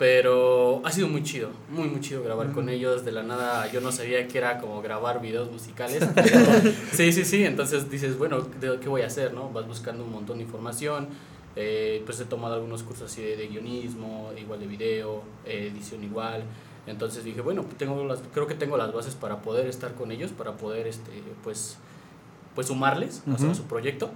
Pero 0.00 0.80
ha 0.86 0.90
sido 0.90 1.08
muy 1.08 1.22
chido, 1.22 1.50
muy, 1.68 1.86
muy 1.86 2.00
chido 2.00 2.22
grabar 2.22 2.52
con 2.52 2.70
ellos. 2.70 3.04
De 3.04 3.12
la 3.12 3.22
nada, 3.22 3.70
yo 3.70 3.82
no 3.82 3.92
sabía 3.92 4.26
que 4.26 4.38
era 4.38 4.58
como 4.58 4.80
grabar 4.80 5.20
videos 5.20 5.52
musicales. 5.52 6.02
pero- 6.14 6.72
sí, 6.94 7.12
sí, 7.12 7.22
sí. 7.26 7.44
Entonces 7.44 7.90
dices, 7.90 8.16
bueno, 8.16 8.40
¿de- 8.40 8.80
¿qué 8.80 8.88
voy 8.88 9.02
a 9.02 9.08
hacer? 9.08 9.34
no 9.34 9.50
Vas 9.50 9.66
buscando 9.66 10.02
un 10.02 10.10
montón 10.10 10.38
de 10.38 10.44
información. 10.44 11.08
Eh, 11.54 12.02
pues 12.06 12.18
he 12.18 12.24
tomado 12.24 12.54
algunos 12.54 12.82
cursos 12.82 13.12
así 13.12 13.20
de, 13.20 13.36
de 13.36 13.48
guionismo, 13.48 14.32
igual 14.40 14.58
de 14.60 14.66
video, 14.68 15.22
eh, 15.44 15.68
edición 15.70 16.02
igual. 16.02 16.44
Entonces 16.86 17.22
dije, 17.22 17.42
bueno, 17.42 17.66
tengo 17.76 18.02
las, 18.04 18.20
creo 18.32 18.46
que 18.46 18.54
tengo 18.54 18.78
las 18.78 18.94
bases 18.94 19.14
para 19.14 19.42
poder 19.42 19.66
estar 19.66 19.92
con 19.96 20.12
ellos, 20.12 20.30
para 20.30 20.56
poder, 20.56 20.86
este, 20.86 21.10
pues, 21.44 21.76
pues 22.54 22.68
sumarles 22.68 23.22
o 23.30 23.36
sea, 23.36 23.50
a 23.50 23.54
su 23.54 23.64
proyecto. 23.64 24.08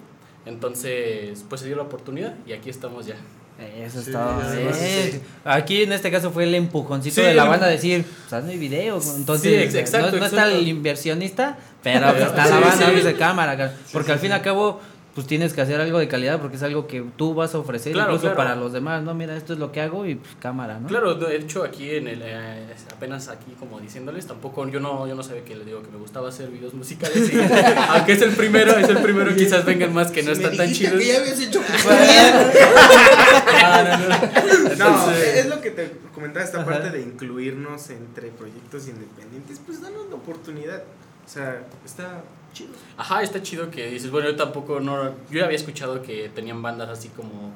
Entonces, 0.47 1.45
pues 1.47 1.61
se 1.61 1.67
dio 1.67 1.77
la 1.77 1.83
oportunidad 1.83 2.37
y 2.47 2.55
aquí 2.55 2.71
estamos 2.71 3.05
ya. 3.05 3.17
Eso 3.59 4.01
Sí, 4.03 4.11
está. 4.11 4.37
además, 4.49 4.77
eh, 4.81 5.11
sí. 5.15 5.21
Aquí 5.45 5.83
en 5.85 5.93
este 5.93 6.11
caso 6.11 6.31
fue 6.33 6.43
el 6.45 6.55
empujoncito 6.57 7.15
Sí, 7.17 7.23
de 7.23 7.35
la 7.35 7.45
banda 7.45 7.67
a 7.67 7.71
decir, 7.71 8.05
pues 8.05 8.33
hazme 8.33 8.57
video. 8.57 9.01
Entonces, 9.17 9.75
exacto, 9.75 10.11
no, 10.11 10.19
no 10.19 10.25
está 10.25 10.39
exacto. 10.43 10.57
el 10.59 10.69
inversionista, 10.69 11.57
pero 11.83 12.09
está 12.11 12.45
Sí, 12.47 12.51
la 12.51 12.61
banda 12.61 12.91
sí. 12.95 13.01
de 13.03 13.15
cámara. 13.15 13.75
Porque 13.93 14.11
al 14.13 14.19
fin 14.19 14.31
y 14.31 14.35
al 14.35 14.43
cabo, 14.43 14.81
pues 15.15 15.29
tienes 15.29 15.53
que 15.53 15.61
hacer 15.61 15.81
algo 15.81 16.01
de 16.01 16.09
calidad 16.09 16.41
porque 16.41 16.57
es 16.57 16.63
algo 16.65 16.89
que 16.89 17.05
tú 17.17 17.35
vas 17.35 17.55
a 17.55 17.59
ofrecer 17.61 17.93
Claro, 17.93 18.09
incluso 18.15 18.35
claro. 18.35 18.37
para 18.37 18.57
los 18.57 18.73
demás. 18.73 19.05
No, 19.05 19.15
mira, 19.15 19.37
esto 19.37 19.53
es 19.53 19.61
lo 19.61 19.71
que 19.71 19.81
hago 19.81 20.05
y 20.07 20.17
pues 20.17 20.33
cámara, 20.41 20.81
¿no? 20.81 20.89
Claro, 20.89 21.15
de 21.15 21.37
hecho 21.37 21.63
aquí 21.63 21.89
en 21.95 22.09
el 22.09 22.21
eh, 22.25 22.67
apenas 22.93 23.29
aquí 23.29 23.53
como 23.61 23.79
diciéndoles, 23.79 24.27
tampoco 24.27 24.69
yo 24.69 24.81
no 24.81 25.07
yo 25.07 25.15
no 25.15 25.23
sabía 25.23 25.45
que 25.45 25.55
les 25.55 25.67
digo 25.67 25.83
que 25.83 25.91
me 25.93 25.99
gustaba 25.99 26.31
hacer 26.31 26.49
videos 26.49 26.75
musicales 26.75 27.33
y 27.33 27.39
aunque 27.91 28.15
es 28.15 28.23
el 28.23 28.31
primero, 28.33 28.77
es 28.77 28.89
el 28.89 28.99
primero 28.99 29.33
quizás 29.37 29.65
vengan 29.65 29.95
más 29.95 30.11
que 30.11 30.25
no 30.25 30.33
están 30.33 30.57
tan 30.57 30.73
chidos. 30.73 30.99
que 30.99 31.07
ya 31.07 31.21
habías 31.21 31.39
hecho 31.41 31.61
no, 33.35 34.77
no. 34.77 34.91
No, 34.91 35.11
es 35.11 35.47
lo 35.47 35.61
que 35.61 35.71
te 35.71 35.93
comentaba 36.15 36.45
esta 36.45 36.65
parte 36.65 36.91
de 36.91 37.03
incluirnos 37.03 37.91
entre 37.91 38.29
proyectos 38.29 38.89
independientes, 38.89 39.61
pues 39.65 39.81
danos 39.81 40.09
la 40.09 40.17
oportunidad. 40.17 40.83
O 41.25 41.29
sea, 41.29 41.63
está 41.85 42.23
chido. 42.53 42.73
Ajá, 42.97 43.23
está 43.23 43.43
chido 43.43 43.71
que 43.71 43.89
dices, 43.89 44.11
bueno, 44.11 44.29
yo 44.29 44.37
tampoco 44.37 44.81
no 44.81 45.05
yo 45.31 45.41
ya 45.41 45.45
había 45.45 45.57
escuchado 45.57 46.03
que 46.03 46.29
tenían 46.29 46.63
bandas 46.63 46.89
así 46.89 47.09
como 47.09 47.53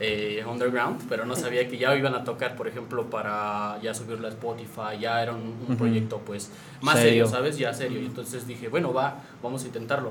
eh, 0.00 0.44
underground, 0.44 1.02
pero 1.08 1.24
no 1.24 1.36
sabía 1.36 1.68
que 1.68 1.78
ya 1.78 1.94
iban 1.94 2.14
a 2.14 2.24
tocar, 2.24 2.56
por 2.56 2.66
ejemplo, 2.66 3.08
para 3.08 3.78
ya 3.82 3.94
subirlo 3.94 4.26
a 4.26 4.30
Spotify, 4.30 4.98
ya 5.00 5.22
era 5.22 5.32
un, 5.32 5.76
proyecto 5.78 6.18
pues 6.18 6.50
más 6.80 6.96
Serio. 6.96 7.10
serio, 7.10 7.26
¿sabes? 7.28 7.58
Ya 7.58 7.72
serio. 7.72 8.00
Y 8.00 8.06
entonces 8.06 8.46
dije, 8.46 8.68
bueno, 8.68 8.92
va, 8.92 9.22
vamos 9.42 9.62
a 9.62 9.66
intentarlo. 9.66 10.10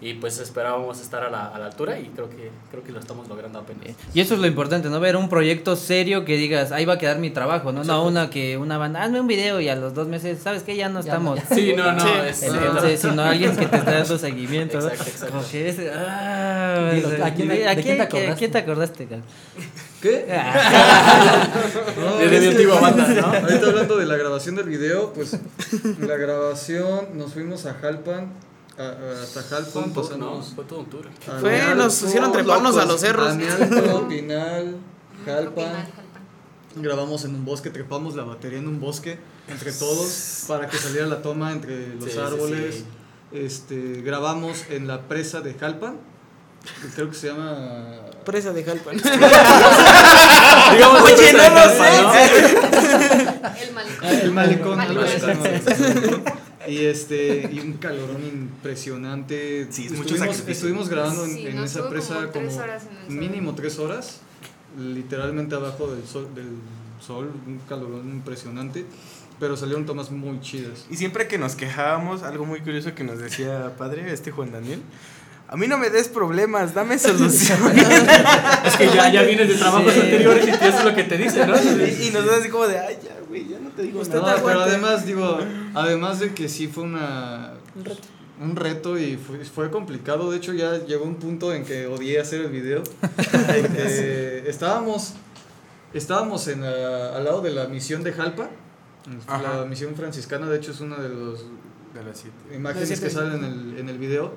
Y 0.00 0.14
pues 0.14 0.38
esperábamos 0.38 1.00
estar 1.00 1.22
a 1.22 1.30
la, 1.30 1.46
a 1.46 1.58
la 1.58 1.66
altura 1.66 1.98
y 1.98 2.08
creo 2.08 2.28
que 2.28 2.50
creo 2.70 2.82
que 2.84 2.92
lo 2.92 2.98
estamos 3.00 3.26
logrando 3.28 3.60
apenas. 3.60 3.96
Y 4.12 4.20
eso 4.20 4.34
es 4.34 4.40
lo 4.40 4.46
importante, 4.46 4.88
¿no? 4.90 5.00
Ver 5.00 5.16
un 5.16 5.28
proyecto 5.30 5.76
serio 5.76 6.24
que 6.26 6.36
digas, 6.36 6.72
ahí 6.72 6.84
va 6.84 6.94
a 6.94 6.98
quedar 6.98 7.18
mi 7.20 7.30
trabajo, 7.30 7.72
¿no? 7.72 7.84
No 7.84 8.04
una 8.04 8.28
que 8.28 8.58
una 8.58 8.76
banda, 8.76 9.02
hazme 9.02 9.20
un 9.20 9.26
video 9.28 9.60
y 9.60 9.68
a 9.68 9.76
los 9.76 9.94
dos 9.94 10.08
meses, 10.08 10.40
¿sabes 10.42 10.62
qué? 10.62 10.76
Ya 10.76 10.88
no 10.90 11.00
Ya 11.00 11.12
estamos. 11.12 11.38
no, 11.48 11.56
Sí, 11.56 11.72
no, 11.76 11.92
no, 11.92 12.00
Sí. 12.04 12.10
es- 12.28 12.42
Entonces, 12.42 13.00
sino 13.00 13.22
alguien 13.22 13.56
que 13.56 13.66
te 13.66 13.76
está 13.76 13.92
dando 13.92 14.18
seguimiento. 14.18 14.78
¿no? 14.80 14.88
Exacto, 14.88 15.10
exacto. 15.10 15.34
Como 15.36 15.48
que 15.48 15.68
es, 15.68 15.76
ah, 15.96 16.90
Dilo, 16.92 17.24
¿a 17.24 17.30
quién- 17.30 17.48
de- 17.48 17.68
¿a 17.68 17.74
de 17.74 17.82
quién 17.82 17.96
te 17.96 18.02
acordaste? 18.02 18.32
¿a 18.32 18.36
quién 18.36 18.50
te 18.52 18.58
acordaste? 18.58 19.06
cara? 19.06 19.22
¿Qué? 20.02 20.26
No, 21.98 22.16
De- 22.18 22.48
antigua 22.48 22.80
banda, 22.80 23.08
¿no? 23.08 23.26
Ahorita 23.46 23.66
hablando 23.68 23.96
de 23.96 24.06
la 24.06 24.16
grabación 24.16 24.56
del 24.56 24.66
video, 24.68 25.12
pues 25.14 25.38
la 25.98 26.16
grabación 26.16 27.16
nos 27.16 27.32
fuimos 27.32 27.64
a 27.66 27.74
Jalpan, 27.74 28.32
hasta 28.78 29.42
Fue 29.42 29.42
Jalpan, 29.42 29.84
un 29.84 29.92
tour, 29.92 30.04
¿no? 30.18 30.26
pasamos 30.26 30.52
Fue 30.54 30.64
todo 30.64 30.80
un 30.80 30.86
tour. 30.86 31.08
Fue, 31.40 31.74
nos 31.76 32.02
hicieron 32.02 32.32
treparnos 32.32 32.76
a 32.76 32.84
los 32.86 33.00
cerros. 33.00 33.32
Pinal, 34.08 34.76
Jalpan. 35.24 35.86
Grabamos 36.76 37.24
en 37.24 37.34
un 37.36 37.44
bosque, 37.44 37.70
trepamos 37.70 38.16
la 38.16 38.24
batería 38.24 38.58
en 38.58 38.66
un 38.66 38.80
bosque 38.80 39.16
entre 39.46 39.70
todos 39.72 40.44
para 40.48 40.68
que 40.68 40.76
saliera 40.76 41.06
la 41.06 41.22
toma 41.22 41.52
entre 41.52 41.94
los 41.94 42.10
Sí, 42.12 42.18
árboles. 42.18 42.74
sí. 42.76 42.84
Este, 43.32 44.00
grabamos 44.02 44.64
en 44.70 44.86
la 44.88 45.02
presa 45.02 45.40
de 45.40 45.54
Jalpan, 45.54 45.96
que 46.82 46.88
creo 46.94 47.08
que 47.10 47.14
se 47.16 47.28
llama 47.28 47.92
Presa 48.24 48.52
de 48.52 48.64
Jalpan. 48.64 48.96
Digamos, 50.72 51.02
Oye, 51.02 51.32
no 51.32 51.38
lo 51.50 51.60
El 53.60 53.72
malecón. 53.72 54.04
El 54.10 54.30
malecón, 54.32 54.76
Malecón. 54.76 54.80
algo 54.80 55.02
así 55.02 55.20
se 55.20 55.26
llama 55.26 55.48
eso. 55.48 55.70
Y 56.68 56.84
este, 56.86 57.48
y 57.52 57.58
un 57.60 57.74
calorón 57.74 58.22
impresionante. 58.24 59.66
Sí, 59.70 59.86
es 59.86 59.92
mucho 59.92 60.14
estuvimos, 60.14 60.48
estuvimos 60.48 60.88
grabando 60.88 61.24
en, 61.24 61.34
Sí, 61.34 61.46
en 61.46 61.58
esa 61.58 61.80
tuvo 61.80 61.88
como 61.88 61.90
presa 62.00 62.30
tres 62.32 62.52
como 62.52 62.64
horas 62.64 62.82
en 63.08 63.18
mínimo 63.18 63.54
tres 63.54 63.78
horas, 63.78 64.20
literalmente 64.78 65.54
abajo 65.54 65.88
del 65.94 66.06
sol, 66.06 66.28
del 66.34 66.46
sol, 67.04 67.30
un 67.46 67.58
calorón 67.68 68.08
impresionante, 68.10 68.84
pero 69.38 69.56
salieron 69.56 69.84
tomas 69.86 70.10
muy 70.10 70.40
chidas. 70.40 70.86
Y 70.90 70.96
siempre 70.96 71.28
que 71.28 71.38
nos 71.38 71.54
quejábamos, 71.54 72.22
algo 72.22 72.44
muy 72.46 72.60
curioso 72.60 72.94
que 72.94 73.04
nos 73.04 73.18
decía 73.18 73.74
padre, 73.76 74.12
este 74.12 74.30
Juan 74.30 74.52
Daniel, 74.52 74.80
a 75.48 75.56
mí 75.56 75.66
no 75.68 75.76
me 75.78 75.90
des 75.90 76.08
problemas, 76.08 76.72
dame 76.74 76.98
soluciones. 76.98 77.86
Es 78.64 78.76
que 78.76 78.86
ya, 78.86 79.12
ya 79.12 79.22
vienes 79.22 79.46
de 79.48 79.54
trabajos 79.56 79.92
Sí. 79.92 80.00
anteriores 80.00 80.46
y 80.46 80.50
eso 80.50 80.64
es 80.78 80.84
lo 80.84 80.94
que 80.94 81.04
te 81.04 81.18
dicen, 81.18 81.48
¿no? 81.50 81.54
y, 81.56 82.06
y 82.06 82.10
nos 82.10 82.24
da 82.24 82.36
así 82.38 82.48
como 82.48 82.66
de, 82.66 82.78
ay, 82.78 82.96
ya, 83.04 83.13
güey, 83.40 83.48
ya 83.48 83.58
no 83.58 83.70
te 83.70 83.82
digo 83.82 84.02
No, 84.02 84.20
nada. 84.22 84.42
pero 84.44 84.60
además, 84.60 85.06
digo, 85.06 85.38
además 85.74 86.20
de 86.20 86.34
que 86.34 86.48
sí 86.48 86.68
fue 86.68 86.84
una... 86.84 87.54
Un 88.40 88.56
reto 88.56 88.98
y 88.98 89.16
fue, 89.16 89.44
fue 89.44 89.70
complicado, 89.70 90.30
de 90.32 90.38
hecho 90.38 90.52
ya 90.52 90.78
llegó 90.84 91.04
un 91.04 91.16
punto 91.16 91.52
en 91.54 91.64
que 91.64 91.86
odié 91.86 92.18
hacer 92.20 92.40
el 92.40 92.50
video. 92.50 92.82
estábamos, 94.46 95.14
estábamos 95.92 96.48
en 96.48 96.62
la- 96.62 97.16
al 97.16 97.24
lado 97.24 97.40
de 97.42 97.50
la 97.50 97.66
misión 97.68 98.02
de 98.02 98.12
Jalpa, 98.12 98.50
Ajá. 99.28 99.42
la 99.60 99.64
misión 99.66 99.94
franciscana, 99.94 100.48
de 100.48 100.56
hecho 100.56 100.72
es 100.72 100.80
una 100.80 100.96
de 100.96 101.08
las 101.10 101.40
De 101.94 102.02
las 102.04 102.18
siete. 102.18 102.56
imágenes 102.56 102.88
De 102.88 103.06
que 103.06 103.10
salen 103.10 103.44
en 103.44 103.44
el, 103.44 103.78
en 103.78 103.88
el 103.88 103.98
video. 103.98 104.32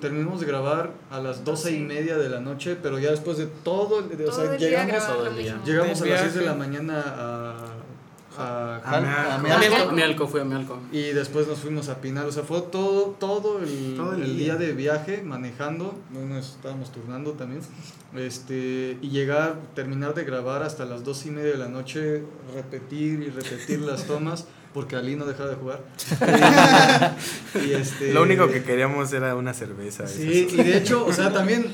Terminamos 0.00 0.40
de 0.40 0.46
grabar 0.46 0.92
a 1.10 1.20
las 1.20 1.44
doce 1.44 1.70
y 1.72 1.80
media 1.80 2.18
de 2.18 2.28
la 2.28 2.40
noche, 2.40 2.76
pero 2.82 2.98
ya 2.98 3.10
después 3.12 3.38
de 3.38 3.46
todo, 3.46 3.98
o 4.28 4.32
sea, 4.32 4.56
llegamos, 4.56 5.34
mismo. 5.36 5.64
llegamos 5.64 6.02
a 6.02 6.06
las 6.06 6.20
6 6.22 6.34
de 6.34 6.42
la 6.44 6.54
mañana 6.54 7.02
a, 7.06 7.54
a, 8.38 8.76
A 8.84 9.00
Mealco. 9.00 9.08
a 9.08 9.34
A 9.34 9.38
Mealco. 9.38 9.68
Mealco. 9.68 9.92
Mialco, 9.92 10.28
fui 10.28 10.40
a 10.40 10.44
Mialco. 10.44 10.78
Y 10.92 11.02
después 11.12 11.46
nos 11.46 11.58
fuimos 11.58 11.88
a 11.88 12.00
Pinal, 12.00 12.26
o 12.26 12.32
sea, 12.32 12.42
fue 12.42 12.62
todo, 12.62 13.16
todo, 13.18 13.58
el, 13.60 13.94
Todo 13.96 14.14
el 14.14 14.22
el 14.22 14.36
día. 14.36 14.56
día 14.56 14.66
de 14.66 14.72
viaje, 14.72 15.22
manejando, 15.22 15.98
no 16.10 16.20
nos 16.26 16.50
estábamos 16.56 16.92
turnando 16.92 17.32
también, 17.32 17.60
este, 18.16 18.98
y 19.00 19.08
llegar, 19.10 19.56
terminar 19.74 20.14
de 20.14 20.24
grabar 20.24 20.62
hasta 20.62 20.84
las 20.84 21.04
dos 21.04 21.24
y 21.26 21.30
media 21.30 21.52
de 21.52 21.58
la 21.58 21.68
noche, 21.68 22.22
repetir 22.54 23.22
y 23.22 23.30
repetir 23.30 23.80
las 23.80 24.04
tomas, 24.06 24.46
porque 24.74 24.94
Ali 24.96 25.16
no 25.16 25.26
dejaba 25.26 25.50
de 25.50 25.56
jugar. 25.56 25.80
Y, 27.54 27.58
y 27.70 27.72
este, 27.72 28.12
Lo 28.12 28.22
único 28.22 28.48
que 28.48 28.62
queríamos 28.62 29.12
era 29.12 29.34
una 29.34 29.52
cerveza. 29.52 30.06
Sí, 30.06 30.46
y 30.50 30.56
de 30.62 30.76
hecho, 30.78 31.04
o 31.04 31.12
sea, 31.12 31.32
también 31.32 31.66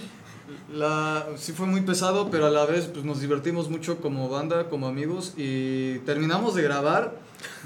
la, 0.73 1.27
sí 1.37 1.53
fue 1.53 1.67
muy 1.67 1.83
pesado, 1.83 2.31
pero 2.31 2.47
a 2.47 2.51
la 2.51 2.65
vez 2.67 2.87
pues, 2.87 3.05
nos 3.05 3.21
divertimos 3.21 3.69
mucho 3.71 3.99
como 3.99 4.29
banda, 4.29 4.69
como 4.69 4.87
amigos, 4.89 5.35
y 5.37 5.99
terminamos 6.01 6.55
de 6.55 6.63
grabar, 6.63 7.17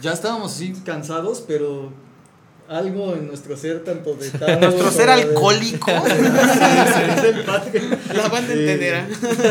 ya 0.03 0.13
estábamos 0.13 0.53
así 0.53 0.73
cansados, 0.85 1.43
pero 1.47 1.93
algo 2.69 3.15
en 3.15 3.27
nuestro 3.27 3.57
ser, 3.57 3.83
tanto 3.83 4.15
de 4.15 4.31
Tavo 4.39 4.61
Nuestro 4.61 4.91
ser 4.93 5.11
alcohólico. 5.11 5.91
La 8.15 8.29
banda 8.29 8.53
Sí, 8.53 8.61
entenderá. 8.61 9.09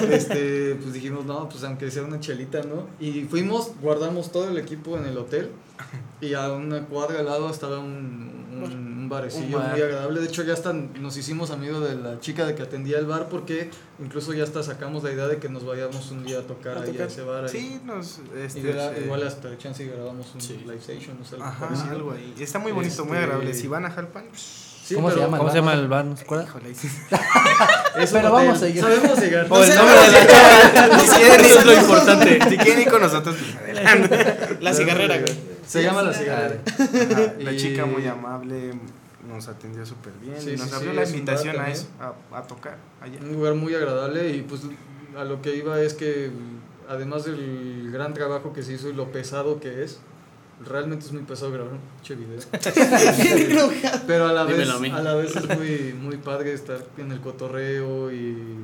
Este, 0.10 0.76
pues 0.76 0.94
dijimos, 0.94 1.26
no, 1.26 1.50
pues 1.50 1.64
aunque 1.66 1.92
sea 1.92 2.04
una 2.04 2.22
chelita, 2.22 2.62
¿no? 2.64 2.88
Y 3.00 3.24
fuimos, 3.24 3.72
guardamos 3.82 4.32
todo 4.32 4.48
el 4.50 4.58
equipo 4.58 4.98
en 4.98 5.06
el 5.06 5.18
hotel 5.18 5.50
Y 6.22 6.34
a 6.34 6.52
una 6.52 6.86
cuadra 6.86 7.20
al 7.20 7.26
lado 7.26 7.50
estaba 7.50 7.80
un, 7.80 8.48
un, 8.54 8.64
un 8.64 9.10
barecillo 9.10 9.58
Un 9.58 9.64
bar. 9.64 9.72
muy 9.72 9.82
agradable. 9.82 10.20
De 10.20 10.28
hecho, 10.28 10.44
ya 10.44 10.54
hasta 10.54 10.74
nos 10.74 11.16
hicimos 11.18 11.50
amigos 11.52 11.88
de 11.90 11.96
la 11.96 12.20
chica 12.20 12.46
de 12.46 12.56
que 12.56 12.64
atendía 12.64 13.00
el 13.00 13.06
bar 13.06 13.30
porque 13.30 13.70
incluso 14.04 14.34
ya 14.34 14.44
hasta 14.44 14.62
sacamos 14.64 15.04
la 15.04 15.12
idea 15.12 15.28
de 15.28 15.38
que 15.38 15.48
nos 15.50 15.66
vayamos 15.66 16.12
un 16.12 16.26
día 16.26 16.40
a 16.40 16.42
tocar 16.42 16.78
A 16.78 16.82
ahí 16.82 16.98
a 17.00 17.06
ese 17.06 17.22
bar. 17.22 17.46
ahí. 17.46 17.50
Sí, 17.50 17.82
nos, 17.86 18.20
este, 18.38 18.60
Y 18.60 18.64
gra- 18.64 18.94
sí. 18.96 19.04
igual 19.06 19.26
hasta 19.26 19.58
chance 19.58 19.82
y 19.84 19.88
grabamos 19.88 20.28
un 20.36 20.42
live 20.68 20.76
station, 20.78 21.18
o 21.22 21.26
sea, 21.26 21.38
algo 21.38 21.48
Ajá, 21.48 21.68
parecido. 21.68 21.92
algo 21.96 22.12
ahí. 22.12 22.36
Está 22.40 22.60
muy 22.60 22.72
bonito, 22.74 23.06
muy 23.06 23.14
Este, 23.16 23.24
agradable. 23.26 23.54
Si 23.54 23.68
van 23.68 23.86
a 23.86 23.92
Jalpan, 23.92 24.26
Sí, 24.34 24.96
¿Cómo 24.96 25.12
se 25.12 25.20
llama 25.20 25.38
el 25.38 25.42
¿Cómo 25.42 25.52
se 25.52 25.60
bar? 25.62 25.70
llama 25.70 25.82
el 25.84 25.88
bar? 25.88 26.06
¿No 26.06 26.18
se 26.18 26.24
acuerda? 26.24 26.46
híjole. 26.46 26.72
Es 26.74 28.12
Pero 28.12 28.30
hotel. 28.30 28.32
vamos 28.32 28.58
a 28.58 28.60
seguir. 28.60 28.82
Sabemos 28.82 29.20
llegar. 29.20 29.46
O 29.50 29.64
el 29.64 29.76
nombre 29.76 29.96
de 30.00 30.12
la 30.12 30.28
chava. 30.28 31.00
Si 31.00 31.08
quieren 31.10 31.46
ir, 31.46 31.52
es 31.52 31.66
lo 31.66 31.74
importante. 31.74 32.40
Si 32.50 32.58
quieren 32.58 32.82
ir 32.82 32.90
con 32.90 33.02
nosotros, 33.02 33.36
pues 33.38 33.56
adelante. 33.78 34.58
La 34.62 34.74
cigarrera, 34.74 35.18
güey. 35.20 35.59
Se 35.70 35.84
llama 35.84 36.02
la 36.02 36.14
cigarrera. 36.14 36.62
Ajá, 36.68 37.34
La 37.40 37.52
Y- 37.52 37.58
chica 37.58 37.86
muy 37.86 38.06
amable 38.08 38.74
nos 39.28 39.48
atendió 39.48 39.86
súper 39.86 40.14
bien. 40.14 40.42
Sí, 40.42 40.52
y 40.52 40.58
nos 40.58 40.70
sí, 40.70 40.76
abrió 40.76 40.92
sí, 40.92 40.96
la 40.98 41.04
invitación 41.06 41.60
a 41.60 41.70
eso, 41.70 41.88
a, 42.00 42.38
a 42.38 42.44
tocar 42.48 42.78
allá. 43.02 43.20
Un 43.22 43.34
lugar 43.34 43.54
muy 43.54 43.76
agradable 43.76 44.30
y 44.36 44.42
pues 44.42 44.62
a 45.16 45.24
lo 45.24 45.42
que 45.42 45.56
iba 45.56 45.80
es 45.82 45.94
que 45.94 46.32
además 46.88 47.26
del 47.26 47.90
gran 47.92 48.14
trabajo 48.16 48.52
que 48.54 48.64
se 48.64 48.74
hizo 48.74 48.90
y 48.90 48.94
lo 48.94 49.12
pesado 49.12 49.60
que 49.60 49.84
es, 49.84 50.00
realmente 50.66 51.06
es 51.06 51.12
muy 51.12 51.22
pesado 51.24 51.52
grabar 51.52 51.74
un 51.74 51.80
pinche 51.98 52.16
video. 52.16 52.40
Pero 54.08 54.28
a 54.28 54.34
la 54.34 54.44
vez, 54.46 54.68
a 54.70 55.02
la 55.02 55.14
vez 55.16 55.36
es 55.36 55.58
muy, 55.58 55.94
muy 55.94 56.18
padre 56.18 56.54
estar 56.54 56.84
en 56.98 57.12
el 57.12 57.22
cotorreo 57.22 58.12
y 58.12 58.56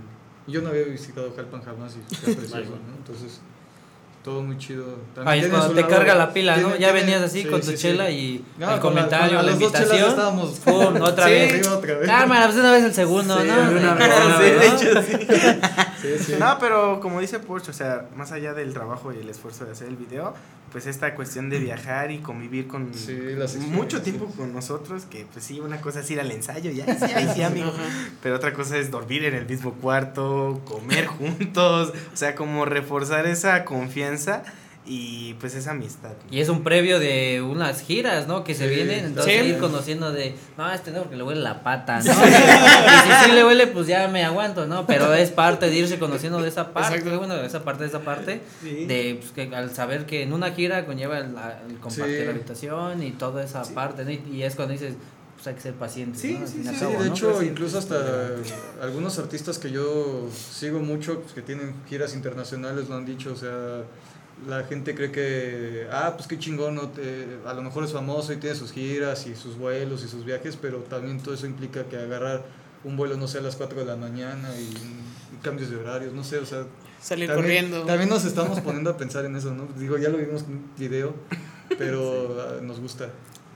yo 0.47 0.61
no 0.61 0.69
había 0.69 0.83
visitado 0.83 1.33
Jalpan 1.35 1.61
jamás 1.63 1.95
y 1.97 2.13
está 2.13 2.25
precioso, 2.35 2.71
¿no? 2.71 2.95
Entonces, 2.97 3.39
todo 4.25 4.41
muy 4.41 4.57
chido. 4.57 4.83
Ahí 5.23 5.39
es 5.39 5.45
tiene 5.45 5.57
cuando 5.59 5.75
te 5.75 5.81
lado- 5.81 5.93
carga 5.93 6.15
la 6.15 6.33
pila, 6.33 6.57
¿no? 6.57 6.71
Ya 6.71 6.77
tiene- 6.77 6.93
venías 6.93 7.21
así 7.21 7.43
sí, 7.43 7.47
con 7.47 7.61
tu 7.61 7.67
sí, 7.67 7.77
sí. 7.77 7.81
chela 7.83 8.09
y 8.09 8.43
No, 8.57 8.65
el 8.69 8.75
la- 8.75 8.81
comentario, 8.81 9.41
la 9.43 9.51
invitación. 9.51 10.09
estábamos 10.09 10.49
Pum, 10.65 10.99
otra 11.01 11.25
Sí, 11.27 11.31
vez. 11.31 11.67
otra 11.67 11.93
vez. 11.99 12.07
Cámara, 12.07 12.45
pues 12.47 12.57
una 12.57 12.71
vez 12.71 12.83
el 12.85 12.93
segundo, 12.95 13.39
Sí, 13.39 13.47
¿no? 13.47 13.53
una 13.53 13.95
Sí, 13.95 13.99
vez, 13.99 14.09
¿no? 14.27 14.37
Sí, 14.37 14.43
de 14.43 14.67
hecho, 14.67 15.01
sí. 15.03 15.27
Sí, 16.01 16.23
sí. 16.25 16.35
No, 16.39 16.57
pero 16.59 16.99
como 16.99 17.21
dice 17.21 17.37
Porsche, 17.39 17.69
o 17.69 17.73
sea, 17.73 18.07
más 18.15 18.31
allá 18.31 18.53
del 18.55 18.73
trabajo 18.73 19.13
y 19.13 19.19
el 19.19 19.29
esfuerzo 19.29 19.63
de 19.65 19.71
hacer 19.73 19.87
el 19.87 19.95
video, 19.95 20.33
pues 20.75 20.87
esta 20.87 21.15
cuestión 21.15 21.49
de 21.49 21.57
viajar 21.57 22.11
y 22.11 22.17
convivir 22.17 22.67
con 22.67 22.93
Sí, 22.93 23.17
las 23.37 23.55
mucho 23.55 24.01
tiempo 24.01 24.25
con 24.35 24.51
nosotros, 24.51 25.05
que 25.05 25.25
pues 25.31 25.45
sí, 25.45 25.61
una 25.61 25.79
cosa 25.79 26.01
es 26.01 26.11
ir 26.11 26.19
al 26.19 26.29
ensayo, 26.29 26.69
ya, 26.69 26.83
sí, 26.99 27.13
ay, 27.15 27.31
sí, 27.33 27.43
amigo, 27.43 27.71
pero 28.21 28.35
otra 28.35 28.51
cosa 28.51 28.77
es 28.77 28.91
dormir 28.91 29.23
en 29.23 29.35
el 29.35 29.45
mismo 29.45 29.71
cuarto, 29.75 30.59
comer 30.65 31.05
juntos, 31.17 31.93
o 32.13 32.17
sea, 32.17 32.35
como 32.35 32.65
reforzar 32.65 33.25
esa 33.25 33.63
confianza 33.63 34.43
y 34.87 35.33
pues 35.35 35.55
esa 35.55 35.71
amistad. 35.71 36.11
Y 36.29 36.39
es 36.41 36.49
un 36.49 36.63
previo 36.63 36.99
de 36.99 37.41
unas 37.41 37.81
giras, 37.81 38.27
¿no? 38.27 38.43
Que 38.43 38.53
se 38.53 38.69
Sí, 38.69 38.75
vienen, 38.75 39.05
entonces 39.05 39.41
Sí. 39.41 39.47
ir 39.49 39.57
conociendo 39.57 40.11
de, 40.11 40.35
no, 40.57 40.71
este 40.71 40.91
no, 40.91 40.99
porque 41.01 41.15
le 41.15 41.23
huele 41.23 41.41
la 41.41 41.63
pata, 41.63 41.99
¿no? 41.99 42.03
y 42.13 42.13
si 42.13 43.25
sí 43.25 43.31
le 43.31 43.43
huele, 43.43 43.67
pues 43.67 43.87
ya 43.87 44.07
me 44.07 44.23
aguanto, 44.23 44.67
¿no? 44.67 44.85
Pero 44.85 45.13
es 45.13 45.31
parte 45.31 45.69
de 45.69 45.75
irse 45.75 45.97
conociendo 45.97 46.41
de 46.41 46.49
esa 46.49 46.71
parte, 46.73 46.97
Exacto. 46.97 47.17
bueno, 47.17 47.35
de 47.35 47.47
esa 47.47 47.63
parte, 47.63 47.83
de 47.83 47.89
esa 47.89 48.01
parte, 48.01 48.41
Sí. 48.61 48.85
de 48.85 49.17
pues, 49.19 49.31
que 49.31 49.55
al 49.55 49.73
saber 49.73 50.05
que 50.05 50.21
en 50.21 50.33
una 50.33 50.51
gira 50.51 50.85
conlleva 50.85 51.17
el, 51.17 51.35
el 51.69 51.79
compartir 51.79 52.19
Sí. 52.19 52.25
la 52.25 52.31
habitación 52.31 53.01
y 53.03 53.11
toda 53.11 53.43
esa 53.43 53.63
parte, 53.73 54.05
¿no? 54.05 54.11
Y, 54.11 54.21
y 54.31 54.43
es 54.43 54.55
cuando 54.55 54.73
dices, 54.73 54.93
pues 55.35 55.47
hay 55.47 55.55
que 55.55 55.61
ser 55.61 55.73
paciente, 55.73 56.17
Sí, 56.19 56.37
¿no? 56.39 56.45
Sí, 56.47 56.61
sí, 56.63 56.79
cabo, 56.79 56.91
de 57.01 57.09
¿no? 57.09 57.13
hecho, 57.15 57.39
sí. 57.39 57.47
incluso 57.47 57.77
hasta 57.79 57.95
algunos 58.81 59.17
artistas 59.19 59.57
que 59.57 59.71
yo 59.71 60.29
sigo 60.31 60.79
mucho, 60.79 61.21
pues, 61.21 61.33
que 61.33 61.41
tienen 61.41 61.73
giras 61.89 62.13
internacionales, 62.13 62.87
lo 62.87 62.95
han 62.95 63.05
dicho, 63.05 63.33
o 63.33 63.35
sea, 63.35 63.81
la 64.47 64.63
gente 64.65 64.93
cree 64.95 65.11
que, 65.11 65.87
ah, 65.91 66.13
pues 66.15 66.27
qué 66.27 66.37
chingón, 66.37 66.75
¿no? 66.75 66.89
Te- 66.89 67.39
a 67.45 67.53
lo 67.53 67.61
mejor 67.61 67.83
es 67.83 67.91
famoso 67.93 68.33
y 68.33 68.37
tiene 68.37 68.55
sus 68.55 68.71
giras 68.71 69.25
y 69.27 69.35
sus 69.35 69.57
vuelos 69.57 70.03
y 70.03 70.07
sus 70.07 70.25
viajes, 70.25 70.57
pero 70.61 70.79
también 70.79 71.19
todo 71.21 71.33
eso 71.33 71.45
implica 71.45 71.83
que 71.85 71.97
agarrar 71.97 72.43
un 72.83 72.97
vuelo, 72.97 73.17
no 73.17 73.27
sé, 73.27 73.39
a 73.39 73.41
las 73.41 73.55
4 73.55 73.79
de 73.79 73.85
la 73.85 73.95
mañana 73.95 74.49
y, 74.57 74.63
y 74.63 75.37
cambios 75.41 75.69
de 75.71 75.77
horarios, 75.77 76.13
no 76.13 76.23
sé, 76.23 76.37
o 76.39 76.45
sea... 76.45 76.65
Salir 77.01 77.27
también, 77.27 77.65
corriendo. 77.69 77.85
También 77.85 78.09
nos 78.09 78.25
estamos 78.25 78.59
poniendo 78.61 78.89
a 78.89 78.97
pensar 78.97 79.25
en 79.25 79.35
eso, 79.35 79.53
¿no? 79.53 79.67
Digo, 79.77 79.97
ya 79.97 80.09
lo 80.09 80.17
vimos 80.17 80.43
en 80.43 80.51
un 80.53 80.71
video, 80.77 81.13
pero 81.77 82.37
ah, 82.41 82.61
nos 82.61 82.79
gusta. 82.79 83.09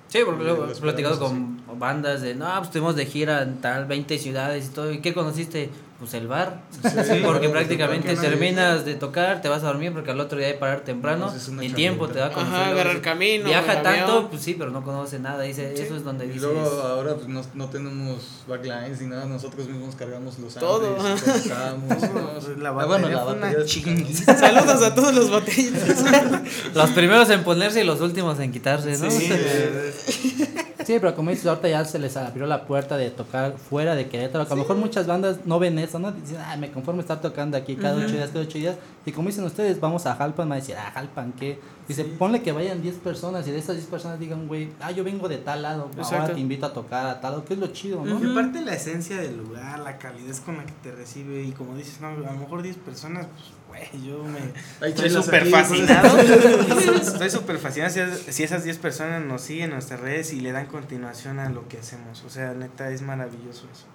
Sí, 0.07 0.19
porque 0.25 0.43
luego 0.43 0.65
Lo 0.65 0.71
he 0.71 0.75
platicado 0.75 1.19
con 1.19 1.59
bandas 1.78 2.22
de, 2.22 2.36
no, 2.36 2.45
pues 2.57 2.67
estuvimos 2.67 2.95
de 2.95 3.05
gira 3.05 3.41
en 3.43 3.61
tal 3.61 3.86
20 3.86 4.17
ciudades 4.17 4.65
y 4.65 4.70
todo. 4.70 4.91
¿Y 4.91 4.99
qué 4.99 5.13
conociste? 5.13 5.70
Pues 5.99 6.13
el 6.13 6.28
bar. 6.30 6.61
Sí, 6.82 7.22
porque 7.26 7.49
prácticamente 7.49 8.15
terminas 8.15 8.86
de 8.86 8.95
tocar, 8.95 9.41
te 9.41 9.49
vas 9.49 9.63
a 9.63 9.67
dormir 9.67 9.91
porque 9.91 10.11
al 10.11 10.20
otro 10.22 10.38
día 10.38 10.47
hay 10.47 10.53
que 10.53 10.59
parar 10.59 10.80
temprano. 10.86 11.30
No, 11.51 11.61
Ni 11.61 11.72
tiempo 11.72 12.07
te 12.07 12.20
da 12.20 12.28
a 12.28 12.32
conocer. 12.32 12.55
Ajá, 12.55 12.70
agarrar 12.70 13.01
camino. 13.01 13.43
Viaja 13.43 13.74
el 13.74 13.82
tanto, 13.84 14.11
avión. 14.13 14.28
pues 14.30 14.41
sí, 14.41 14.55
pero 14.57 14.72
no 14.72 14.82
conoce 14.82 15.20
nada. 15.20 15.43
Dice, 15.43 15.74
eso 15.74 15.97
es 15.97 16.05
donde 16.05 16.24
Y 16.24 16.28
dices. 16.30 16.43
luego 16.43 16.61
ahora 16.84 17.15
pues, 17.15 17.28
no, 17.28 17.41
no 17.53 17.70
tenemos 17.70 18.15
backlines 18.47 19.01
ni 19.01 19.07
nada, 19.07 19.26
nosotros 19.26 19.67
mismos 19.67 19.93
cargamos 19.95 20.39
los 20.39 20.53
Todo, 20.55 20.95
la 21.49 22.70
Ah, 22.70 22.72
batería 22.72 22.86
bueno, 22.86 23.09
la 23.09 23.24
batería- 23.26 23.65
chinguiza. 23.65 24.38
Saludos 24.38 24.82
a 24.82 24.95
todos 24.95 25.13
los 25.13 25.30
botellas. 25.30 25.84
Los 26.74 26.89
primeros 26.91 27.30
en 27.30 27.43
ponerse 27.43 27.82
y 27.82 27.84
los 27.84 27.99
últimos 27.99 28.39
en 28.39 28.53
quitarse, 28.53 28.97
¿no? 28.97 29.11
Sí, 29.11 29.30
Sí, 30.89 30.97
pero 30.99 31.15
como 31.15 31.29
dices, 31.29 31.45
ahorita 31.45 31.69
ya 31.69 31.85
se 31.85 31.99
les 31.99 32.17
abrió 32.17 32.47
la 32.47 32.65
puerta 32.65 32.97
de 32.97 33.11
tocar 33.11 33.55
fuera 33.59 33.93
de 33.93 34.09
Querétaro. 34.09 34.47
Que 34.47 34.53
a 34.53 34.55
lo 34.55 34.63
mejor 34.63 34.77
muchas 34.77 35.05
bandas 35.05 35.45
no 35.45 35.59
ven 35.59 35.77
eso, 35.77 35.99
¿no? 35.99 36.11
Dicen, 36.11 36.37
ah, 36.39 36.57
me 36.57 36.71
conformo 36.71 36.99
estar 37.01 37.21
tocando 37.21 37.57
aquí 37.57 37.75
cada 37.75 37.95
ocho 37.97 38.15
días, 38.15 38.29
cada 38.29 38.39
ocho 38.43 38.57
días. 38.57 38.75
Y 39.05 39.11
como 39.11 39.27
dicen 39.27 39.43
ustedes, 39.43 39.79
vamos 39.79 40.07
a 40.07 40.15
Jalpan, 40.15 40.47
me 40.47 40.49
va 40.49 40.55
a 40.55 40.59
decir, 40.61 40.75
ah, 40.79 40.89
Jalpan, 40.91 41.33
¿qué? 41.33 41.59
Dice, 41.87 42.05
ponle 42.05 42.41
que 42.41 42.51
vayan 42.53 42.81
10 42.81 42.95
personas 42.95 43.47
y 43.47 43.51
de 43.51 43.59
esas 43.59 43.75
10 43.75 43.87
personas 43.87 44.19
digan, 44.19 44.47
güey, 44.47 44.71
ah, 44.79 44.89
yo 44.89 45.03
vengo 45.03 45.29
de 45.29 45.37
tal 45.37 45.61
lado, 45.61 45.91
ahora 45.95 46.33
te 46.33 46.39
invito 46.39 46.65
a 46.65 46.73
tocar 46.73 47.05
a 47.05 47.21
tal 47.21 47.33
lado, 47.33 47.45
que 47.45 47.53
es 47.53 47.59
lo 47.59 47.67
chido, 47.67 48.03
¿no? 48.03 48.25
Y 48.25 48.31
aparte 48.31 48.61
la 48.61 48.73
esencia 48.73 49.17
del 49.17 49.37
lugar, 49.37 49.77
la 49.77 49.99
calidez 49.99 50.39
con 50.39 50.57
la 50.57 50.65
que 50.65 50.73
te 50.81 50.91
recibe 50.91 51.43
y 51.43 51.51
como 51.51 51.75
dices, 51.75 52.01
no, 52.01 52.07
a 52.07 52.13
lo 52.13 52.39
mejor 52.39 52.63
10 52.63 52.77
personas, 52.77 53.27
pues, 53.27 53.59
güey, 53.91 54.03
yo 54.07 54.23
me 54.23 54.88
estoy 54.89 55.09
súper 55.09 55.45
fascinado. 55.47 56.17
estoy 57.01 57.30
súper 57.30 57.57
fascinado 57.57 57.93
si, 57.93 57.99
es- 57.99 58.36
si 58.36 58.43
esas 58.43 58.63
10 58.63 58.77
personas 58.80 59.23
nos 59.23 59.41
siguen 59.41 59.65
en 59.65 59.71
nuestras 59.71 59.99
redes 59.99 60.34
y 60.34 60.41
le 60.41 60.51
dan 60.51 60.65
continuación 60.67 61.39
a 61.39 61.49
lo 61.49 61.67
que 61.67 61.77
hacemos. 61.80 62.23
O 62.23 62.30
sea, 62.30 62.53
neta, 62.53 62.89
es 62.91 63.01
maravilloso 63.01 63.67
eso. 63.73 63.86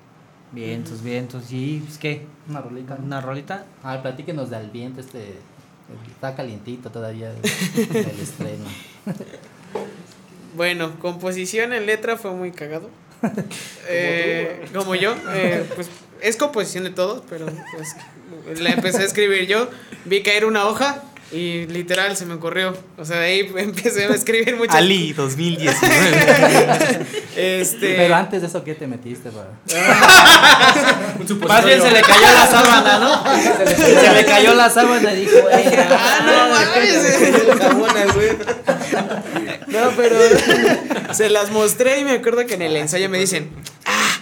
Vientos, 0.52 1.02
vientos. 1.02 1.44
¿Y 1.50 1.82
pues, 1.84 1.98
qué? 1.98 2.26
Una 2.48 2.60
rolita. 2.60 2.96
¿no? 2.96 3.04
¿Una 3.04 3.20
rolita? 3.20 3.64
A 3.82 3.92
ver, 3.94 4.02
platíquenos 4.02 4.50
del 4.50 4.70
viento, 4.70 5.00
este. 5.00 5.34
Está 6.10 6.34
calientito 6.34 6.90
todavía 6.90 7.30
el, 7.30 7.96
el 7.96 8.20
estreno. 8.20 8.64
Bueno, 10.56 10.98
composición 11.00 11.72
en 11.72 11.86
letra 11.86 12.16
fue 12.16 12.30
muy 12.32 12.52
cagado. 12.52 12.88
Eh, 13.88 14.66
como 14.74 14.94
yo, 14.94 15.14
eh, 15.32 15.66
pues 15.74 15.88
es 16.24 16.36
composición 16.36 16.84
de 16.84 16.90
todos, 16.90 17.22
pero 17.28 17.46
pues 18.44 18.60
la 18.60 18.70
empecé 18.70 19.02
a 19.02 19.04
escribir 19.04 19.46
yo, 19.46 19.68
vi 20.04 20.22
caer 20.22 20.44
una 20.46 20.66
hoja 20.66 21.02
y 21.32 21.66
literal 21.66 22.16
se 22.16 22.26
me 22.26 22.34
ocurrió. 22.34 22.76
O 22.96 23.04
sea, 23.04 23.18
de 23.18 23.26
ahí 23.26 23.52
empecé 23.56 24.04
a 24.04 24.08
escribir 24.08 24.56
muchas 24.56 24.76
Ali 24.76 25.12
2019. 25.12 27.06
Este, 27.36 27.96
Pero 27.96 28.14
antes 28.14 28.42
de 28.42 28.46
eso, 28.46 28.62
¿qué 28.62 28.76
te 28.76 28.86
metiste, 28.86 29.28
para? 29.30 29.48
Más 31.48 31.64
bien 31.64 31.82
se 31.82 31.90
le 31.90 32.00
cayó 32.00 32.32
la 32.32 32.46
sábana, 32.46 32.98
¿no? 33.00 33.24
Se 33.56 33.64
le, 33.64 34.00
se 34.00 34.12
le 34.12 34.24
cayó 34.24 34.54
la 34.54 34.70
sábana 34.70 35.12
y 35.12 35.20
dijo, 35.22 35.40
güey, 35.42 35.66
Ah, 35.90 36.18
no 36.24 36.48
mames. 36.54 38.14
No, 39.66 39.90
pero 39.96 40.16
se 41.12 41.28
las 41.28 41.50
mostré 41.50 41.98
y 41.98 42.04
me 42.04 42.12
acuerdo 42.12 42.46
que 42.46 42.54
en 42.54 42.62
el 42.62 42.76
ensayo 42.76 43.08
me 43.08 43.18
dicen, 43.18 43.50
ah, 43.84 44.13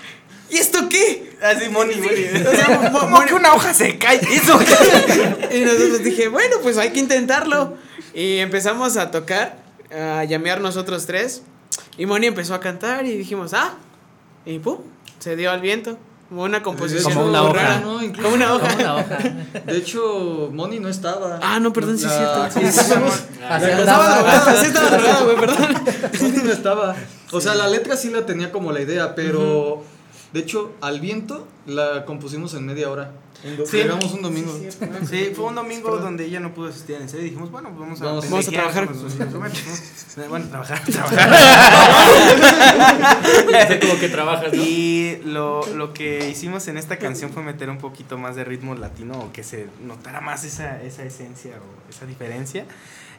¿y 0.52 0.58
esto 0.58 0.88
qué? 0.88 1.36
Así, 1.42 1.68
Moni, 1.68 1.94
Moni. 1.96 2.24
O 2.46 2.50
sea, 2.54 2.90
mo- 2.92 3.00
¿Cómo 3.00 3.24
que 3.24 3.34
una 3.34 3.54
hoja 3.54 3.74
se 3.74 3.98
cae? 3.98 4.16
¿Eso 4.32 4.58
qué? 4.58 5.58
Y 5.58 5.64
nosotros 5.64 6.04
dije, 6.04 6.28
bueno, 6.28 6.56
pues 6.62 6.78
hay 6.78 6.90
que 6.90 7.00
intentarlo. 7.00 7.74
Y 8.14 8.38
empezamos 8.38 8.96
a 8.96 9.10
tocar, 9.10 9.56
a 9.90 10.24
llamear 10.24 10.60
nosotros 10.60 11.06
tres. 11.06 11.42
Y 11.98 12.06
Moni 12.06 12.26
empezó 12.26 12.54
a 12.54 12.60
cantar 12.60 13.06
y 13.06 13.16
dijimos, 13.16 13.54
ah, 13.54 13.74
y 14.46 14.58
pum, 14.58 14.78
se 15.18 15.34
dio 15.36 15.50
al 15.50 15.60
viento. 15.60 15.98
Como 16.28 16.44
una 16.44 16.62
composición 16.62 17.12
Como 17.12 17.26
una 17.26 17.42
hoja. 17.42 17.52
rara. 17.52 17.80
¿no? 17.80 18.02
Incluso- 18.02 18.22
Como 18.22 18.34
una 18.36 18.54
hoja. 18.54 18.68
como 18.70 18.82
una 18.82 18.94
hoja. 18.96 19.18
De 19.66 19.76
hecho, 19.76 20.48
Moni 20.52 20.80
no 20.80 20.88
estaba. 20.88 21.38
Ah, 21.42 21.60
no, 21.60 21.74
perdón, 21.74 21.98
sí 21.98 22.06
es 22.06 22.12
cierto. 22.12 22.48
sí, 22.72 22.78
somos- 22.90 23.22
Así 23.48 23.66
la- 23.66 23.76
andaba. 23.76 23.80
Estaba 23.80 24.16
drogado, 24.16 24.60
sí 24.60 24.66
estaba 24.66 24.88
drogado, 24.90 25.24
güey, 25.26 25.36
perdón. 25.36 25.82
Moni 26.22 26.42
no 26.44 26.52
estaba. 26.52 26.96
O 27.32 27.40
sea, 27.40 27.54
la 27.54 27.68
letra 27.68 27.96
sí 27.96 28.08
la 28.10 28.24
tenía 28.24 28.50
como 28.50 28.72
la 28.72 28.80
idea, 28.80 29.14
pero 29.14 29.84
De 30.32 30.40
hecho, 30.40 30.72
al 30.80 31.00
viento 31.00 31.46
la 31.66 32.04
compusimos 32.04 32.54
en 32.54 32.64
media 32.66 32.90
hora. 32.90 33.12
Sí. 33.66 33.78
Llegamos 33.78 34.12
un 34.12 34.22
domingo. 34.22 34.52
Sí, 34.56 34.68
sí, 35.10 35.32
fue 35.34 35.46
un 35.46 35.56
domingo 35.56 35.96
donde 35.98 36.24
ella 36.26 36.38
no 36.38 36.54
pudo 36.54 36.68
asistir 36.68 36.94
en 37.00 37.08
serio. 37.08 37.24
Dijimos, 37.24 37.50
bueno, 37.50 37.70
vamos 37.76 38.00
a, 38.00 38.04
Vamos- 38.04 38.30
vamos 38.30 38.46
a 38.48 38.50
trabajar. 38.52 38.86
Bueno, 38.86 39.54
¿no? 40.16 40.28
bueno, 40.28 40.46
trabajar, 40.48 40.80
trabajar. 40.92 41.28
Sé 43.68 43.80
como 43.80 43.98
que 43.98 44.08
trabajas, 44.08 44.52
¿no? 44.52 44.62
Y 44.62 45.20
lo, 45.24 45.66
lo 45.74 45.92
que 45.92 46.28
hicimos 46.30 46.68
en 46.68 46.76
esta 46.78 46.98
canción 46.98 47.30
fue 47.32 47.42
meter 47.42 47.68
un 47.70 47.78
poquito 47.78 48.16
más 48.18 48.36
de 48.36 48.44
ritmo 48.44 48.74
latino 48.74 49.18
o 49.18 49.32
que 49.32 49.42
se 49.42 49.66
notara 49.84 50.20
más 50.20 50.44
esa, 50.44 50.80
esa 50.82 51.02
esencia 51.04 51.52
o 51.56 51.90
esa 51.90 52.06
diferencia. 52.06 52.64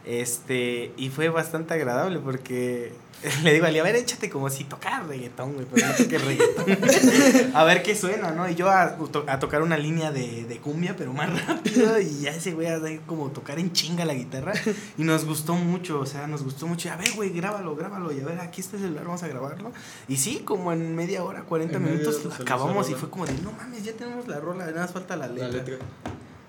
Este, 0.06 0.92
y 0.98 1.10
fue 1.10 1.30
bastante 1.30 1.74
agradable 1.74 2.20
porque 2.20 2.92
le 3.44 3.54
digo 3.54 3.66
a 3.66 3.70
a 3.70 3.72
ver, 3.72 3.96
échate 3.96 4.30
como 4.30 4.50
si 4.50 4.66
tocara 4.66 5.02
reggaetón, 5.04 5.54
güey, 5.54 5.66
pero 5.72 5.88
no 5.88 5.94
toques 5.94 6.26
reggaetón. 6.26 7.56
a 7.56 7.64
ver 7.64 7.82
qué 7.82 7.96
suena, 7.96 8.32
¿no? 8.32 8.50
Y 8.50 8.56
yo 8.56 8.70
a, 8.70 8.98
a 9.28 9.40
tocar 9.40 9.62
una 9.62 9.78
línea 9.78 10.12
de, 10.12 10.44
de 10.44 10.58
cumbia, 10.58 10.96
pero 10.98 11.14
más 11.14 11.48
rápido, 11.48 12.00
y 12.02 12.22
ya 12.22 12.32
ese 12.32 12.54
güey 12.54 12.68
a 12.68 12.80
como 13.06 13.30
tocar 13.30 13.60
en 13.60 13.72
chinga 13.72 14.04
la 14.04 14.14
guitarra. 14.14 14.54
Y 14.98 15.04
nos 15.04 15.26
gustó 15.26 15.56
mucho, 15.56 16.00
o 16.00 16.06
sea, 16.06 16.28
nos 16.28 16.44
gustó 16.44 16.68
mucho. 16.68 16.92
A 16.92 16.98
ver, 16.98 17.12
güey, 17.14 17.30
grábalo, 17.30 17.76
grábalo, 17.76 18.12
y 18.12 18.20
a 18.20 18.26
ver, 18.26 18.40
aquí 18.40 18.60
está 18.60 18.76
el 18.76 18.84
celular, 18.84 19.06
vamos 19.06 19.24
a 19.24 19.28
grabarlo. 19.28 19.72
Y 20.10 20.18
sí, 20.18 20.42
como 20.44 20.74
en 20.74 20.94
media 20.96 21.24
hora, 21.24 21.44
40 21.44 21.78
En 21.78 21.82
media 21.84 21.98
minutos, 21.98 22.22
salió 22.22 22.42
acabamos 22.42 22.90
y 22.90 22.94
fue 22.94 23.10
como 23.10 23.26
de, 23.26 23.34
no 23.42 23.54
mames, 23.54 23.84
ya 23.84 23.94
tenemos 23.94 24.28
la 24.28 24.40
rola, 24.42 24.66
nada 24.66 24.82
más 24.82 24.92
falta 24.92 25.16
la 25.16 25.28
letra. 25.28 25.48
La 25.48 25.54
letra. 25.54 25.78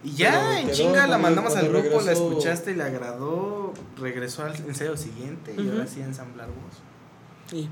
Y 0.04 0.12
ya, 0.12 0.32
Pero 0.56 0.68
en 0.68 0.74
chinga 0.74 1.06
la 1.06 1.16
mandamos 1.18 1.56
al 1.56 1.68
grupo, 1.68 1.88
la 2.02 2.12
regresó- 2.12 2.28
escuchaste, 2.28 2.74
le 2.76 2.82
agradó, 2.82 3.72
regresó 3.98 4.44
al 4.44 4.54
ensayo 4.68 4.96
siguiente 4.96 5.54
y 5.56 5.60
Ujú. 5.62 5.72
ahora 5.72 5.86
sí 5.86 6.02
a 6.02 6.04
ensamblar 6.04 6.48
voz. 6.48 7.58
Y 7.58 7.68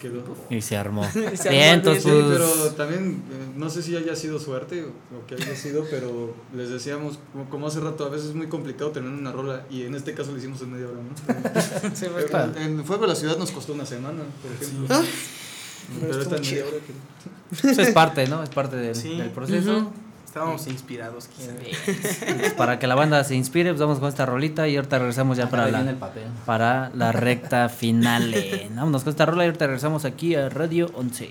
Quedó. 0.00 0.22
Y 0.48 0.62
se 0.62 0.76
armó. 0.76 1.02
Se 1.12 1.18
armó 1.26 1.50
Bien, 1.50 1.74
entonces, 1.74 2.04
Sí, 2.04 2.08
pues, 2.10 2.24
pero 2.38 2.70
también 2.76 3.20
eh, 3.32 3.52
no 3.56 3.68
sé 3.68 3.82
si 3.82 3.96
haya 3.96 4.14
sido 4.14 4.38
suerte 4.38 4.84
o, 4.84 4.88
o 5.16 5.26
que 5.26 5.34
haya 5.34 5.56
sido, 5.56 5.84
pero 5.90 6.36
les 6.54 6.70
decíamos, 6.70 7.18
como, 7.32 7.50
como 7.50 7.66
hace 7.66 7.80
rato, 7.80 8.04
a 8.04 8.08
veces 8.10 8.28
es 8.28 8.34
muy 8.36 8.46
complicado 8.46 8.92
tener 8.92 9.10
una 9.10 9.32
rola 9.32 9.66
y 9.68 9.82
en 9.82 9.96
este 9.96 10.14
caso 10.14 10.30
lo 10.30 10.38
hicimos 10.38 10.60
en 10.62 10.70
media 10.72 10.86
hora, 10.86 11.00
¿no? 11.02 11.90
Pero 12.30 12.44
en, 12.58 12.78
en 12.78 12.84
Fuego 12.84 13.02
de 13.02 13.08
la 13.08 13.16
Ciudad 13.16 13.36
nos 13.38 13.50
costó 13.50 13.72
una 13.72 13.84
semana, 13.86 14.22
por 14.40 14.52
ejemplo. 14.52 14.86
Ah, 14.88 15.02
Pero 16.00 16.12
estuvo 16.20 16.36
esta 16.36 16.36
en 16.36 16.42
media 16.42 16.64
hora 16.64 16.76
que... 16.86 17.60
pues, 17.62 17.78
es 17.78 17.90
parte, 17.90 18.26
¿no? 18.28 18.42
Es 18.44 18.50
parte 18.50 18.76
del, 18.76 18.94
Sí. 18.94 19.16
del 19.18 19.30
proceso. 19.30 19.78
Ujú. 19.78 19.90
Estábamos 20.36 20.66
inspirados, 20.66 21.28
quizá. 21.28 21.52
Pues, 22.36 22.52
para 22.52 22.78
que 22.78 22.86
la 22.86 22.94
banda 22.94 23.24
se 23.24 23.34
inspire, 23.34 23.70
pues 23.70 23.80
vamos 23.80 24.00
con 24.00 24.10
esta 24.10 24.26
rolita 24.26 24.68
y 24.68 24.76
ahorita 24.76 24.98
regresamos 24.98 25.38
ya 25.38 25.44
Acá 25.44 25.50
para 25.52 25.70
la, 25.70 25.80
el 25.80 25.96
papel. 25.96 26.24
para 26.44 26.90
la 26.94 27.10
recta 27.10 27.70
final. 27.70 28.34
Vámonos 28.74 29.02
con 29.02 29.12
esta 29.12 29.24
rola 29.24 29.44
y 29.44 29.46
ahorita 29.46 29.66
regresamos 29.66 30.04
aquí 30.04 30.34
a 30.34 30.50
Radio 30.50 30.90
11. 30.92 31.30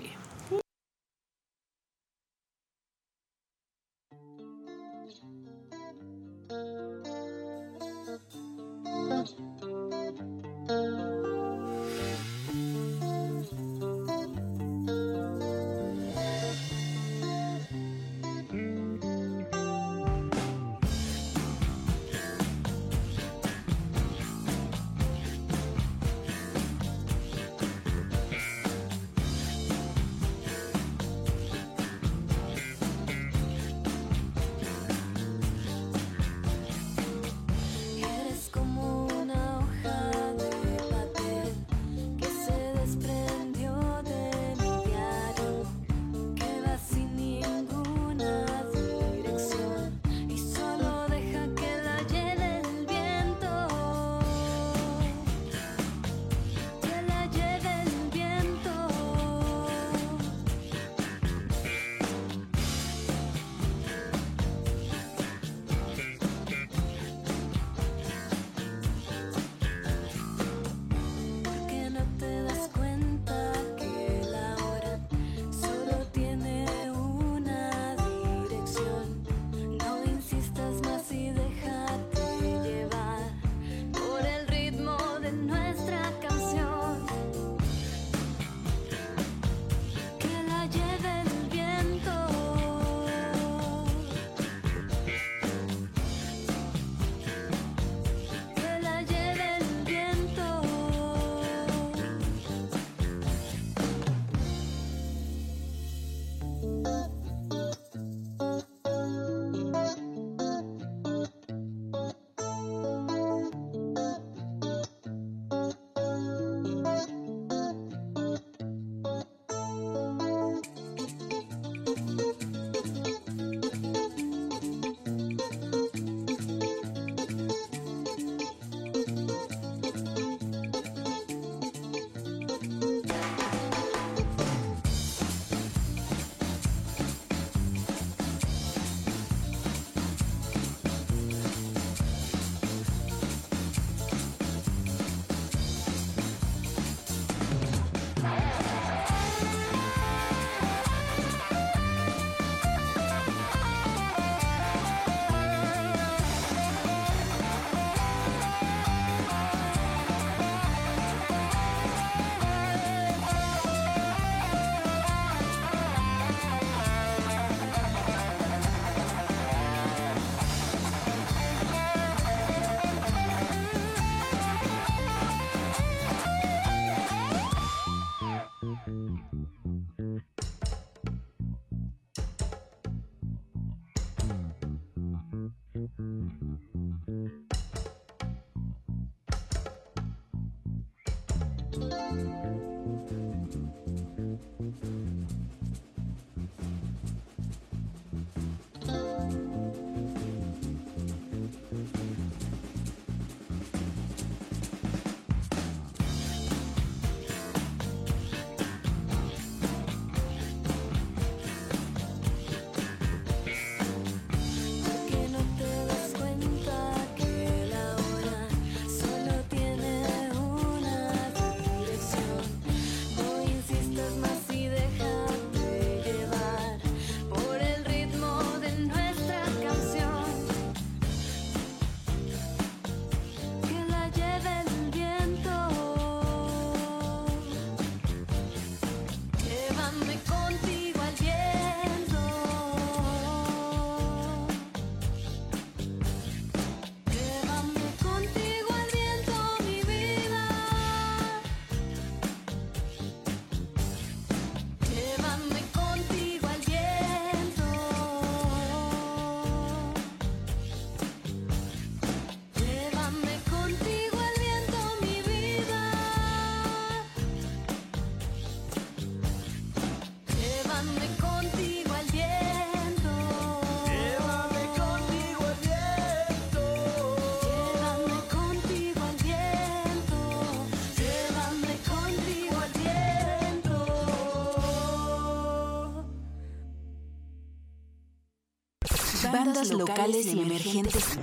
Bandas 289.31 289.71
locales 289.71 290.25
y 290.27 290.41
emergentes 290.41 291.17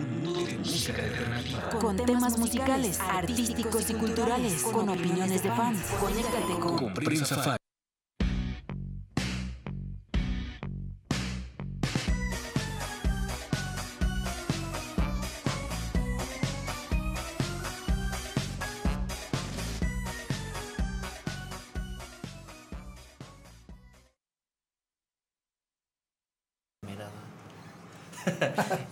con 1.80 1.96
temas 1.96 2.38
musicales, 2.38 3.00
artísticos 3.00 3.90
y 3.90 3.94
culturales, 3.94 4.62
con 4.62 4.88
opiniones 4.88 5.42
de 5.42 5.50
fans. 5.50 5.80
Conéctate 6.00 6.59
con 6.61 6.94
Prensa. 6.94 7.61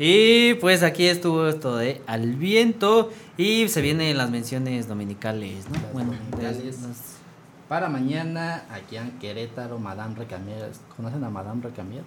Y 0.02 0.54
pues 0.54 0.82
aquí 0.82 1.04
estuvo 1.06 1.46
esto 1.46 1.76
de 1.76 2.00
Al 2.06 2.34
Viento 2.36 3.10
y 3.36 3.68
se 3.68 3.82
vienen 3.82 4.16
las 4.16 4.30
menciones 4.30 4.88
dominicales, 4.88 5.66
¿no? 5.68 5.74
Las 5.74 5.92
bueno, 5.92 6.12
de- 6.12 6.16
dominicales. 6.30 6.80
las- 6.82 7.16
Para 7.68 7.88
mañana, 7.90 8.64
aquí 8.70 8.96
en 8.96 9.10
Querétaro, 9.18 9.78
Madame 9.78 10.14
Recamier. 10.16 10.70
¿Conocen 10.96 11.22
a 11.22 11.28
Madame 11.28 11.62
Recamier? 11.62 12.02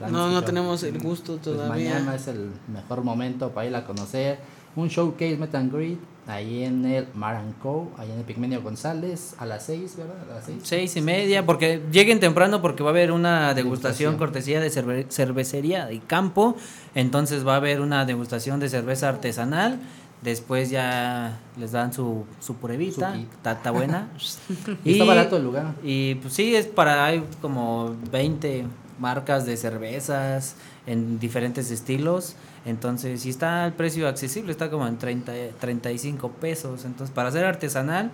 ¿La 0.00 0.06
han 0.06 0.12
No, 0.12 0.30
no 0.30 0.44
tenemos 0.44 0.82
el 0.84 0.98
gusto 1.00 1.32
Pues 1.32 1.42
todavía. 1.56 1.94
mañana 1.94 2.14
es 2.14 2.28
el 2.28 2.52
mejor 2.72 3.02
momento 3.02 3.50
para 3.50 3.66
ir 3.66 3.74
a 3.76 3.84
conocer 3.84 4.38
un 4.76 4.88
showcase 4.88 5.36
Met 5.36 5.54
and 5.54 5.72
Greet 5.72 5.98
ahí 6.26 6.62
en 6.62 6.84
el 6.84 7.08
Maranco, 7.14 7.90
ahí 7.98 8.10
en 8.10 8.18
el 8.18 8.24
Pigmenio 8.24 8.62
González, 8.62 9.34
a 9.38 9.44
las 9.46 9.64
6, 9.66 9.96
¿verdad? 9.96 10.16
A 10.30 10.34
las 10.36 10.44
6. 10.46 10.58
Seis 10.62 10.96
y 10.96 11.00
media, 11.00 11.44
porque 11.44 11.82
lleguen 11.90 12.20
temprano 12.20 12.62
porque 12.62 12.82
va 12.84 12.90
a 12.90 12.92
haber 12.92 13.10
una 13.10 13.54
degustación 13.54 14.12
Degustación. 14.12 14.18
cortesía 14.18 14.60
de 14.60 14.70
cerve- 14.70 15.06
cervecería 15.10 15.90
y 15.90 15.98
campo. 15.98 16.56
Entonces 16.94 17.44
va 17.46 17.54
a 17.54 17.56
haber 17.56 17.80
una 17.80 18.04
degustación 18.04 18.60
de 18.60 18.68
cerveza 18.68 19.08
artesanal. 19.08 19.80
Después 20.22 20.70
ya 20.70 21.40
les 21.58 21.72
dan 21.72 21.92
su, 21.92 22.24
su 22.38 22.54
pruebita. 22.54 23.14
Su 23.16 23.48
está 23.50 23.70
buena. 23.72 24.08
Y 24.84 24.92
está 24.92 25.04
barato 25.04 25.36
el 25.38 25.42
lugar. 25.42 25.74
Y 25.82 26.14
pues 26.16 26.34
sí, 26.34 26.54
es 26.54 26.66
para, 26.68 27.04
hay 27.04 27.24
como 27.40 27.96
20 28.12 28.64
marcas 29.00 29.44
de 29.44 29.56
cervezas 29.56 30.54
en 30.86 31.18
diferentes 31.18 31.72
estilos. 31.72 32.36
Entonces, 32.64 33.22
sí 33.22 33.30
está 33.30 33.66
el 33.66 33.72
precio 33.72 34.06
accesible, 34.06 34.52
está 34.52 34.70
como 34.70 34.86
en 34.86 34.98
30, 34.98 35.32
35 35.60 36.30
pesos. 36.32 36.84
Entonces, 36.84 37.12
para 37.14 37.30
ser 37.30 37.44
artesanal, 37.44 38.12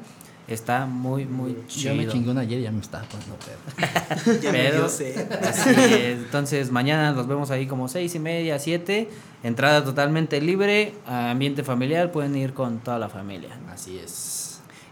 está 0.49 0.87
muy, 0.87 1.27
muy 1.27 1.57
chido. 1.69 1.95
Yo 1.95 2.03
me 2.03 2.09
chingué 2.09 2.31
una 2.31 2.41
ayer 2.41 2.61
y 2.61 2.63
ya 2.63 2.73
me 2.73 2.81
estaba 2.81 3.05
poniendo 3.05 3.37
pedo. 3.37 4.41
Ya 4.41 4.51
Pero, 4.51 4.87
así 4.87 5.05
es. 5.05 6.19
Entonces, 6.19 6.71
mañana 6.71 7.13
nos 7.13 7.27
vemos 7.27 7.51
ahí 7.51 7.67
como 7.67 7.89
seis 7.89 8.15
y 8.15 8.19
media, 8.19 8.59
siete. 8.59 9.11
Entrada 9.43 9.85
totalmente 9.85 10.41
libre, 10.41 10.95
ambiente 11.07 11.63
familiar, 11.63 12.11
pueden 12.11 12.35
ir 12.37 12.55
con 12.55 12.79
toda 12.79 12.99
la 12.99 13.09
familia. 13.09 13.51
Así 13.71 13.99
es. 13.99 14.38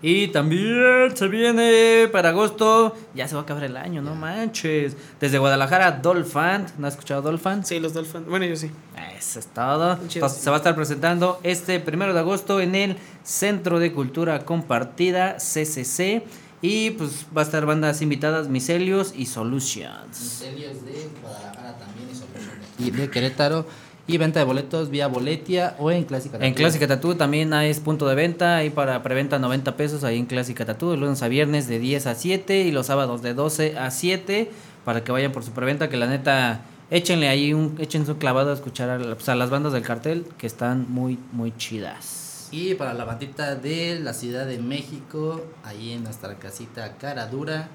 Y 0.03 0.29
también 0.29 1.17
se 1.17 1.29
viene 1.29 2.09
para 2.13 2.29
agosto, 2.29 2.95
ya 3.15 3.27
se 3.27 3.35
va 3.35 3.41
a 3.41 3.45
acabar 3.45 3.65
el 3.65 3.77
año, 3.77 4.03
no 4.03 4.15
manches. 4.15 4.97
Desde 5.19 5.39
Guadalajara, 5.39 5.93
Dolphin, 5.93 6.67
¿no 6.79 6.87
has 6.87 6.95
escuchado 6.95 7.23
Dolphin? 7.23 7.65
Sí, 7.65 7.81
los 7.81 7.95
Dolphins. 7.95 8.27
Bueno, 8.27 8.45
yo 8.45 8.57
sí. 8.57 8.71
Eso 9.19 9.39
es 9.39 9.47
todo. 9.47 9.97
Chido. 10.09 10.27
Entonces, 10.27 10.43
se 10.43 10.51
va 10.51 10.57
a 10.57 10.59
estar 10.59 10.75
presentando 10.75 11.41
este 11.43 11.81
primero 11.81 12.13
de 12.13 12.21
agosto 12.21 12.61
en 12.61 12.75
el 12.75 12.97
Centro 13.25 13.79
de 13.79 13.93
Cultura 13.93 14.45
Compartida, 14.45 15.37
CCC. 15.39 16.25
Y 16.63 16.91
pues 16.91 17.27
va 17.37 17.43
a 17.43 17.45
estar 17.45 17.67
bandas 17.67 18.01
invitadas, 18.03 18.49
Miselios 18.49 19.13
y 19.15 19.27
Solutions. 19.27 20.21
Misterios 20.21 20.85
de 20.85 21.09
Guadalajara 21.23 21.77
también 21.79 22.09
y 22.11 22.15
Soluciones. 22.15 22.67
Y 22.79 22.91
de 22.91 23.11
Querétaro. 23.11 23.67
Y 24.09 24.19
venta 24.19 24.39
de 24.39 24.45
boletos 24.45 24.89
vía 24.89 25.09
Boletia 25.09 25.75
o 25.79 25.91
en 25.91 26.05
Clásica. 26.05 26.37
En 26.37 26.43
Tattoo. 26.43 26.55
Clásica 26.55 26.87
Tatú 26.87 27.15
también 27.17 27.53
hay 27.53 27.75
punto 27.75 28.07
de 28.07 28.15
venta, 28.15 28.57
ahí 28.57 28.71
para 28.71 29.03
preventa 29.03 29.39
90 29.39 29.77
pesos 29.77 30.05
ahí 30.05 30.19
en 30.19 30.27
Clásica 30.27 30.65
Tatú, 30.65 30.91
de 30.91 30.97
lunes 30.97 31.23
a 31.23 31.29
viernes 31.29 31.67
de 31.67 31.81
10 31.81 32.07
a 32.07 32.15
7 32.15 32.61
y 32.61 32.71
los 32.71 32.87
sábados 32.87 33.23
de 33.23 33.35
12 33.35 33.77
a 33.79 33.91
7 33.91 34.51
para 34.85 35.03
que 35.03 35.11
vayan 35.11 35.33
por 35.33 35.43
su 35.43 35.51
preventa, 35.51 35.89
que 35.89 35.97
la 35.97 36.07
neta 36.07 36.61
échenle 36.91 37.29
ahí 37.29 37.53
un 37.53 37.75
échense 37.81 38.13
un 38.13 38.19
clavado 38.19 38.51
a 38.51 38.55
escuchar 38.55 38.91
a, 38.91 39.15
pues, 39.15 39.29
a 39.29 39.35
las 39.35 39.51
bandas 39.51 39.73
del 39.73 39.83
cartel 39.83 40.25
que 40.39 40.47
están 40.47 40.87
muy 40.89 41.19
muy 41.33 41.53
chidas. 41.57 42.49
Y 42.53 42.75
para 42.75 42.95
la 42.95 43.05
bandita 43.05 43.57
de 43.57 43.99
la 43.99 44.15
Ciudad 44.15 44.47
de 44.47 44.59
México, 44.59 45.45
ahí 45.65 45.93
en 45.93 46.05
nuestra 46.05 46.37
casita 46.37 46.97
Cara 46.97 47.27
Dura, 47.27 47.69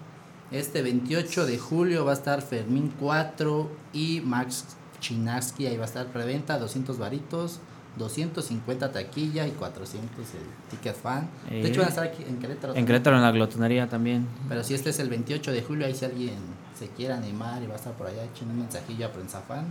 este 0.50 0.82
28 0.82 1.46
de 1.46 1.58
julio 1.58 2.06
va 2.06 2.12
a 2.12 2.16
estar 2.16 2.42
Fermín 2.42 2.94
4 2.98 3.70
y 3.92 4.22
Max 4.22 4.66
Chinaski, 5.02 5.68
ahí 5.68 5.76
va 5.76 5.84
a 5.84 5.88
estar 5.88 6.06
preventa, 6.08 6.58
200 6.58 6.98
varitos, 6.98 7.60
250 7.98 8.92
taquilla 8.94 9.46
y 9.48 9.52
400 9.52 10.18
el 10.20 10.70
ticket 10.70 10.96
fan. 10.96 11.30
Eh, 11.50 11.62
De 11.62 11.70
hecho 11.70 11.82
van 11.82 11.88
a 11.88 11.90
estar 11.90 12.06
aquí 12.06 12.24
en 12.24 12.38
Querétaro. 12.40 12.70
En 12.70 12.76
también. 12.76 12.86
Querétaro 12.86 13.16
en 13.18 13.22
la 13.24 13.32
glotonería 13.32 13.90
también. 13.90 14.28
Pero 14.48 14.64
si 14.64 14.74
este 14.74 14.92
es 14.92 15.00
el 15.00 15.10
28 15.10 15.52
de 15.52 15.62
julio, 15.62 15.86
ahí 15.86 15.94
si 15.94 16.06
alguien 16.06 16.38
se 16.80 16.88
quiere 16.88 17.14
animar 17.14 17.62
y 17.62 17.68
va 17.68 17.74
a 17.74 17.78
estar 17.78 17.94
por 17.94 18.08
allá, 18.08 18.24
echen 18.24 18.50
un 18.50 18.60
mensajillo 18.60 19.08
a 19.08 19.12
Prensa 19.12 19.42
Fan 19.42 19.66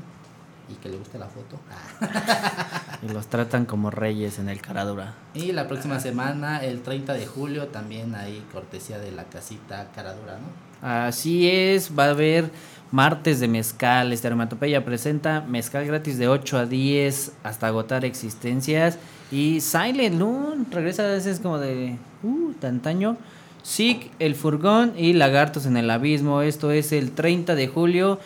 y 0.71 0.75
que 0.75 0.89
le 0.89 0.99
guste 0.99 1.19
la 1.19 1.27
foto. 1.27 1.59
Y 3.03 3.09
los 3.09 3.29
tratan 3.29 3.65
como 3.65 3.91
reyes 3.91 4.39
en 4.39 4.51
el 4.51 4.61
Caradura. 4.61 5.15
Y 5.33 5.53
la 5.53 5.67
próxima 5.67 6.01
semana, 6.01 6.63
el 6.63 6.83
30 6.83 7.15
de 7.15 7.27
julio, 7.27 7.69
también 7.69 8.15
hay 8.15 8.45
cortesía 8.53 8.99
de 8.99 9.11
la 9.11 9.25
casita 9.25 9.89
Caradura, 9.95 10.35
¿no? 10.35 10.71
Así 10.87 11.49
es, 11.49 11.99
va 11.99 12.05
a 12.07 12.11
haber 12.11 12.51
martes 12.93 13.41
de 13.41 13.49
mezcal. 13.49 14.13
Este 14.13 14.29
Armatopeya 14.29 14.85
presenta 14.85 15.43
mezcal 15.43 15.87
gratis 15.87 16.19
de 16.19 16.29
8 16.29 16.59
a 16.59 16.67
10 16.67 17.33
hasta 17.43 17.67
agotar 17.67 18.05
existencias. 18.05 18.99
Y 19.31 19.61
Silent 19.61 20.19
Loon 20.19 20.67
regresa 20.71 21.05
a 21.05 21.09
veces 21.09 21.41
como 21.41 21.59
de 21.59 21.97
uh, 22.23 22.53
de 22.61 22.67
antaño. 22.67 23.17
Sick, 23.63 24.11
El 24.19 24.35
Furgón 24.35 24.95
y 24.97 25.13
Lagartos 25.13 25.67
en 25.67 25.77
el 25.77 25.91
Abismo. 25.91 26.43
Esto 26.43 26.71
es 26.71 26.93
el 26.93 27.13
30 27.13 27.55
de 27.55 27.69
julio, 27.69 28.19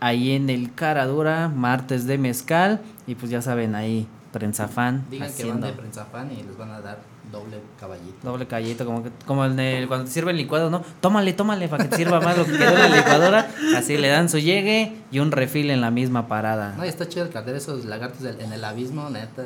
ahí 0.00 0.32
en 0.32 0.50
el 0.50 0.74
Caradura, 0.74 1.48
martes 1.48 2.06
de 2.06 2.18
mezcal. 2.18 2.80
Y 3.06 3.14
pues 3.14 3.30
ya 3.30 3.42
saben, 3.42 3.74
ahí, 3.74 4.06
prensa 4.32 4.68
fan. 4.68 5.04
Digan 5.10 5.32
que 5.32 5.44
van 5.44 5.60
de 5.60 5.72
Prensa 5.72 6.04
Fan 6.04 6.30
y 6.32 6.42
les 6.42 6.56
van 6.56 6.70
a 6.70 6.80
dar 6.80 6.98
doble 7.32 7.56
caballito. 7.80 8.16
Doble 8.22 8.46
callito, 8.46 8.84
como, 8.84 9.02
que, 9.02 9.10
como 9.26 9.44
en 9.44 9.58
el- 9.58 9.88
cuando 9.88 10.04
te 10.06 10.12
sirve 10.12 10.30
el 10.30 10.36
licuado, 10.36 10.70
¿no? 10.70 10.84
Tómale, 11.00 11.32
tómale 11.32 11.66
para 11.68 11.84
que 11.84 11.90
te 11.90 11.96
sirva 11.96 12.20
más 12.20 12.36
lo 12.38 12.44
que 12.44 12.52
quedó 12.52 12.70
en 12.76 12.78
la 12.90 12.96
licuadora. 12.96 13.50
Así 13.76 13.96
le 13.96 14.08
dan 14.08 14.28
su 14.28 14.38
llegue 14.38 14.92
y 15.10 15.18
un 15.18 15.32
refil 15.32 15.70
en 15.70 15.80
la 15.80 15.90
misma 15.90 16.28
parada. 16.28 16.74
No, 16.76 16.84
y 16.84 16.88
está 16.88 17.08
chido 17.08 17.24
el 17.24 17.32
cartel, 17.32 17.56
esos 17.56 17.84
lagartos 17.86 18.20
del- 18.22 18.40
en 18.40 18.52
el 18.52 18.62
abismo, 18.64 19.08
neta. 19.10 19.42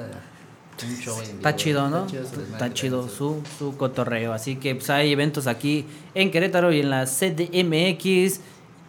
Un 0.84 0.95
show 0.99 1.16
en 1.22 1.37
Está 1.37 1.49
vivo, 1.53 1.59
chido, 1.59 1.89
¿no? 1.89 2.05
Está 2.05 2.11
chido, 2.11 2.43
Está 2.53 2.74
chido 2.74 3.09
su, 3.09 3.43
su 3.59 3.76
cotorreo. 3.78 4.34
Así 4.34 4.57
que 4.57 4.74
pues, 4.74 4.91
hay 4.91 5.11
eventos 5.12 5.47
aquí 5.47 5.87
en 6.14 6.30
Querétaro 6.30 6.70
y 6.70 6.80
en 6.80 6.91
la 6.91 7.07
CDMX 7.07 8.41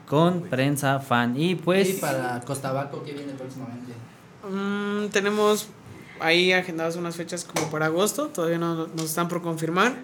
con 0.05 0.41
prensa 0.43 0.99
fan. 0.99 1.39
Y 1.39 1.55
pues... 1.55 1.89
Y 1.89 1.93
para 1.93 2.41
Costa 2.41 2.71
Baco, 2.73 3.03
¿qué 3.03 3.13
viene 3.13 3.31
próximamente? 3.33 3.93
Mm, 4.49 5.07
tenemos 5.11 5.67
ahí 6.19 6.51
agendadas 6.51 6.95
unas 6.95 7.15
fechas 7.15 7.45
como 7.45 7.69
para 7.69 7.87
agosto. 7.87 8.27
Todavía 8.27 8.57
no 8.57 8.87
nos 8.87 9.05
están 9.05 9.27
por 9.27 9.41
confirmar. 9.41 9.95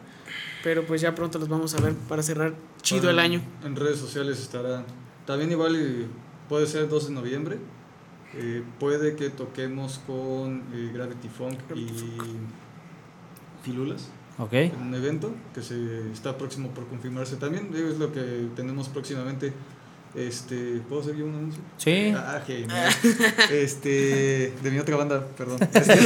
Pero 0.63 0.85
pues 0.85 1.01
ya 1.01 1.13
pronto 1.13 1.39
los 1.39 1.49
vamos 1.49 1.75
a 1.75 1.81
ver 1.81 1.93
para 1.93 2.23
cerrar 2.23 2.53
chido 2.81 3.09
el 3.09 3.19
año. 3.19 3.41
En 3.65 3.75
redes 3.75 3.99
sociales 3.99 4.39
estará. 4.39 4.85
También 5.25 5.51
igual 5.51 6.07
puede 6.47 6.67
ser 6.67 6.83
el 6.83 6.89
2 6.89 7.09
de 7.09 7.13
noviembre. 7.13 7.57
Eh, 8.35 8.63
puede 8.79 9.15
que 9.15 9.29
toquemos 9.29 9.99
con 10.07 10.63
eh, 10.73 10.91
Gravity 10.93 11.29
Funk 11.29 11.59
y 11.75 11.87
Filulas. 13.61 14.09
En 14.51 14.81
un 14.81 14.95
evento 14.95 15.31
que 15.53 15.61
se 15.61 16.11
está 16.11 16.37
próximo 16.37 16.69
por 16.69 16.87
confirmarse 16.87 17.35
también. 17.35 17.71
Digo, 17.71 17.89
es 17.89 17.99
lo 17.99 18.11
que 18.11 18.47
tenemos 18.55 18.89
próximamente. 18.89 19.53
Este, 20.15 20.79
¿Puedo 20.87 21.01
hacer 21.01 21.15
yo 21.15 21.25
un 21.25 21.35
anuncio? 21.35 21.61
Sí. 21.77 22.13
Ah, 22.15 22.41
genial. 22.45 22.93
Este, 23.51 24.53
de 24.61 24.71
mi 24.71 24.77
otra 24.79 24.95
banda, 24.95 25.25
perdón. 25.35 25.57
Este, 25.73 25.99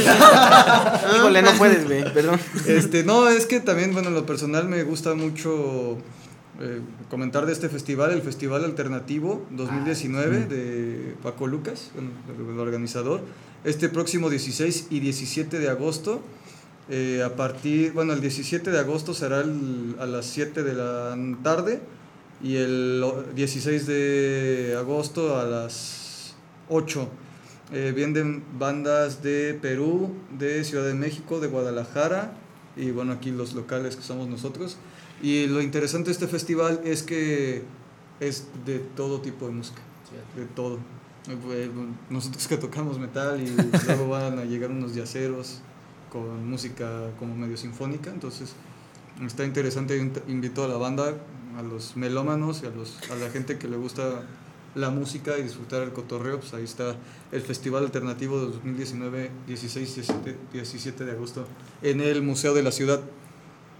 Híjole, 1.16 1.42
no 1.42 1.52
puedes, 1.52 1.84
güey, 1.84 2.12
perdón. 2.14 2.40
Este, 2.66 3.04
no, 3.04 3.28
es 3.28 3.46
que 3.46 3.60
también, 3.60 3.92
bueno, 3.92 4.08
en 4.08 4.14
lo 4.14 4.24
personal 4.24 4.66
me 4.68 4.82
gusta 4.82 5.14
mucho 5.14 5.98
eh, 6.60 6.80
comentar 7.10 7.44
de 7.46 7.52
este 7.52 7.68
festival, 7.68 8.12
el 8.12 8.22
Festival 8.22 8.64
Alternativo 8.64 9.46
2019 9.50 10.46
de 10.46 11.14
Paco 11.22 11.46
Lucas, 11.46 11.90
bueno, 11.94 12.10
el, 12.48 12.54
el 12.54 12.58
organizador. 12.60 13.20
Este 13.64 13.88
próximo 13.88 14.30
16 14.30 14.86
y 14.90 15.00
17 15.00 15.58
de 15.58 15.68
agosto, 15.68 16.22
eh, 16.88 17.22
a 17.24 17.36
partir, 17.36 17.92
bueno, 17.92 18.14
el 18.14 18.20
17 18.22 18.70
de 18.70 18.78
agosto 18.78 19.12
será 19.12 19.40
el- 19.42 19.96
a 20.00 20.06
las 20.06 20.24
7 20.26 20.62
de 20.62 20.72
la 20.74 21.14
tarde 21.42 21.80
y 22.42 22.56
el 22.56 23.02
o- 23.04 23.22
16 23.34 23.86
de 23.86 24.76
agosto 24.78 25.36
a 25.38 25.44
las 25.44 26.34
8. 26.68 27.08
Eh, 27.72 27.92
vienen 27.94 28.44
bandas 28.58 29.22
de 29.22 29.58
Perú, 29.60 30.14
de 30.38 30.64
Ciudad 30.64 30.86
de 30.86 30.94
México, 30.94 31.38
de 31.40 31.48
Guadalajara 31.48 32.32
y 32.76 32.90
bueno, 32.92 33.12
aquí 33.12 33.30
los 33.30 33.52
locales 33.54 33.96
que 33.96 34.02
somos 34.02 34.28
nosotros. 34.28 34.76
Y 35.22 35.46
lo 35.48 35.60
interesante 35.60 36.06
de 36.06 36.12
este 36.12 36.28
festival 36.28 36.80
es 36.84 37.02
que 37.02 37.62
es 38.20 38.46
de 38.64 38.78
todo 38.78 39.20
tipo 39.20 39.46
de 39.46 39.52
música, 39.52 39.80
de 40.36 40.44
todo. 40.46 40.78
eh, 41.52 41.70
nosotros 42.08 42.46
que 42.48 42.56
tocamos 42.56 42.98
metal 42.98 43.38
y 43.40 43.48
luego 43.86 44.08
van 44.10 44.38
a 44.38 44.44
llegar 44.44 44.70
unos 44.70 44.94
yaceros 44.94 45.60
con 46.10 46.48
música 46.48 47.10
como 47.18 47.34
medio 47.36 47.56
sinfónica, 47.58 48.10
entonces 48.10 48.54
está 49.26 49.44
interesante, 49.44 50.00
Int- 50.02 50.22
invito 50.28 50.64
a 50.64 50.68
la 50.68 50.76
banda, 50.78 51.14
a 51.58 51.62
los 51.62 51.96
melómanos 51.96 52.60
y 52.62 52.66
a, 52.66 52.70
los, 52.70 52.94
a 53.10 53.16
la 53.16 53.30
gente 53.30 53.58
que 53.58 53.66
le 53.68 53.76
gusta 53.76 54.22
la 54.74 54.90
música 54.90 55.36
y 55.38 55.42
disfrutar 55.42 55.82
el 55.82 55.92
cotorreo, 55.92 56.38
pues 56.38 56.54
ahí 56.54 56.62
está 56.64 56.94
el 57.32 57.40
Festival 57.42 57.84
Alternativo 57.84 58.38
de 58.38 58.46
2019, 58.46 59.30
16, 59.46 59.94
17, 59.96 60.36
17 60.52 61.04
de 61.04 61.12
agosto, 61.12 61.46
en 61.82 62.00
el 62.00 62.22
Museo 62.22 62.54
de 62.54 62.62
la 62.62 62.70
Ciudad. 62.70 63.00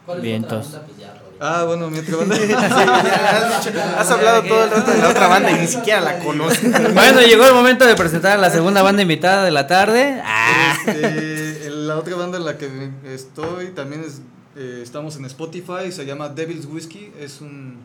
¿Cuál 0.06 0.24
es 0.26 0.42
otra 0.44 0.58
banda? 0.58 0.86
Pues 0.86 0.98
ya. 0.98 1.22
Ah, 1.40 1.64
bueno, 1.66 1.90
mi 1.90 1.98
otra 1.98 2.16
banda. 2.16 2.34
Sí, 2.36 2.52
has, 2.52 3.64
dicho- 3.66 3.78
has 3.96 4.10
hablado 4.10 4.42
todo 4.42 4.64
el 4.64 4.70
rato 4.70 4.90
de 4.90 4.98
la 4.98 5.08
otra 5.10 5.28
banda 5.28 5.50
y 5.50 5.54
ni 5.60 5.66
siquiera 5.68 6.00
la 6.00 6.18
conozco. 6.18 6.66
Bueno, 6.94 7.20
llegó 7.20 7.46
el 7.46 7.54
momento 7.54 7.86
de 7.86 7.94
presentar 7.94 8.32
a 8.32 8.40
la 8.40 8.50
segunda 8.50 8.82
banda 8.82 9.02
invitada 9.02 9.44
de 9.44 9.50
la 9.50 9.66
tarde. 9.66 10.20
Ah, 10.24 10.74
Este, 10.86 11.70
la 11.70 11.96
otra 11.98 12.16
banda 12.16 12.38
en 12.38 12.44
la 12.46 12.56
que 12.58 12.90
estoy 13.04 13.68
también 13.68 14.02
es, 14.02 14.20
eh, 14.58 14.80
estamos 14.82 15.16
en 15.16 15.24
Spotify, 15.26 15.90
se 15.90 16.04
llama 16.04 16.28
Devil's 16.28 16.66
Whiskey, 16.66 17.12
es 17.18 17.40
un 17.40 17.76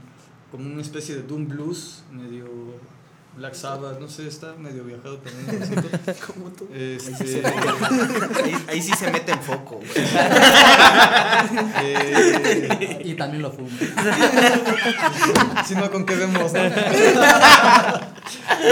como 0.51 0.65
una 0.71 0.82
especie 0.82 1.15
de 1.15 1.21
doom 1.24 1.47
blues, 1.47 2.03
medio 2.11 2.45
Black 3.36 3.55
Sabbath, 3.55 3.99
no 3.99 4.07
sé, 4.07 4.28
está 4.28 4.53
medio 4.53 4.84
viajado 4.84 5.17
también. 5.17 5.84
Como 6.28 6.49
tú. 6.51 6.67
Este, 6.71 7.41
Ahí, 7.43 8.55
ahí 8.67 8.80
sí 8.82 8.91
se 8.93 9.09
mete 9.09 9.32
en 9.32 9.41
foco. 9.41 9.78
güey. 9.78 9.89
eh, 11.84 13.01
Y 13.03 13.15
también 13.15 13.41
lo 13.41 13.51
fumo. 13.51 13.69
si 15.65 15.74
no, 15.74 15.89
¿con 15.89 16.05
qué 16.05 16.15
vemos? 16.15 16.53
no? 16.53 16.59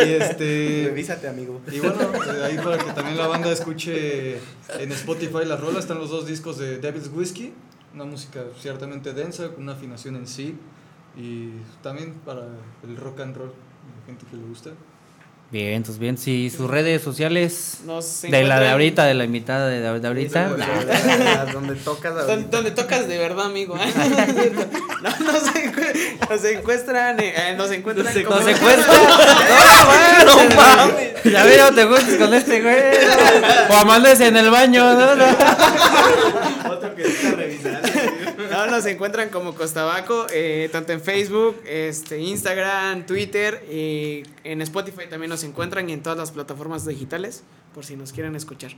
y 0.05 0.09
este... 0.13 0.83
Revísate, 0.89 1.27
amigo. 1.27 1.59
Y 1.71 1.79
bueno, 1.79 1.97
eh, 2.01 2.43
ahí 2.45 2.57
para 2.57 2.77
que 2.77 2.91
también 2.91 3.17
la 3.17 3.25
banda 3.25 3.51
escuche 3.51 4.37
en 4.77 4.91
Spotify 4.91 5.43
las 5.45 5.59
rolas, 5.59 5.79
están 5.85 5.97
los 5.97 6.11
dos 6.11 6.27
discos 6.27 6.59
de 6.59 6.77
Devil's 6.77 7.09
Whiskey, 7.11 7.51
una 7.93 8.05
música 8.05 8.41
ciertamente 8.59 9.13
densa, 9.13 9.49
con 9.49 9.63
una 9.63 9.73
afinación 9.73 10.15
en 10.15 10.27
sí, 10.27 10.55
y 11.17 11.49
también 11.83 12.13
para 12.25 12.41
el 12.87 12.95
rock 12.97 13.19
and 13.21 13.35
roll, 13.35 13.47
la 13.99 14.05
gente 14.05 14.25
que 14.29 14.37
le 14.37 14.43
gusta. 14.43 14.69
Bien, 15.51 15.73
entonces 15.73 15.99
bien, 15.99 16.17
si 16.17 16.49
sus 16.49 16.69
redes 16.69 17.01
sociales 17.01 17.81
Nos 17.85 18.21
de 18.21 18.29
la 18.29 18.37
de 18.37 18.45
encuentran- 18.45 18.71
ahorita, 18.71 19.03
de 19.03 19.13
la 19.15 19.25
invitada 19.25 19.67
de, 19.67 19.81
de 19.99 20.07
ahorita. 20.07 20.47
Donde 21.51 21.75
tocas 21.75 22.15
Donde, 22.15 22.31
ahorita. 22.31 22.49
donde 22.55 22.71
tocas 22.71 23.05
de 23.09 23.17
verdad, 23.17 23.47
amigo. 23.47 23.75
no, 23.75 23.83
nos, 23.83 25.43
encu- 25.53 26.29
nos 26.29 26.45
encuentran, 26.45 27.19
eh, 27.19 27.33
eh, 27.35 27.55
nos 27.57 27.69
encuentran 27.69 28.05
Nos 28.15 28.23
como- 28.23 28.41
secuestra. 28.41 28.93
No, 30.25 30.25
no 30.25 30.55
mames. 30.55 31.23
Ya 31.25 31.43
veo, 31.43 31.73
te 31.73 31.83
gustas 31.85 32.15
con 32.15 32.33
este 32.33 32.61
güey. 32.61 32.75
O 33.69 34.21
en 34.21 34.37
el 34.37 34.49
baño, 34.51 34.93
¿no? 34.93 35.15
no. 35.15 35.25
Otro 36.71 36.95
que 36.95 37.03
está 37.07 37.31
revisando. 37.31 37.89
No, 38.51 38.60
nos 38.71 38.85
encuentran 38.87 39.29
como 39.29 39.53
Costabaco, 39.53 40.25
eh, 40.33 40.69
tanto 40.71 40.93
en 40.93 41.01
Facebook, 41.01 41.61
este, 41.65 42.19
Instagram, 42.19 43.05
Twitter, 43.05 43.63
y 43.71 44.23
en 44.43 44.61
Spotify 44.61 45.05
también 45.09 45.29
nos 45.29 45.43
encuentran 45.43 45.89
y 45.89 45.93
en 45.93 46.01
todas 46.01 46.17
las 46.17 46.31
plataformas 46.31 46.85
digitales, 46.85 47.43
por 47.75 47.85
si 47.85 47.95
nos 47.95 48.11
quieren 48.13 48.35
escuchar. 48.35 48.71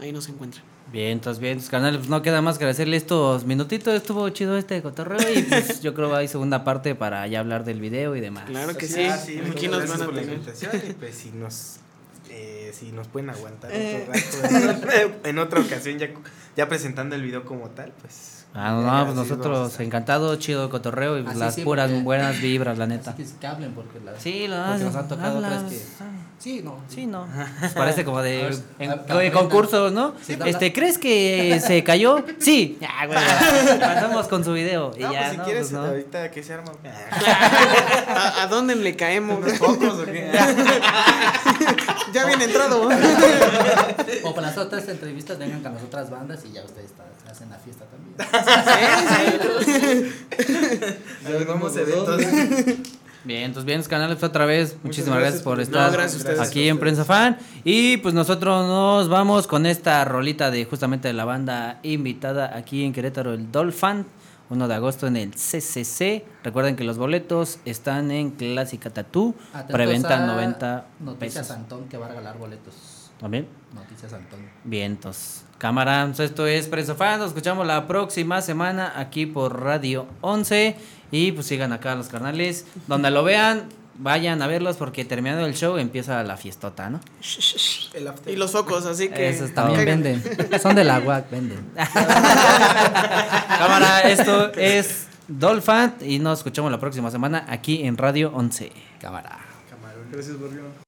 Ahí 0.00 0.12
nos 0.12 0.28
encuentran. 0.28 0.64
Bien, 0.92 1.08
entonces 1.10 1.40
bien, 1.40 1.58
tus 1.58 1.68
canales, 1.68 1.98
pues 1.98 2.08
no 2.08 2.22
queda 2.22 2.40
más 2.40 2.56
que 2.56 2.62
agradecerle 2.64 2.96
estos 2.96 3.44
minutitos. 3.44 3.92
Estuvo 3.94 4.28
chido 4.30 4.56
este 4.56 4.80
cotorreo 4.80 5.18
y 5.34 5.42
pues 5.42 5.80
yo 5.82 5.92
creo 5.92 6.08
que 6.10 6.16
hay 6.16 6.28
segunda 6.28 6.62
parte 6.62 6.94
para 6.94 7.26
ya 7.26 7.40
hablar 7.40 7.64
del 7.64 7.80
video 7.80 8.14
y 8.14 8.20
demás. 8.20 8.44
Claro 8.46 8.68
que 8.76 8.86
Pues 8.86 8.92
sí, 8.94 9.04
ah, 9.04 9.16
sí, 9.18 9.40
aquí 9.50 9.66
nos 9.66 9.88
van 9.88 10.02
a 10.02 10.04
por 10.04 10.14
la 10.14 10.20
tener. 10.20 10.36
invitación 10.36 10.70
y 10.88 10.92
pues 10.92 11.14
si 11.16 11.30
nos 11.32 11.80
eh, 12.30 12.72
si 12.78 12.92
nos 12.92 13.08
pueden 13.08 13.30
aguantar 13.30 13.70
Eh. 13.74 14.06
otro 14.08 14.66
rato 14.66 14.88
en 15.24 15.38
otra 15.38 15.60
ocasión 15.60 15.98
ya, 15.98 16.10
ya 16.56 16.68
presentando 16.68 17.16
el 17.16 17.22
video 17.22 17.44
como 17.44 17.68
tal 17.70 17.92
pues 18.00 18.37
Ah, 18.54 18.70
no, 18.72 18.82
no, 18.82 19.04
pues 19.04 19.16
nosotros 19.16 19.78
encantados, 19.80 20.38
chido 20.38 20.68
cotorreo 20.70 21.18
y 21.18 21.26
Así 21.26 21.38
las 21.38 21.54
sí, 21.54 21.62
puras 21.62 22.02
buenas 22.02 22.40
vibras, 22.40 22.78
la 22.78 22.86
neta. 22.86 23.10
Así 23.12 23.24
que, 23.38 23.46
hablen 23.46 23.72
porque, 23.72 24.00
la, 24.00 24.18
Sí, 24.18 24.48
lo 24.48 24.56
porque 24.56 24.70
hacen, 24.72 24.86
nos 24.86 24.96
han 24.96 25.08
tocado 25.08 25.36
hablas. 25.36 25.64
otras 25.64 25.72
que... 25.72 26.27
Sí, 26.38 26.60
no. 26.62 26.78
Sí, 26.88 27.06
no. 27.06 27.26
Pues 27.58 27.72
parece 27.72 28.04
como 28.04 28.22
de 28.22 28.36
ver, 28.44 28.54
en, 28.78 28.90
a- 28.92 28.96
de 28.96 29.32
concursos, 29.32 29.92
¿no? 29.92 30.14
Sí, 30.24 30.38
este, 30.46 30.72
¿crees 30.72 30.96
que 30.96 31.60
se 31.64 31.82
cayó? 31.82 32.24
Sí. 32.38 32.78
Ya, 32.80 33.06
güey. 33.06 33.18
Pasamos 33.80 34.28
con 34.28 34.44
su 34.44 34.52
video 34.52 34.92
y 34.96 35.00
no, 35.02 35.12
ya, 35.12 35.18
pues 35.18 35.30
si 35.32 35.36
¿no? 35.38 35.44
quieres 35.44 35.62
Pues, 35.62 35.72
no. 35.72 35.84
ahorita 35.86 36.30
que 36.30 36.42
se 36.44 36.54
arma 36.54 36.70
¿A, 38.08 38.42
a 38.42 38.46
dónde 38.46 38.76
le 38.76 38.94
caemos? 38.94 39.38
unos 39.38 39.58
focos 39.58 39.98
o 39.98 40.04
qué 40.04 40.30
ya 42.12 42.24
bien 42.26 42.40
entrado. 42.40 42.88
O 44.22 44.34
para 44.34 44.46
las 44.46 44.58
otras 44.58 44.88
entrevistas 44.88 45.38
vengan 45.38 45.60
con 45.62 45.74
las 45.74 45.82
otras 45.82 46.08
bandas 46.08 46.40
y 46.48 46.52
ya 46.52 46.62
ustedes 46.64 46.90
hacen 47.28 47.50
la 47.50 47.58
fiesta 47.58 47.84
también. 47.86 48.14
Ya 51.24 51.44
vamos 51.46 51.76
a 51.76 51.80
los 51.80 52.06
dos. 52.06 52.20
eventos. 52.22 52.76
Bien, 53.28 53.42
entonces 53.42 53.66
bien, 53.66 53.82
canales 53.82 54.22
otra 54.22 54.46
vez. 54.46 54.78
Muchísimas 54.82 55.18
gracias, 55.18 55.44
gracias 55.44 55.44
por 55.44 55.60
estar 55.60 55.90
No, 55.90 55.92
gracias 55.92 56.40
aquí 56.40 56.66
en 56.66 56.78
Prensa 56.78 57.04
Fan. 57.04 57.36
Y 57.62 57.98
pues 57.98 58.14
nosotros 58.14 58.66
nos 58.66 59.10
vamos 59.10 59.46
con 59.46 59.66
esta 59.66 60.02
rolita 60.06 60.50
de 60.50 60.64
justamente 60.64 61.08
de 61.08 61.14
la 61.14 61.26
banda 61.26 61.78
invitada 61.82 62.56
aquí 62.56 62.84
en 62.84 62.94
Querétaro, 62.94 63.34
el 63.34 63.52
Dolphin. 63.52 64.06
1 64.48 64.66
de 64.66 64.74
agosto 64.74 65.06
en 65.08 65.18
el 65.18 65.32
CCC. 65.32 66.24
Recuerden 66.42 66.74
que 66.74 66.84
los 66.84 66.96
boletos 66.96 67.58
están 67.66 68.10
en 68.10 68.30
Clásica 68.30 68.88
Tattoo. 68.88 69.34
Atentos 69.52 69.74
Preventa 69.74 70.24
a 70.24 70.26
90 70.26 70.86
Noticias 71.00 71.46
pesos. 71.48 71.50
Antón 71.50 71.86
que 71.86 71.98
va 71.98 72.06
a 72.06 72.08
regalar 72.08 72.38
boletos. 72.38 73.10
¿También? 73.20 73.46
Noticias 73.74 74.10
Antón. 74.14 74.40
Vientos. 74.64 75.42
Cámara, 75.58 76.10
esto 76.16 76.46
es 76.46 76.66
Prensa 76.68 76.94
Fan. 76.94 77.18
Nos 77.18 77.28
escuchamos 77.28 77.66
la 77.66 77.86
próxima 77.86 78.40
semana 78.40 78.92
aquí 78.96 79.26
por 79.26 79.60
Radio 79.60 80.06
11. 80.22 80.76
Y 81.10 81.32
pues 81.32 81.46
sigan 81.46 81.72
acá 81.72 81.94
los 81.94 82.08
canales. 82.08 82.66
Donde 82.86 83.10
lo 83.10 83.24
vean, 83.24 83.68
vayan 83.98 84.40
a 84.42 84.46
verlos 84.46 84.76
porque 84.76 85.04
terminando 85.04 85.46
el 85.46 85.54
show 85.54 85.76
empieza 85.76 86.22
la 86.22 86.36
fiestota, 86.36 86.90
¿no? 86.90 87.00
El 87.94 88.08
after. 88.08 88.32
Y 88.32 88.36
los 88.36 88.52
focos, 88.52 88.86
así 88.86 89.08
que. 89.08 89.28
Eso 89.28 89.44
está 89.44 89.64
También 89.64 89.84
venden. 89.84 90.22
Son 90.60 90.74
del 90.74 90.90
agua, 90.90 91.24
venden. 91.30 91.70
Cámara, 93.58 94.00
esto 94.02 94.52
es 94.54 95.06
Dolphin. 95.26 95.94
Y 96.00 96.18
nos 96.18 96.38
escuchamos 96.38 96.70
la 96.70 96.80
próxima 96.80 97.10
semana 97.10 97.44
aquí 97.48 97.84
en 97.84 97.96
Radio 97.96 98.32
11. 98.34 98.72
Cámara. 99.00 99.38
Gracias, 100.10 100.40
Barrio. 100.40 100.87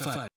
Musicales, 0.00 0.27